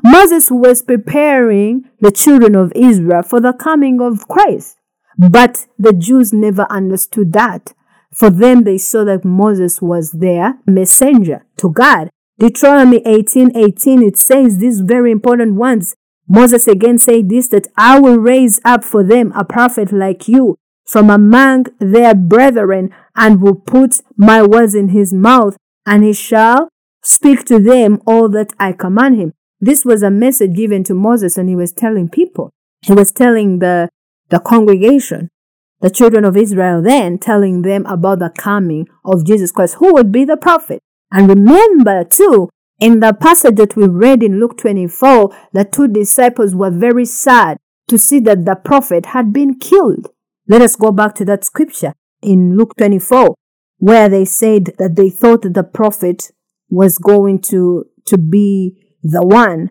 Moses 0.02 0.50
was 0.50 0.82
preparing 0.82 1.88
the 2.00 2.10
children 2.10 2.54
of 2.54 2.72
Israel 2.74 3.22
for 3.22 3.40
the 3.40 3.52
coming 3.52 4.00
of 4.00 4.28
Christ. 4.28 4.76
But 5.18 5.66
the 5.78 5.92
Jews 5.92 6.32
never 6.32 6.66
understood 6.70 7.32
that. 7.32 7.74
For 8.12 8.30
them, 8.30 8.64
they 8.64 8.78
saw 8.78 9.04
that 9.04 9.24
Moses 9.24 9.82
was 9.82 10.12
their 10.12 10.58
messenger 10.66 11.44
to 11.58 11.70
God. 11.70 12.10
Deuteronomy 12.38 13.02
18 13.04 13.56
18, 13.56 14.02
it 14.02 14.16
says 14.16 14.58
these 14.58 14.80
very 14.80 15.10
important 15.10 15.54
ones. 15.54 15.94
Moses 16.28 16.68
again 16.68 16.98
said 16.98 17.28
this 17.28 17.48
that 17.48 17.66
I 17.76 17.98
will 17.98 18.18
raise 18.18 18.60
up 18.64 18.84
for 18.84 19.02
them 19.02 19.32
a 19.34 19.44
prophet 19.44 19.92
like 19.92 20.28
you 20.28 20.56
from 20.86 21.10
among 21.10 21.66
their 21.78 22.14
brethren 22.14 22.94
and 23.16 23.42
will 23.42 23.54
put 23.54 24.00
my 24.16 24.42
words 24.42 24.74
in 24.74 24.88
his 24.88 25.12
mouth 25.12 25.56
and 25.84 26.04
he 26.04 26.12
shall 26.12 26.68
speak 27.02 27.44
to 27.46 27.58
them 27.58 28.00
all 28.06 28.28
that 28.28 28.52
I 28.58 28.72
command 28.72 29.16
him. 29.16 29.32
This 29.60 29.84
was 29.84 30.02
a 30.02 30.10
message 30.10 30.54
given 30.54 30.84
to 30.84 30.94
Moses 30.94 31.36
and 31.36 31.48
he 31.48 31.56
was 31.56 31.72
telling 31.72 32.08
people. 32.08 32.50
He 32.82 32.92
was 32.92 33.10
telling 33.10 33.58
the, 33.58 33.88
the 34.28 34.38
congregation, 34.38 35.30
the 35.80 35.90
children 35.90 36.24
of 36.24 36.36
Israel 36.36 36.82
then, 36.82 37.18
telling 37.18 37.62
them 37.62 37.86
about 37.86 38.18
the 38.18 38.30
coming 38.30 38.86
of 39.04 39.24
Jesus 39.24 39.52
Christ, 39.52 39.76
who 39.78 39.92
would 39.94 40.10
be 40.10 40.24
the 40.24 40.36
prophet. 40.36 40.80
And 41.12 41.28
remember 41.28 42.04
too, 42.04 42.50
in 42.80 43.00
the 43.00 43.12
passage 43.12 43.56
that 43.56 43.76
we 43.76 43.86
read 43.86 44.22
in 44.22 44.38
Luke 44.38 44.56
24, 44.58 45.34
the 45.52 45.64
two 45.64 45.88
disciples 45.88 46.54
were 46.54 46.70
very 46.70 47.04
sad 47.04 47.58
to 47.88 47.98
see 47.98 48.20
that 48.20 48.44
the 48.44 48.54
prophet 48.54 49.06
had 49.06 49.32
been 49.32 49.58
killed. 49.58 50.08
Let 50.46 50.62
us 50.62 50.76
go 50.76 50.92
back 50.92 51.14
to 51.16 51.24
that 51.26 51.44
scripture 51.44 51.94
in 52.22 52.56
Luke 52.56 52.74
24, 52.76 53.34
where 53.78 54.08
they 54.08 54.24
said 54.24 54.74
that 54.78 54.96
they 54.96 55.10
thought 55.10 55.42
that 55.42 55.54
the 55.54 55.64
prophet 55.64 56.30
was 56.68 56.98
going 56.98 57.40
to, 57.40 57.86
to 58.06 58.18
be 58.18 58.76
the 59.02 59.24
one. 59.24 59.70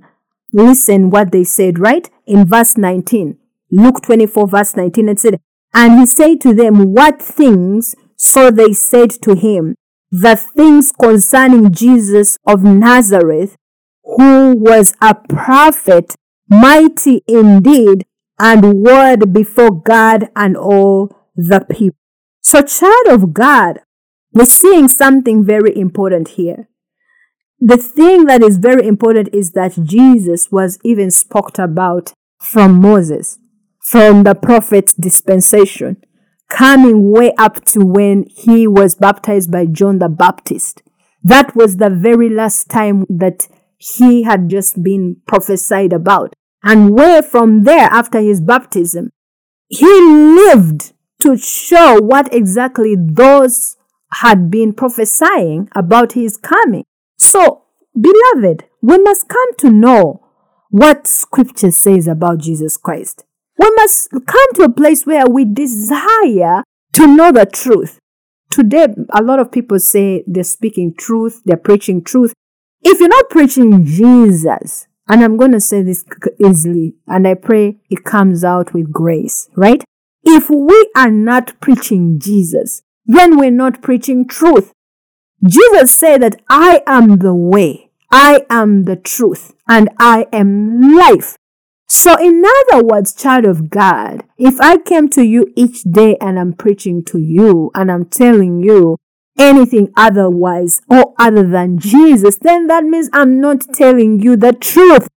Listen 0.53 1.10
what 1.10 1.32
they 1.32 1.43
said, 1.43 1.80
right? 1.80 2.10
In 2.26 2.45
verse 2.45 2.78
19. 2.78 3.38
Luke 3.72 4.01
24 4.01 4.47
verse 4.47 4.76
19, 4.76 5.10
it 5.10 5.20
said, 5.20 5.39
And 5.74 5.99
he 5.99 6.05
said 6.05 6.41
to 6.41 6.53
them, 6.53 6.93
What 6.93 7.22
things? 7.22 7.95
So 8.15 8.49
they 8.51 8.74
said 8.74 9.11
to 9.24 9.36
him, 9.36 9.76
The 10.11 10.36
things 10.36 10.91
concerning 10.91 11.72
Jesus 11.72 12.38
of 12.45 12.63
Nazareth, 12.63 13.55
who 14.03 14.55
was 14.57 14.93
a 15.01 15.15
prophet, 15.15 16.15
mighty 16.49 17.22
indeed, 17.28 18.05
and 18.39 18.82
word 18.82 19.34
before 19.34 19.82
God 19.82 20.30
and 20.36 20.55
all 20.55 21.15
the 21.36 21.65
people. 21.70 21.97
So, 22.41 22.61
child 22.61 23.07
of 23.07 23.34
God, 23.34 23.80
we're 24.32 24.45
seeing 24.45 24.88
something 24.88 25.43
very 25.43 25.76
important 25.78 26.30
here 26.30 26.68
the 27.59 27.78
thing 27.78 28.26
that 28.26 28.43
is 28.43 28.57
very 28.57 28.88
important 28.88 29.30
is 29.34 29.51
that 29.53 29.78
Jesus 29.84 30.51
was 30.51 30.78
even 30.84 31.09
spoke 31.09 31.57
about 31.57 32.13
from 32.39 32.80
Moses, 32.80 33.39
from 33.88 34.23
the 34.23 34.35
prophet's 34.35 34.93
dispensation, 34.93 35.95
coming 36.49 37.09
way 37.09 37.31
up 37.38 37.63
to 37.63 37.79
when 37.79 38.25
he 38.27 38.67
was 38.67 38.95
baptized 38.95 39.49
by 39.49 39.65
John 39.65 39.99
the 39.99 40.09
Baptist. 40.09 40.83
That 41.23 41.55
was 41.55 41.77
the 41.77 41.89
very 41.89 42.29
last 42.29 42.69
time 42.69 43.05
that 43.07 43.47
he 43.77 44.23
had 44.23 44.49
just 44.49 44.83
been 44.83 45.21
prophesied 45.25 45.93
about. 45.93 46.33
And 46.61 46.95
where 46.95 47.23
from 47.23 47.63
there, 47.63 47.85
after 47.85 48.19
his 48.19 48.41
baptism, 48.41 49.09
he 49.69 49.85
lived 49.85 50.91
to 51.21 51.38
show 51.38 52.01
what 52.01 52.33
exactly 52.33 52.97
those 52.99 53.77
had 54.15 54.51
been 54.51 54.73
prophesying 54.73 55.69
about 55.73 56.11
his 56.11 56.35
coming. 56.35 56.83
So, 57.17 57.63
beloved, 57.97 58.65
we 58.81 58.97
must 58.97 59.29
come 59.29 59.55
to 59.59 59.69
know 59.69 60.27
what 60.71 61.07
scripture 61.07 61.71
says 61.71 62.05
about 62.09 62.39
Jesus 62.39 62.75
Christ. 62.75 63.23
We 63.58 63.72
must 63.76 64.10
come 64.12 64.53
to 64.55 64.64
a 64.64 64.72
place 64.72 65.05
where 65.05 65.28
we 65.28 65.45
desire 65.45 66.64
to 66.93 67.08
know 67.08 67.32
the 67.32 67.45
truth. 67.45 67.99
Today, 68.49 68.88
a 69.12 69.22
lot 69.22 69.39
of 69.39 69.51
people 69.51 69.80
say 69.80 70.24
they're 70.26 70.43
speaking 70.43 70.93
truth, 70.97 71.41
they're 71.45 71.58
preaching 71.58 72.03
truth. 72.03 72.34
If 72.82 72.99
you're 72.99 73.10
not 73.10 73.30
preaching 73.30 73.86
Jesus, 73.86 74.88
and 75.08 75.24
I'm 75.24 75.38
going 75.38 75.51
to 75.51 75.60
say 75.60 75.82
this 75.82 76.05
easily, 76.43 76.95
and 77.08 77.28
I 77.28 77.34
pray 77.34 77.78
it 77.89 78.03
comes 78.03 78.43
out 78.43 78.74
with 78.74 78.91
grace, 78.91 79.49
right? 79.55 79.84
If 80.24 80.49
we 80.49 80.89
are 80.95 81.12
not 81.12 81.60
preaching 81.62 82.20
Jesus, 82.20 82.82
then 83.05 83.38
we're 83.38 83.51
not 83.51 83.82
preaching 83.82 84.28
truth. 84.28 84.72
Jesus 85.45 85.91
said 85.91 86.22
that 86.24 86.41
I 86.49 86.82
am 86.88 87.20
the 87.20 87.34
way, 87.34 87.91
I 88.12 88.45
am 88.49 88.84
the 88.84 88.95
truth, 88.95 89.53
and 89.68 89.89
I 89.99 90.28
am 90.34 90.95
life. 90.95 91.38
So, 91.89 92.15
in 92.17 92.43
other 92.45 92.83
words, 92.83 93.13
child 93.13 93.45
of 93.45 93.69
God, 93.69 94.23
if 94.38 94.59
I 94.59 94.77
came 94.77 95.07
to 95.09 95.23
you 95.23 95.51
each 95.55 95.83
day 95.83 96.17
and 96.19 96.38
I'm 96.38 96.53
preaching 96.53 97.03
to 97.05 97.17
you 97.19 97.71
and 97.73 97.89
I'm 97.89 98.05
telling 98.05 98.61
you 98.61 98.97
anything 99.38 99.93
otherwise 99.95 100.81
or 100.89 101.13
other 101.17 101.47
than 101.47 101.79
Jesus, 101.79 102.38
then 102.38 102.67
that 102.67 102.83
means 102.83 103.09
I'm 103.13 103.39
not 103.39 103.61
telling 103.73 104.19
you 104.19 104.35
the 104.35 104.51
truth. 104.51 105.07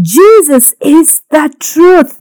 Jesus 0.00 0.74
is 0.82 1.22
the 1.30 1.52
truth. 1.58 2.20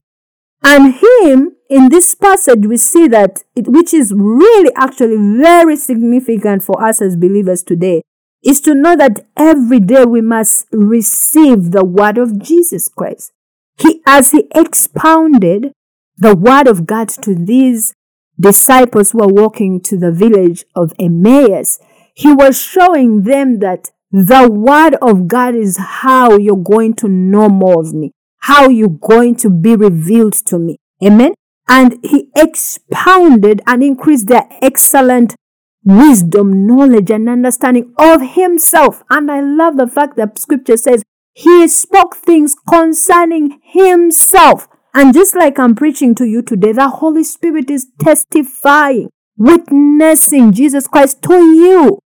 And 0.64 0.95
Him 0.95 1.58
in 1.70 1.89
this 1.89 2.16
passage, 2.16 2.66
we 2.66 2.78
see 2.78 3.08
that 3.10 3.43
it, 3.55 3.68
which 3.68 3.93
is 3.93 4.14
really 4.16 4.72
actually 4.76 5.18
very 5.41 5.76
significant 5.76 6.64
for 6.64 6.82
us 6.84 7.01
as 7.01 7.18
believers 7.18 7.62
today, 7.62 8.03
is 8.43 8.62
to 8.62 8.74
know 8.74 8.95
that 8.95 9.26
every 9.36 9.80
day 9.80 10.05
we 10.05 10.22
must 10.22 10.66
receive 10.72 11.72
the 11.72 11.84
word 11.84 12.18
of 12.18 12.41
Jesus 12.41 12.88
Christ. 12.88 13.34
He, 13.80 14.02
as 14.06 14.32
he 14.32 14.48
expounded 14.54 15.72
the 16.18 16.36
word 16.36 16.68
of 16.68 16.86
God 16.86 17.10
to 17.10 17.36
these 17.36 17.94
disciples 18.40 19.12
who 19.12 19.20
were 19.20 19.28
walking 19.28 19.82
to 19.82 19.98
the 19.98 20.12
village 20.12 20.66
of 20.76 20.94
Emmaus, 21.00 21.80
he 22.14 22.34
was 22.34 22.62
showing 22.62 23.24
them 23.24 23.60
that 23.60 23.92
the 24.12 24.50
word 24.50 24.96
of 25.02 25.28
God 25.28 25.54
is 25.56 25.78
how 25.78 26.38
you're 26.38 26.56
going 26.56 26.94
to 26.96 27.08
know 27.08 27.50
more 27.50 27.82
of 27.82 27.94
me, 27.94 28.12
how 28.40 28.70
you're 28.70 28.90
going 28.90 29.36
to 29.36 29.50
be 29.50 29.76
revealed 29.76 30.34
to 30.34 30.58
me. 30.58 30.78
Amen 31.04 31.34
and 31.68 32.00
he 32.04 32.30
expounded 32.36 33.62
and 33.68 33.84
increased 33.84 34.28
their 34.28 34.48
excellent 34.62 35.36
wisdom, 35.84 36.66
knowledge, 36.66 37.12
and 37.12 37.30
understanding 37.30 37.94
of 37.98 38.22
himself. 38.34 39.04
And 39.10 39.30
I 39.32 39.42
love 39.42 39.78
the 39.78 39.88
fact 39.88 40.18
that 40.18 40.40
scripture 40.40 40.78
says 40.78 41.04
he 41.38 41.68
spoke 41.68 42.16
things 42.16 42.56
concerning 42.68 43.60
himself. 43.64 44.68
And 44.96 45.14
just 45.14 45.36
like 45.36 45.60
I'm 45.60 45.76
preaching 45.76 46.16
to 46.16 46.26
you 46.26 46.42
today, 46.42 46.72
the 46.72 46.90
Holy 46.90 47.24
Spirit 47.24 47.70
is 47.70 47.86
testifying, 48.00 49.12
witnessing 49.38 50.52
Jesus 50.52 50.88
Christ 50.88 51.22
to 51.22 51.36
you, 51.36 52.00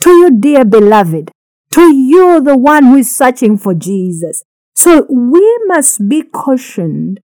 to 0.00 0.10
you, 0.10 0.30
dear 0.30 0.64
beloved, 0.64 1.30
to 1.72 1.94
you, 1.94 2.40
the 2.40 2.56
one 2.56 2.84
who 2.84 2.96
is 2.96 3.14
searching 3.14 3.58
for 3.58 3.74
Jesus. 3.74 4.42
So 4.74 5.06
we 5.10 5.58
must 5.66 6.08
be 6.08 6.22
cautioned 6.22 7.20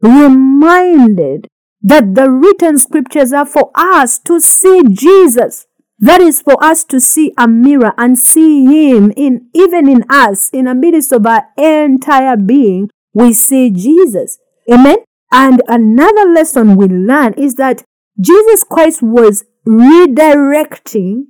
reminded 0.00 1.46
that 1.82 2.14
the 2.14 2.30
written 2.30 2.78
scriptures 2.78 3.34
are 3.34 3.44
for 3.44 3.70
us 3.74 4.18
to 4.20 4.40
see 4.40 4.80
Jesus. 4.90 5.66
That 6.02 6.20
is 6.20 6.42
for 6.42 6.62
us 6.62 6.82
to 6.86 6.98
see 6.98 7.32
a 7.38 7.46
mirror 7.46 7.94
and 7.96 8.18
see 8.18 8.64
Him 8.64 9.12
in 9.16 9.48
even 9.54 9.88
in 9.88 10.04
us, 10.10 10.50
in 10.50 10.64
the 10.64 10.74
midst 10.74 11.12
of 11.12 11.24
our 11.24 11.44
entire 11.56 12.36
being, 12.36 12.90
we 13.14 13.32
see 13.32 13.70
Jesus. 13.70 14.38
Amen. 14.70 14.96
And 15.30 15.62
another 15.68 16.28
lesson 16.28 16.74
we 16.74 16.86
learn 16.86 17.34
is 17.34 17.54
that 17.54 17.84
Jesus 18.20 18.64
Christ 18.64 19.00
was 19.00 19.44
redirecting 19.66 21.26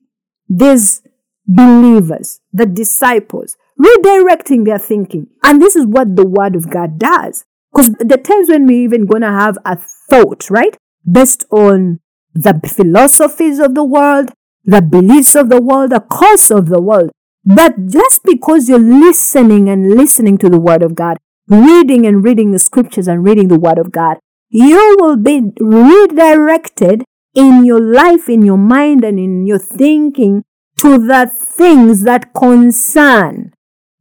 these 0.48 1.02
believers, 1.46 2.40
the 2.50 2.64
disciples, 2.64 3.58
redirecting 3.78 4.64
their 4.64 4.78
thinking. 4.78 5.26
And 5.42 5.60
this 5.60 5.76
is 5.76 5.84
what 5.84 6.16
the 6.16 6.26
Word 6.26 6.56
of 6.56 6.70
God 6.70 6.98
does. 6.98 7.44
Because 7.70 7.92
the 7.92 8.16
times 8.16 8.48
when 8.48 8.66
we 8.66 8.82
even 8.84 9.04
gonna 9.04 9.38
have 9.38 9.58
a 9.66 9.78
thought, 10.08 10.48
right? 10.48 10.78
Based 11.10 11.44
on 11.50 12.00
the 12.32 12.58
philosophies 12.66 13.58
of 13.58 13.74
the 13.74 13.84
world, 13.84 14.30
the 14.64 14.82
beliefs 14.82 15.34
of 15.34 15.48
the 15.48 15.60
world, 15.60 15.90
the 15.90 16.00
course 16.00 16.50
of 16.50 16.68
the 16.68 16.80
world. 16.80 17.10
But 17.44 17.86
just 17.86 18.22
because 18.24 18.68
you're 18.68 18.78
listening 18.78 19.68
and 19.68 19.90
listening 19.90 20.38
to 20.38 20.48
the 20.48 20.60
Word 20.60 20.82
of 20.82 20.94
God, 20.94 21.18
reading 21.48 22.06
and 22.06 22.24
reading 22.24 22.52
the 22.52 22.58
scriptures 22.58 23.08
and 23.08 23.24
reading 23.24 23.48
the 23.48 23.58
Word 23.58 23.78
of 23.78 23.90
God, 23.90 24.18
you 24.48 24.96
will 25.00 25.16
be 25.16 25.42
redirected 25.58 27.02
in 27.34 27.64
your 27.64 27.80
life, 27.80 28.28
in 28.28 28.42
your 28.42 28.58
mind, 28.58 29.02
and 29.02 29.18
in 29.18 29.46
your 29.46 29.58
thinking 29.58 30.44
to 30.78 30.98
the 30.98 31.30
things 31.32 32.02
that 32.02 32.32
concern 32.34 33.52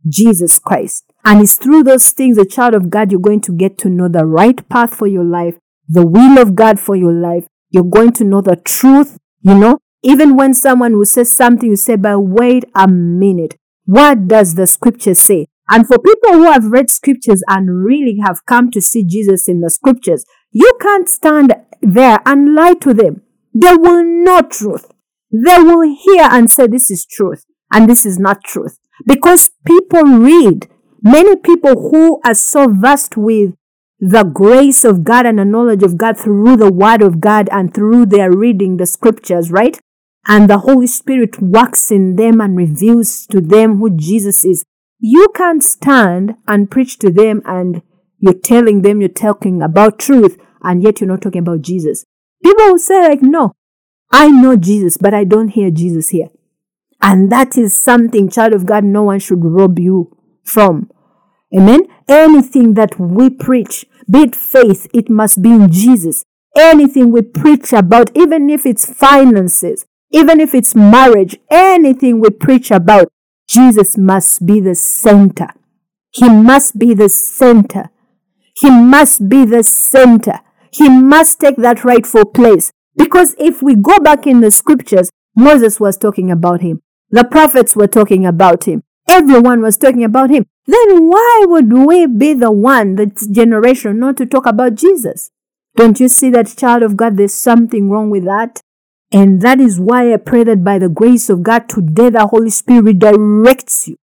Jesus 0.07 0.59
Christ. 0.59 1.05
And 1.23 1.41
it's 1.41 1.55
through 1.55 1.83
those 1.83 2.11
things, 2.11 2.37
a 2.37 2.45
child 2.45 2.73
of 2.73 2.89
God, 2.89 3.11
you're 3.11 3.21
going 3.21 3.41
to 3.41 3.51
get 3.51 3.77
to 3.79 3.89
know 3.89 4.07
the 4.07 4.25
right 4.25 4.67
path 4.69 4.95
for 4.95 5.07
your 5.07 5.23
life, 5.23 5.57
the 5.87 6.05
will 6.05 6.39
of 6.39 6.55
God 6.55 6.79
for 6.79 6.95
your 6.95 7.13
life. 7.13 7.45
You're 7.69 7.83
going 7.83 8.11
to 8.13 8.23
know 8.23 8.41
the 8.41 8.55
truth, 8.55 9.17
you 9.41 9.55
know. 9.55 9.79
Even 10.03 10.35
when 10.35 10.53
someone 10.53 10.97
will 10.97 11.05
say 11.05 11.23
something, 11.23 11.69
you 11.69 11.75
say, 11.75 11.95
but 11.95 12.19
wait 12.19 12.65
a 12.75 12.87
minute. 12.87 13.55
What 13.85 14.27
does 14.27 14.55
the 14.55 14.65
scripture 14.67 15.13
say? 15.13 15.47
And 15.69 15.87
for 15.87 15.97
people 15.99 16.33
who 16.33 16.51
have 16.51 16.65
read 16.65 16.89
scriptures 16.89 17.43
and 17.47 17.85
really 17.85 18.17
have 18.25 18.45
come 18.45 18.71
to 18.71 18.81
see 18.81 19.03
Jesus 19.03 19.47
in 19.47 19.61
the 19.61 19.69
scriptures, 19.69 20.25
you 20.51 20.71
can't 20.81 21.07
stand 21.07 21.53
there 21.81 22.19
and 22.25 22.55
lie 22.55 22.73
to 22.81 22.93
them. 22.93 23.21
They 23.53 23.73
will 23.75 24.03
know 24.03 24.41
truth. 24.41 24.91
They 25.31 25.59
will 25.59 25.81
hear 25.81 26.27
and 26.29 26.51
say, 26.51 26.67
this 26.67 26.91
is 26.91 27.05
truth 27.05 27.45
and 27.71 27.89
this 27.89 28.05
is 28.05 28.19
not 28.19 28.43
truth. 28.43 28.77
Because 29.05 29.51
people 29.65 30.03
read. 30.03 30.67
Many 31.03 31.35
people 31.35 31.89
who 31.89 32.19
are 32.23 32.35
so 32.35 32.67
vast 32.67 33.17
with 33.17 33.55
the 33.99 34.23
grace 34.23 34.83
of 34.83 35.03
God 35.03 35.25
and 35.25 35.39
the 35.39 35.45
knowledge 35.45 35.83
of 35.83 35.97
God 35.97 36.17
through 36.17 36.57
the 36.57 36.71
word 36.71 37.01
of 37.01 37.21
God 37.21 37.49
and 37.51 37.73
through 37.73 38.07
their 38.07 38.31
reading 38.31 38.77
the 38.77 38.85
scriptures, 38.85 39.51
right? 39.51 39.79
And 40.27 40.49
the 40.49 40.59
Holy 40.59 40.87
Spirit 40.87 41.41
works 41.41 41.91
in 41.91 42.15
them 42.15 42.39
and 42.41 42.55
reveals 42.55 43.25
to 43.27 43.41
them 43.41 43.79
who 43.79 43.89
Jesus 43.95 44.45
is. 44.45 44.63
You 44.99 45.29
can't 45.35 45.63
stand 45.63 46.35
and 46.47 46.69
preach 46.69 46.99
to 46.99 47.11
them 47.11 47.41
and 47.45 47.81
you're 48.19 48.33
telling 48.33 48.83
them 48.83 49.01
you're 49.01 49.09
talking 49.09 49.61
about 49.61 49.97
truth 49.97 50.37
and 50.61 50.83
yet 50.83 51.01
you're 51.01 51.09
not 51.09 51.21
talking 51.21 51.41
about 51.41 51.61
Jesus. 51.61 52.05
People 52.43 52.65
will 52.65 52.79
say 52.79 53.01
like, 53.01 53.21
no, 53.21 53.53
I 54.11 54.29
know 54.29 54.55
Jesus, 54.55 54.97
but 54.97 55.13
I 55.13 55.23
don't 55.23 55.49
hear 55.49 55.71
Jesus 55.71 56.09
here. 56.09 56.29
And 57.01 57.31
that 57.31 57.57
is 57.57 57.75
something, 57.75 58.29
child 58.29 58.53
of 58.53 58.65
God, 58.65 58.83
no 58.83 59.03
one 59.03 59.19
should 59.19 59.43
rob 59.43 59.79
you 59.79 60.15
from. 60.43 60.91
Amen. 61.55 61.81
Anything 62.07 62.75
that 62.75 62.99
we 62.99 63.29
preach, 63.29 63.85
be 64.09 64.19
it 64.19 64.35
faith, 64.35 64.87
it 64.93 65.09
must 65.09 65.41
be 65.41 65.49
in 65.49 65.71
Jesus. 65.71 66.23
Anything 66.55 67.11
we 67.11 67.23
preach 67.23 67.73
about, 67.73 68.11
even 68.15 68.49
if 68.49 68.65
it's 68.65 68.85
finances, 68.85 69.85
even 70.11 70.39
if 70.39 70.53
it's 70.53 70.75
marriage, 70.75 71.37
anything 71.49 72.19
we 72.19 72.29
preach 72.29 72.71
about, 72.71 73.11
Jesus 73.47 73.97
must 73.97 74.45
be 74.45 74.59
the 74.59 74.75
center. 74.75 75.47
He 76.11 76.29
must 76.29 76.77
be 76.77 76.93
the 76.93 77.09
center. 77.09 77.89
He 78.55 78.69
must 78.69 79.29
be 79.29 79.45
the 79.45 79.63
center. 79.63 80.39
He 80.71 80.89
must 80.89 81.39
take 81.39 81.57
that 81.57 81.83
rightful 81.83 82.25
place. 82.25 82.71
Because 82.95 83.35
if 83.39 83.61
we 83.61 83.75
go 83.75 83.97
back 83.99 84.27
in 84.27 84.41
the 84.41 84.51
scriptures, 84.51 85.09
Moses 85.35 85.79
was 85.79 85.97
talking 85.97 86.29
about 86.29 86.61
him. 86.61 86.81
The 87.09 87.23
prophets 87.23 87.75
were 87.75 87.87
talking 87.87 88.25
about 88.25 88.65
him. 88.65 88.83
Everyone 89.09 89.61
was 89.61 89.77
talking 89.77 90.03
about 90.03 90.29
him. 90.29 90.45
Then 90.67 91.09
why 91.09 91.45
would 91.47 91.71
we 91.73 92.05
be 92.05 92.33
the 92.33 92.51
one, 92.51 92.95
the 92.95 93.07
generation, 93.31 93.99
not 93.99 94.17
to 94.17 94.25
talk 94.25 94.45
about 94.45 94.75
Jesus? 94.75 95.31
Don't 95.75 95.99
you 95.99 96.07
see 96.07 96.29
that, 96.31 96.55
child 96.57 96.83
of 96.83 96.97
God, 96.97 97.17
there's 97.17 97.33
something 97.33 97.89
wrong 97.89 98.09
with 98.09 98.25
that? 98.25 98.60
And 99.11 99.41
that 99.41 99.59
is 99.59 99.79
why 99.79 100.13
I 100.13 100.17
pray 100.17 100.43
that 100.45 100.63
by 100.63 100.79
the 100.79 100.89
grace 100.89 101.29
of 101.29 101.43
God, 101.43 101.67
today 101.67 102.09
the 102.09 102.27
Holy 102.27 102.49
Spirit 102.49 102.99
directs 102.99 103.87
you. 103.87 103.97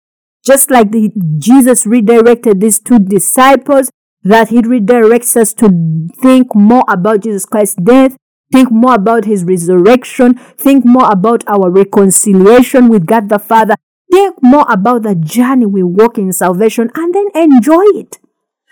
Just 0.44 0.70
like 0.70 0.92
the, 0.92 1.10
Jesus 1.38 1.86
redirected 1.86 2.60
these 2.60 2.78
two 2.78 2.98
disciples, 2.98 3.90
that 4.22 4.48
he 4.48 4.60
redirects 4.60 5.36
us 5.36 5.54
to 5.54 6.08
think 6.20 6.54
more 6.54 6.84
about 6.88 7.20
Jesus 7.20 7.46
Christ's 7.46 7.76
death 7.76 8.16
Think 8.50 8.70
more 8.70 8.94
about 8.94 9.24
his 9.26 9.44
resurrection. 9.44 10.34
Think 10.56 10.84
more 10.84 11.10
about 11.10 11.44
our 11.46 11.70
reconciliation 11.70 12.88
with 12.88 13.06
God 13.06 13.28
the 13.28 13.38
Father. 13.38 13.74
Think 14.10 14.36
more 14.42 14.64
about 14.68 15.02
the 15.02 15.14
journey 15.14 15.66
we 15.66 15.82
walk 15.82 16.16
in 16.16 16.32
salvation 16.32 16.90
and 16.94 17.14
then 17.14 17.28
enjoy 17.34 17.84
it. 17.94 18.18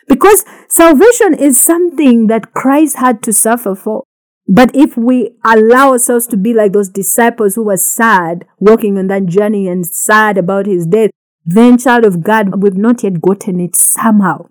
Because 0.09 0.45
salvation 0.69 1.35
is 1.35 1.61
something 1.61 2.29
that 2.29 2.55
Christ 2.55 2.97
had 2.97 3.23
to 3.25 3.33
suffer 3.33 3.75
for. 3.75 4.05
But 4.49 4.75
if 4.75 4.97
we 4.97 5.33
allow 5.45 5.93
ourselves 5.93 6.27
to 6.29 6.37
be 6.37 6.55
like 6.55 6.73
those 6.73 6.89
disciples 6.89 7.55
who 7.55 7.65
were 7.65 7.77
sad, 7.77 8.47
walking 8.59 8.97
on 8.97 9.09
that 9.09 9.27
journey 9.27 9.67
and 9.67 9.87
sad 9.87 10.39
about 10.39 10.67
his 10.67 10.87
death, 10.87 11.11
then 11.45 11.79
child 11.79 12.05
of 12.05 12.23
God, 12.23 12.63
we've 12.63 12.77
not 12.77 13.03
yet 13.03 13.21
gotten 13.21 13.61
it 13.61 13.77
somehow. 13.77 14.49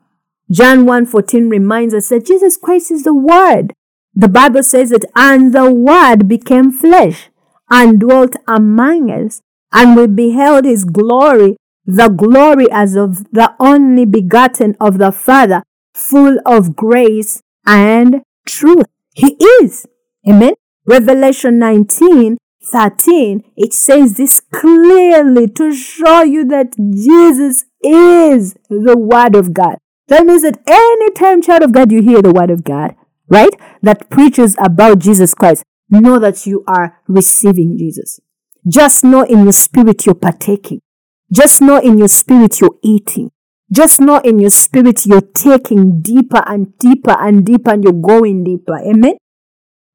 John 0.52 0.86
1.14 0.86 1.50
reminds 1.50 1.94
us 1.94 2.10
that 2.10 2.26
Jesus 2.26 2.58
Christ 2.58 2.92
is 2.92 3.04
the 3.04 3.14
Word. 3.14 3.74
The 4.14 4.30
Bible 4.30 4.64
says 4.64 4.92
that, 4.92 5.06
and 5.16 5.54
the 5.54 5.74
Word 5.74 6.28
became 6.28 6.72
flesh 6.72 7.30
and 7.70 8.00
dwelt 8.00 8.36
among 8.48 9.10
us, 9.10 9.42
and 9.72 9.96
we 9.96 10.08
beheld 10.08 10.66
his 10.66 10.86
glory, 10.86 11.58
the 11.86 12.10
glory 12.10 12.68
as 12.72 12.96
of 12.96 13.32
the 13.32 13.54
only 13.60 14.06
begotten 14.06 14.76
of 14.80 15.00
the 15.00 15.12
Father, 15.12 15.64
full 15.94 16.38
of 16.46 16.76
grace 16.76 17.42
and 17.66 18.22
truth. 18.46 18.86
He 19.16 19.38
is. 19.62 19.88
Amen. 20.30 20.54
Revelation 20.86 21.58
19, 21.58 22.38
13, 22.64 23.44
it 23.56 23.74
says 23.74 24.18
this 24.18 24.42
clearly 24.54 25.48
to 25.48 25.74
show 25.74 26.22
you 26.24 26.46
that 26.46 26.76
Jesus 26.78 27.66
is 27.82 28.56
the 28.70 28.98
Word 28.98 29.36
of 29.36 29.54
God. 29.54 29.78
That 30.08 30.26
means 30.26 30.44
that 30.44 30.60
anytime, 30.68 31.42
child 31.42 31.64
of 31.64 31.72
God, 31.72 31.92
you 31.92 32.02
hear 32.02 32.22
the 32.22 32.34
Word 32.34 32.50
of 32.52 32.64
God, 32.64 32.96
right? 33.28 33.54
That 33.82 34.10
preaches 34.10 34.56
about 34.60 35.00
Jesus 35.00 35.34
Christ. 35.34 35.64
Know 35.90 36.20
that 36.20 36.46
you 36.46 36.64
are 36.68 37.00
receiving 37.08 37.78
Jesus. 37.78 38.20
Just 38.68 39.04
know 39.04 39.24
in 39.24 39.44
your 39.44 39.54
spirit 39.54 40.06
you're 40.06 40.16
partaking. 40.16 40.82
Just 41.32 41.62
know 41.62 41.80
in 41.80 41.98
your 41.98 42.08
spirit 42.08 42.60
you're 42.60 42.78
eating. 42.84 43.32
Just 43.72 44.00
know 44.00 44.18
in 44.20 44.40
your 44.40 44.52
spirit 44.52 45.06
you're 45.06 45.22
taking 45.22 46.02
deeper 46.02 46.44
and 46.46 46.78
deeper 46.78 47.16
and 47.20 47.46
deeper 47.46 47.72
and 47.72 47.84
you're 47.84 47.94
going 47.94 48.44
deeper. 48.44 48.78
Amen. 48.78 49.18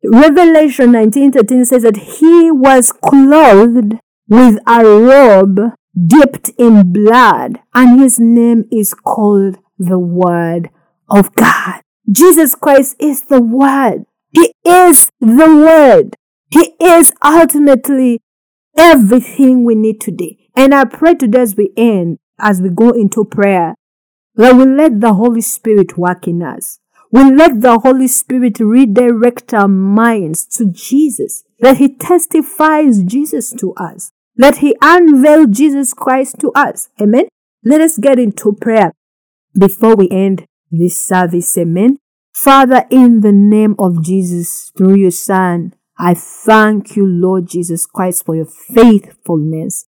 Revelation 0.03 0.93
19:13 0.93 1.64
says 1.66 1.83
that 1.83 1.97
he 1.97 2.51
was 2.51 2.93
clothed 2.93 3.95
with 4.29 4.59
a 4.66 4.85
robe 4.85 5.73
dipped 6.07 6.51
in 6.59 6.93
blood 6.93 7.61
and 7.75 8.01
his 8.01 8.18
name 8.18 8.64
is 8.71 8.95
called 8.95 9.59
the 9.79 9.99
word 9.99 10.71
of 11.11 11.35
God. 11.35 11.83
Jesus 12.11 12.55
Christ 12.55 12.97
is 12.99 13.23
the 13.23 13.41
Word. 13.41 14.05
He 14.33 14.53
is 14.64 15.11
the 15.21 15.55
Word. 15.55 16.16
He 16.51 16.75
is 16.81 17.12
ultimately 17.25 18.21
everything 18.77 19.64
we 19.64 19.75
need 19.75 20.01
today. 20.01 20.39
And 20.57 20.75
I 20.75 20.85
pray 20.85 21.14
today 21.14 21.41
as 21.41 21.57
we 21.57 21.71
end, 21.77 22.18
as 22.43 22.61
we 22.61 22.70
go 22.70 22.91
into 22.91 23.24
prayer, 23.24 23.74
that 24.34 24.55
we 24.55 24.64
let 24.64 25.01
the 25.01 25.14
Holy 25.14 25.41
Spirit 25.41 25.99
work 25.99 26.26
in 26.26 26.43
us. 26.43 26.78
We 27.12 27.24
let 27.24 27.61
the 27.61 27.80
Holy 27.80 28.07
Spirit 28.07 28.61
redirect 28.61 29.53
our 29.53 29.68
minds 29.68 30.47
to 30.57 30.70
Jesus. 30.70 31.45
That 31.59 31.78
He 31.78 31.95
testifies 31.97 33.03
Jesus 33.03 33.53
to 33.59 33.74
us. 33.74 34.12
That 34.36 34.59
He 34.59 34.76
unveil 34.80 35.47
Jesus 35.47 35.93
Christ 35.93 36.36
to 36.41 36.53
us. 36.55 36.88
Amen. 37.01 37.28
Let 37.64 37.80
us 37.80 37.99
get 37.99 38.18
into 38.18 38.53
prayer 38.53 38.93
before 39.59 39.97
we 39.97 40.09
end 40.11 40.47
this 40.70 41.05
service. 41.05 41.59
Amen. 41.59 41.99
Father, 42.32 42.84
in 42.91 43.20
the 43.20 43.32
name 43.32 43.74
of 43.78 44.03
Jesus, 44.03 44.70
through 44.76 44.95
your 44.95 45.11
Son, 45.11 45.74
I 45.99 46.14
thank 46.14 46.97
you, 46.97 47.05
Lord 47.07 47.47
Jesus 47.49 47.84
Christ, 47.84 48.24
for 48.24 48.34
your 48.34 48.47
faithfulness. 48.47 49.86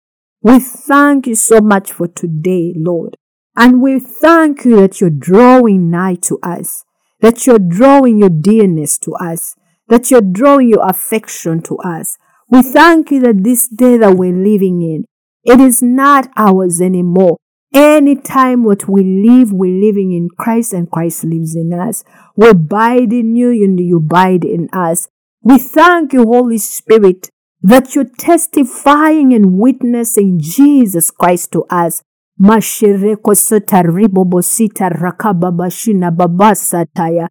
We 0.47 0.59
thank 0.59 1.27
you 1.27 1.35
so 1.35 1.59
much 1.59 1.91
for 1.91 2.07
today, 2.07 2.73
Lord. 2.73 3.17
And 3.57 3.81
we 3.81 3.99
thank 3.99 4.63
you 4.63 4.77
that 4.77 5.01
you're 5.01 5.09
drawing 5.09 5.89
nigh 5.89 6.15
to 6.21 6.39
us, 6.41 6.85
that 7.19 7.45
you're 7.45 7.59
drawing 7.59 8.19
your 8.19 8.29
dearness 8.29 8.97
to 8.99 9.13
us, 9.15 9.55
that 9.89 10.09
you're 10.09 10.21
drawing 10.21 10.69
your 10.69 10.87
affection 10.87 11.61
to 11.63 11.77
us. 11.79 12.17
We 12.49 12.61
thank 12.61 13.11
you 13.11 13.19
that 13.23 13.43
this 13.43 13.67
day 13.67 13.97
that 13.97 14.15
we're 14.15 14.31
living 14.31 14.81
in, 14.81 15.03
it 15.43 15.59
is 15.59 15.81
not 15.81 16.29
ours 16.37 16.79
anymore. 16.79 17.35
Any 17.73 18.15
time 18.15 18.63
what 18.63 18.87
we 18.87 19.03
live, 19.03 19.51
we're 19.51 19.81
living 19.81 20.13
in 20.13 20.29
Christ 20.29 20.71
and 20.71 20.89
Christ 20.89 21.25
lives 21.25 21.57
in 21.57 21.73
us. 21.73 22.05
We 22.37 22.47
abide 22.47 23.11
in 23.11 23.35
you 23.35 23.49
and 23.49 23.77
you 23.77 23.97
abide 23.97 24.45
in 24.45 24.69
us. 24.71 25.09
We 25.41 25.57
thank 25.57 26.13
you, 26.13 26.23
Holy 26.23 26.57
Spirit, 26.57 27.31
that 27.61 27.95
you're 27.95 28.05
testifying 28.17 29.33
and 29.33 29.57
witnessing 29.57 30.39
Jesus 30.39 31.11
Christ 31.11 31.51
to 31.51 31.63
us. 31.69 32.01
Mashireko 32.39 33.35
sota 33.35 33.81
ribobo 33.83 34.41
sita 34.43 34.89
rakaba 34.89 35.51
bashina 35.51 36.11
babasataya. 36.11 37.27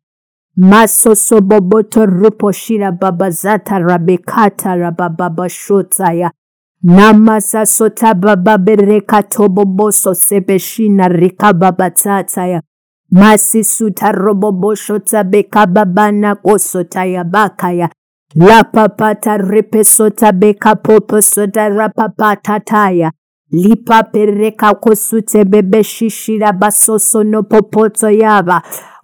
Masoso 0.59 1.41
boboto 1.41 2.07
rupo 2.07 2.53
shira 2.53 2.93
babazata 2.93 3.79
rabekata 3.79 4.75
rabababashotaya. 4.77 6.31
Namasa 6.83 7.67
sota 7.67 8.15
baba 8.15 8.59
bereka 8.59 9.23
toboboso 9.23 10.15
sebeshina 10.15 11.09
rikababatataya. 11.09 12.63
Masi 13.13 13.65
suta 13.65 14.13
roboboshota 14.13 15.25
bekababana 15.25 16.35
kosotaya 16.35 17.25
bakaya. 17.25 17.91
Repesota. 18.35 20.33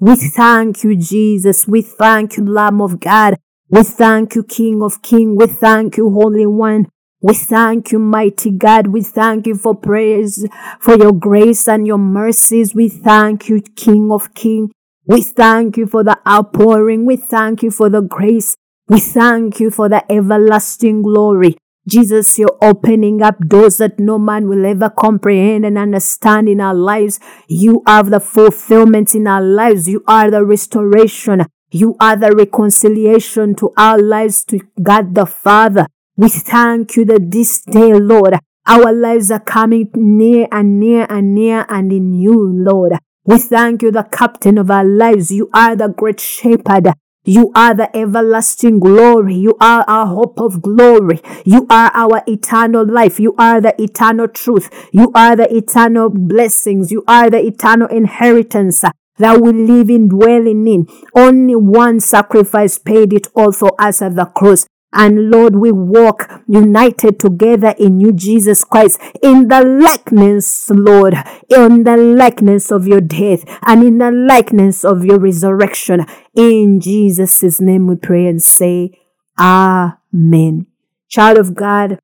We 0.01 0.16
thank 0.16 0.85
you, 0.85 0.97
Jesus. 0.97 1.68
We 1.68 1.83
thank 1.83 2.37
you, 2.37 2.45
Lamb 2.45 2.81
of 2.81 2.99
God. 2.99 3.37
We 3.70 3.85
thank 3.85 4.35
you, 4.35 4.43
King 4.43 4.83
of 4.83 5.01
King. 5.01 5.37
We 5.37 5.47
thank 5.47 5.97
you, 5.97 6.11
Holy 6.11 6.47
One. 6.47 6.89
We 7.23 7.35
thank 7.35 7.93
you, 7.93 8.01
mighty 8.01 8.51
God. 8.51 8.89
We 8.89 9.03
thank 9.03 9.47
you 9.47 9.55
for 9.55 9.77
prayers, 9.77 10.45
for 10.81 10.97
your 10.97 11.12
grace 11.12 11.68
and 11.68 11.87
your 11.87 11.99
mercies. 11.99 12.75
We 12.75 12.89
thank 12.89 13.49
you, 13.49 13.62
King 13.77 14.11
of 14.11 14.35
King. 14.35 14.73
We 15.07 15.23
thank 15.23 15.77
you 15.77 15.87
for 15.87 16.03
the 16.03 16.18
outpouring. 16.29 17.07
We 17.07 17.16
thank 17.16 17.62
you 17.62 17.70
for 17.70 17.89
the 17.89 18.03
grace. 18.03 18.57
We 18.89 19.01
thank 19.01 19.61
you 19.61 19.70
for 19.70 19.89
the 19.89 20.05
everlasting 20.11 21.03
glory. 21.03 21.57
Jesus, 21.89 22.39
you're 22.39 22.59
opening 22.61 23.22
up 23.22 23.39
doors 23.49 23.78
that 23.78 23.99
no 23.99 24.18
man 24.18 24.49
will 24.49 24.64
ever 24.64 24.89
comprehend 24.89 25.66
and 25.66 25.76
understand 25.76 26.49
in 26.49 26.61
our 26.61 26.74
lives. 26.74 27.18
You 27.49 27.83
are 27.87 28.05
the 28.05 28.20
fulfillment 28.20 29.14
in 29.14 29.26
our 29.26 29.43
lives. 29.43 29.89
You 29.89 30.05
are 30.07 30.30
the 30.30 30.45
restoration. 30.45 31.45
You 31.70 31.97
are 32.01 32.16
the 32.16 32.30
reconciliation 32.33 33.55
to 33.57 33.72
our 33.76 33.99
lives 33.99 34.45
to 34.45 34.61
God 34.80 35.14
the 35.14 35.26
Father. 35.26 35.87
We 36.16 36.28
thank 36.28 36.97
you 36.97 37.05
that 37.07 37.30
this 37.30 37.62
day, 37.62 37.95
Lord, 37.95 38.35
our 38.66 38.93
lives 38.93 39.30
are 39.30 39.41
coming 39.41 39.91
near 39.95 40.47
and 40.53 40.78
near 40.78 41.07
and 41.09 41.35
near 41.35 41.66
and 41.68 41.93
in 41.93 42.12
you, 42.12 42.35
Lord. 42.53 42.93
We 43.24 43.39
thank 43.39 43.83
you, 43.83 43.91
the 43.91 44.05
captain 44.05 44.59
of 44.59 44.70
our 44.70 44.85
lives. 44.85 45.33
You 45.33 45.49
are 45.53 45.74
the 45.74 45.89
great 45.89 46.20
shepherd. 46.20 46.93
You 47.25 47.53
are 47.55 47.73
the 47.73 47.95
everlasting 47.97 48.81
glory. 48.81 49.37
You 49.37 49.57
are 49.61 49.85
our 49.87 50.07
hope 50.07 50.41
of 50.41 50.61
glory. 50.61 51.20
You 51.45 51.66
are 51.70 51.91
our 51.95 52.23
eternal 52.27 52.85
life. 52.85 53.20
You 53.20 53.35
are 53.39 53.61
the 53.61 53.81
eternal 53.81 54.27
truth. 54.27 54.68
You 54.93 55.12
are 55.14 55.37
the 55.37 55.55
eternal 55.55 56.11
blessings. 56.11 56.91
You 56.91 57.05
are 57.07 57.31
the 57.31 57.39
eternal 57.39 57.87
inheritance 57.89 58.83
that 59.18 59.41
we 59.41 59.53
live 59.53 59.89
in 59.89 60.09
dwelling 60.09 60.66
in. 60.66 60.89
Only 61.14 61.55
one 61.55 62.01
sacrifice 62.01 62.79
paid 62.79 63.12
it 63.12 63.29
all 63.37 63.53
for 63.53 63.70
us 63.79 64.03
at 64.03 64.16
the 64.16 64.25
cross. 64.25 64.66
And 64.95 65.30
Lord, 65.30 65.57
we 65.57 65.72
walk 65.72 66.30
united 66.47 67.18
together 67.18 67.74
in 67.78 67.99
you, 68.01 68.12
Jesus 68.12 68.62
Christ, 68.62 69.01
in 69.22 69.49
the 69.49 69.64
likeness, 69.64 70.68
Lord, 70.68 71.14
in 71.49 71.84
the 71.84 71.97
likeness 71.97 72.70
of 72.70 72.86
your 72.86 73.01
death 73.01 73.45
and 73.66 73.82
in 73.82 73.99
the 73.99 74.11
likeness 74.11 74.84
of 74.84 75.05
your 75.05 75.18
resurrection. 75.18 76.05
In 76.34 76.78
Jesus' 76.80 77.61
name 77.61 77.86
we 77.86 77.97
pray 77.97 78.26
and 78.26 78.43
say, 78.43 78.99
Amen. 79.38 80.66
Child 81.09 81.38
of 81.38 81.55
God, 81.55 81.99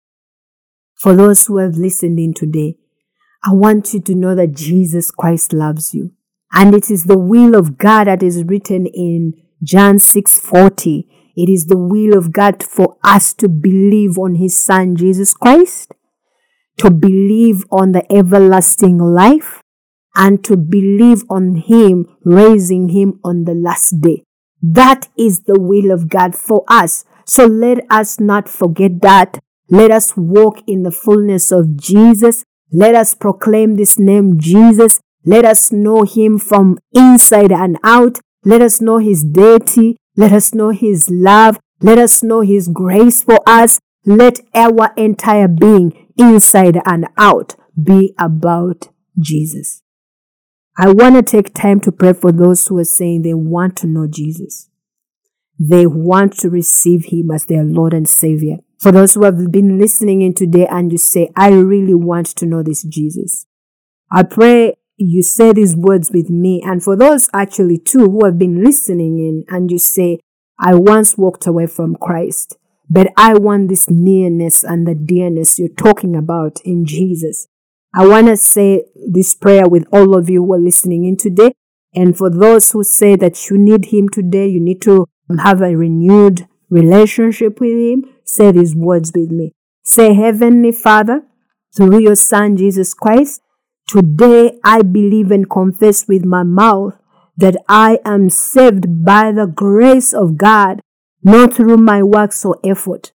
for 0.94 1.14
those 1.14 1.46
who 1.46 1.58
have 1.58 1.76
listened 1.76 2.18
in 2.18 2.32
today, 2.32 2.76
I 3.44 3.52
want 3.52 3.92
you 3.92 4.00
to 4.00 4.14
know 4.14 4.34
that 4.34 4.54
Jesus 4.54 5.10
Christ 5.10 5.52
loves 5.52 5.94
you. 5.94 6.12
And 6.52 6.74
it 6.74 6.90
is 6.90 7.04
the 7.04 7.18
will 7.18 7.54
of 7.54 7.76
God 7.76 8.06
that 8.06 8.22
is 8.22 8.44
written 8.44 8.86
in 8.86 9.34
John 9.62 9.98
6 9.98 10.38
40 10.38 11.06
it 11.38 11.48
is 11.48 11.66
the 11.66 11.78
will 11.78 12.18
of 12.18 12.32
God 12.32 12.64
for 12.64 12.96
us 13.04 13.32
to 13.34 13.48
believe 13.48 14.18
on 14.18 14.34
His 14.34 14.60
Son, 14.60 14.96
Jesus 14.96 15.32
Christ, 15.34 15.94
to 16.78 16.90
believe 16.90 17.64
on 17.70 17.92
the 17.92 18.04
everlasting 18.12 18.98
life, 18.98 19.62
and 20.16 20.42
to 20.42 20.56
believe 20.56 21.22
on 21.30 21.54
Him 21.54 22.06
raising 22.24 22.88
Him 22.88 23.20
on 23.22 23.44
the 23.44 23.54
last 23.54 24.00
day. 24.00 24.24
That 24.60 25.06
is 25.16 25.42
the 25.42 25.60
will 25.60 25.92
of 25.92 26.08
God 26.08 26.34
for 26.34 26.64
us. 26.66 27.04
So 27.24 27.46
let 27.46 27.78
us 27.88 28.18
not 28.18 28.48
forget 28.48 29.00
that. 29.02 29.38
Let 29.70 29.92
us 29.92 30.16
walk 30.16 30.62
in 30.66 30.82
the 30.82 30.90
fullness 30.90 31.52
of 31.52 31.76
Jesus. 31.76 32.42
Let 32.72 32.96
us 32.96 33.14
proclaim 33.14 33.76
this 33.76 33.96
name, 33.96 34.40
Jesus. 34.40 34.98
Let 35.24 35.44
us 35.44 35.70
know 35.70 36.02
Him 36.02 36.40
from 36.40 36.78
inside 36.92 37.52
and 37.52 37.78
out. 37.84 38.18
Let 38.44 38.60
us 38.60 38.80
know 38.80 38.98
His 38.98 39.22
deity. 39.22 39.98
Let 40.18 40.32
us 40.32 40.52
know 40.52 40.70
His 40.70 41.08
love. 41.08 41.60
Let 41.80 41.96
us 41.96 42.24
know 42.24 42.40
His 42.40 42.66
grace 42.66 43.22
for 43.22 43.38
us. 43.46 43.78
Let 44.04 44.40
our 44.52 44.92
entire 44.96 45.46
being, 45.46 46.08
inside 46.16 46.80
and 46.84 47.06
out, 47.16 47.54
be 47.80 48.14
about 48.18 48.88
Jesus. 49.16 49.80
I 50.76 50.88
want 50.88 51.14
to 51.14 51.22
take 51.22 51.54
time 51.54 51.78
to 51.82 51.92
pray 51.92 52.14
for 52.14 52.32
those 52.32 52.66
who 52.66 52.78
are 52.78 52.84
saying 52.84 53.22
they 53.22 53.34
want 53.34 53.76
to 53.76 53.86
know 53.86 54.08
Jesus. 54.08 54.68
They 55.56 55.86
want 55.86 56.36
to 56.38 56.50
receive 56.50 57.04
Him 57.12 57.30
as 57.30 57.44
their 57.44 57.62
Lord 57.62 57.94
and 57.94 58.08
Savior. 58.08 58.56
For 58.76 58.90
those 58.90 59.14
who 59.14 59.22
have 59.22 59.52
been 59.52 59.78
listening 59.78 60.22
in 60.22 60.34
today 60.34 60.66
and 60.66 60.90
you 60.90 60.98
say, 60.98 61.30
I 61.36 61.50
really 61.50 61.94
want 61.94 62.26
to 62.26 62.44
know 62.44 62.64
this 62.64 62.82
Jesus. 62.82 63.46
I 64.10 64.24
pray 64.24 64.77
you 64.98 65.22
say 65.22 65.52
these 65.52 65.76
words 65.76 66.10
with 66.12 66.28
me. 66.28 66.60
And 66.64 66.82
for 66.82 66.96
those 66.96 67.30
actually 67.32 67.78
too 67.78 68.10
who 68.10 68.24
have 68.24 68.38
been 68.38 68.62
listening 68.64 69.18
in 69.18 69.44
and 69.48 69.70
you 69.70 69.78
say, 69.78 70.18
I 70.60 70.74
once 70.74 71.16
walked 71.16 71.46
away 71.46 71.68
from 71.68 71.96
Christ, 71.96 72.56
but 72.90 73.12
I 73.16 73.34
want 73.34 73.68
this 73.68 73.88
nearness 73.88 74.64
and 74.64 74.86
the 74.86 74.94
dearness 74.94 75.58
you're 75.58 75.68
talking 75.68 76.16
about 76.16 76.60
in 76.64 76.84
Jesus. 76.84 77.46
I 77.94 78.06
want 78.06 78.26
to 78.26 78.36
say 78.36 78.84
this 79.08 79.34
prayer 79.34 79.68
with 79.68 79.86
all 79.92 80.16
of 80.16 80.28
you 80.28 80.44
who 80.44 80.52
are 80.54 80.58
listening 80.58 81.04
in 81.04 81.16
today. 81.16 81.52
And 81.94 82.16
for 82.16 82.28
those 82.28 82.72
who 82.72 82.82
say 82.82 83.16
that 83.16 83.48
you 83.48 83.56
need 83.56 83.86
Him 83.86 84.08
today, 84.08 84.48
you 84.48 84.60
need 84.60 84.82
to 84.82 85.06
have 85.38 85.62
a 85.62 85.76
renewed 85.76 86.46
relationship 86.70 87.60
with 87.60 87.78
Him, 87.78 88.04
say 88.24 88.52
these 88.52 88.74
words 88.74 89.12
with 89.14 89.30
me. 89.30 89.52
Say, 89.84 90.12
Heavenly 90.12 90.72
Father, 90.72 91.22
through 91.74 92.00
your 92.00 92.16
Son 92.16 92.56
Jesus 92.56 92.92
Christ, 92.92 93.40
Today 93.88 94.58
I 94.62 94.82
believe 94.82 95.30
and 95.30 95.48
confess 95.48 96.06
with 96.06 96.22
my 96.22 96.42
mouth 96.42 96.94
that 97.38 97.56
I 97.70 97.98
am 98.04 98.28
saved 98.28 99.02
by 99.02 99.32
the 99.32 99.46
grace 99.46 100.12
of 100.12 100.36
God, 100.36 100.82
not 101.22 101.54
through 101.54 101.78
my 101.78 102.02
works 102.02 102.44
or 102.44 102.58
effort. 102.62 103.12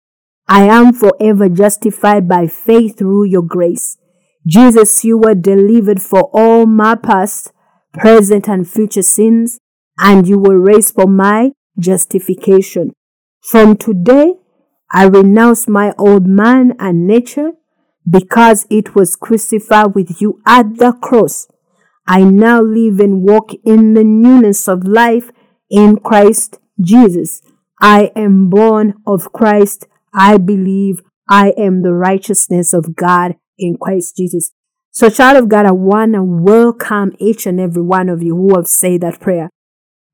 I 0.49 0.63
am 0.63 0.95
forever 0.95 1.51
justified 1.51 2.27
by 2.27 2.47
faith 2.47 2.97
through 2.97 3.25
your 3.25 3.43
grace. 3.43 3.99
Jesus, 4.47 5.05
you 5.05 5.19
were 5.19 5.35
delivered 5.35 6.01
for 6.01 6.31
all 6.33 6.65
my 6.65 6.95
past, 6.95 7.53
present, 7.93 8.49
and 8.49 8.67
future 8.67 9.03
sins, 9.03 9.59
and 9.99 10.27
you 10.27 10.39
were 10.39 10.59
raised 10.59 10.95
for 10.95 11.07
my 11.07 11.53
justification. 11.79 12.93
From 13.43 13.77
today, 13.77 14.37
I 14.91 15.05
renounce 15.05 15.69
my 15.69 15.93
old 15.99 16.27
man 16.27 16.75
and 16.79 17.07
nature 17.07 17.53
because 18.09 18.67
it 18.71 18.95
was 18.95 19.17
crucified 19.17 19.95
with 19.95 20.21
you 20.21 20.41
at 20.47 20.79
the 20.79 20.93
cross. 20.93 21.49
I 22.07 22.25
now 22.25 22.61
live 22.61 22.99
and 23.01 23.23
walk 23.23 23.53
in 23.65 23.95
the 23.95 24.05
newness 24.05 24.69
of 24.69 24.85
life 24.87 25.31
in 25.71 25.99
Christ 25.99 26.59
Jesus. 26.81 27.43
I 27.81 28.11
am 28.17 28.51
born 28.51 28.95
of 29.07 29.33
Christ. 29.33 29.87
I 30.15 30.37
believe 30.37 31.03
I 31.29 31.55
am 31.57 31.83
the 31.83 31.95
righteousness 31.95 32.73
of 32.73 32.97
God 32.97 33.37
in 33.59 33.77
Christ 33.79 34.17
Jesus. 34.17 34.53
So, 34.91 35.09
child 35.09 35.39
of 35.39 35.49
God, 35.49 35.65
I 35.65 35.71
want 35.71 36.15
to 36.15 36.23
welcome 36.23 37.13
each 37.19 37.47
and 37.47 37.59
every 37.59 37.83
one 37.83 38.09
of 38.09 38.23
you 38.23 38.37
who 38.37 38.57
have 38.57 38.67
said 38.67 39.01
that 39.01 39.21
prayer. 39.21 39.49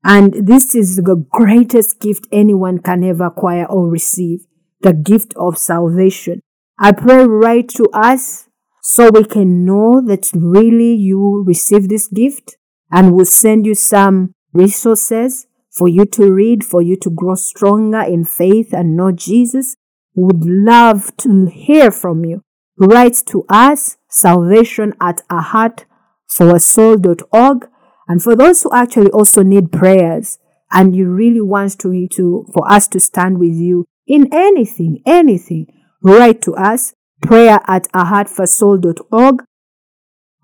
And 0.03 0.47
this 0.47 0.73
is 0.73 0.95
the 0.95 1.25
greatest 1.29 1.99
gift 1.99 2.27
anyone 2.31 2.79
can 2.79 3.03
ever 3.03 3.25
acquire 3.25 3.65
or 3.65 3.89
receive 3.89 4.45
the 4.81 4.93
gift 4.93 5.33
of 5.35 5.57
salvation. 5.57 6.41
I 6.81 6.93
pray 6.93 7.25
right 7.25 7.67
to 7.69 7.89
us 7.93 8.47
so 8.81 9.09
we 9.11 9.25
can 9.25 9.65
know 9.65 10.01
that 10.05 10.29
really 10.33 10.95
you 10.95 11.43
receive 11.45 11.89
this 11.89 12.07
gift 12.07 12.55
and 12.89 13.13
we'll 13.13 13.25
send 13.25 13.65
you 13.65 13.75
some 13.75 14.31
resources 14.53 15.45
for 15.77 15.89
you 15.89 16.05
to 16.05 16.31
read, 16.31 16.63
for 16.63 16.81
you 16.81 16.95
to 17.01 17.09
grow 17.09 17.35
stronger 17.35 17.99
in 17.99 18.23
faith 18.23 18.73
and 18.73 18.95
know 18.95 19.11
Jesus. 19.11 19.75
Would 20.15 20.45
love 20.45 21.11
to 21.17 21.47
hear 21.47 21.91
from 21.91 22.23
you. 22.23 22.43
Write 22.77 23.23
to 23.27 23.43
us, 23.49 23.97
salvation 24.09 24.93
at 25.01 25.21
aheartforasoul.org. 25.29 27.69
And 28.07 28.23
for 28.23 28.37
those 28.37 28.63
who 28.63 28.73
actually 28.73 29.11
also 29.11 29.43
need 29.43 29.73
prayers 29.73 30.39
and 30.71 30.95
you 30.95 31.09
really 31.09 31.41
want 31.41 31.77
to, 31.79 32.07
to, 32.07 32.45
for 32.53 32.71
us 32.71 32.87
to 32.87 33.01
stand 33.01 33.37
with 33.37 33.55
you 33.55 33.85
in 34.07 34.33
anything, 34.33 35.03
anything, 35.05 35.67
write 36.01 36.41
to 36.43 36.55
us 36.55 36.93
prayer 37.21 37.59
at 37.67 37.91
aheartforsoul.org. 37.93 39.43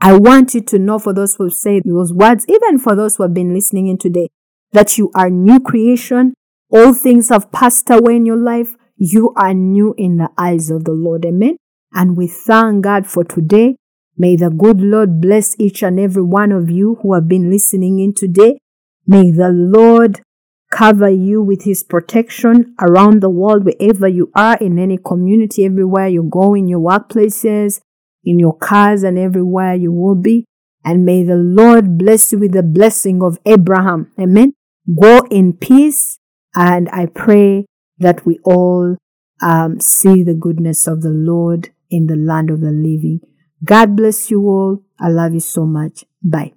I 0.02 0.18
want 0.18 0.54
you 0.54 0.62
to 0.62 0.80
know 0.80 1.00
for 1.00 1.14
those 1.14 1.36
who 1.36 1.50
say 1.50 1.82
those 1.84 2.14
words, 2.14 2.46
even 2.48 2.78
for 2.78 2.96
those 2.96 3.16
who 3.16 3.24
have 3.24 3.34
been 3.34 3.54
listening 3.54 3.88
in 3.88 3.98
today, 3.98 4.30
that 4.72 4.98
you 4.98 5.12
are 5.16 5.30
new 5.30 5.60
creation. 5.60 6.34
All 6.70 6.94
things 6.94 7.30
have 7.30 7.52
passed 7.52 7.90
away 7.90 8.18
in 8.18 8.26
your 8.26 8.38
life. 8.38 8.76
You 8.98 9.34
are 9.38 9.54
new 9.54 9.94
in 9.98 10.18
the 10.18 10.30
eyes 10.38 10.70
of 10.70 10.84
the 10.84 10.92
Lord. 10.92 11.26
Amen. 11.26 11.58
And 11.94 12.18
we 12.18 12.28
thank 12.28 12.84
God 12.84 13.08
for 13.08 13.24
today. 13.24 13.78
May 14.18 14.36
the 14.36 14.50
good 14.50 14.80
Lord 14.80 15.22
bless 15.22 15.56
each 15.60 15.84
and 15.84 16.00
every 16.00 16.24
one 16.24 16.52
of 16.52 16.70
you 16.70 17.00
who 17.02 17.14
have 17.14 17.28
been 17.28 17.50
listening 17.50 18.00
in 18.00 18.14
today. 18.14 18.58
May 19.08 19.32
the 19.32 19.50
Lord 19.50 20.22
cover 20.76 21.10
you 21.10 21.42
with 21.42 21.64
his 21.64 21.84
protection 21.84 22.76
around 22.82 23.22
the 23.22 23.30
world, 23.30 23.64
wherever 23.64 24.08
you 24.08 24.30
are, 24.36 24.58
in 24.58 24.78
any 24.78 24.98
community, 24.98 25.64
everywhere 25.64 26.08
you 26.08 26.24
go, 26.24 26.54
in 26.54 26.68
your 26.68 26.82
workplaces, 26.82 27.80
in 28.26 28.40
your 28.40 28.58
cars, 28.58 29.02
and 29.04 29.18
everywhere 29.18 29.74
you 29.74 29.94
will 29.94 30.16
be. 30.16 30.46
And 30.84 31.06
may 31.06 31.24
the 31.24 31.38
Lord 31.38 31.98
bless 31.98 32.34
you 32.34 32.40
with 32.40 32.52
the 32.52 32.62
blessing 32.62 33.24
of 33.24 33.40
Abraham. 33.46 34.12
Amen. 34.20 34.54
Go 35.00 35.22
in 35.32 35.54
peace. 35.54 36.20
And 36.54 36.90
I 36.90 37.06
pray 37.06 37.66
that 38.00 38.26
we 38.26 38.40
all 38.44 38.98
um, 39.42 39.80
see 39.80 40.24
the 40.24 40.34
goodness 40.34 40.88
of 40.88 41.02
the 41.02 41.10
Lord 41.10 41.70
in 41.90 42.08
the 42.08 42.18
land 42.18 42.50
of 42.50 42.60
the 42.60 42.72
living. 42.72 43.22
God 43.64 43.96
bless 43.96 44.30
you 44.30 44.42
all. 44.42 44.84
I 45.00 45.08
love 45.08 45.34
you 45.34 45.40
so 45.40 45.66
much. 45.66 46.04
Bye. 46.22 46.55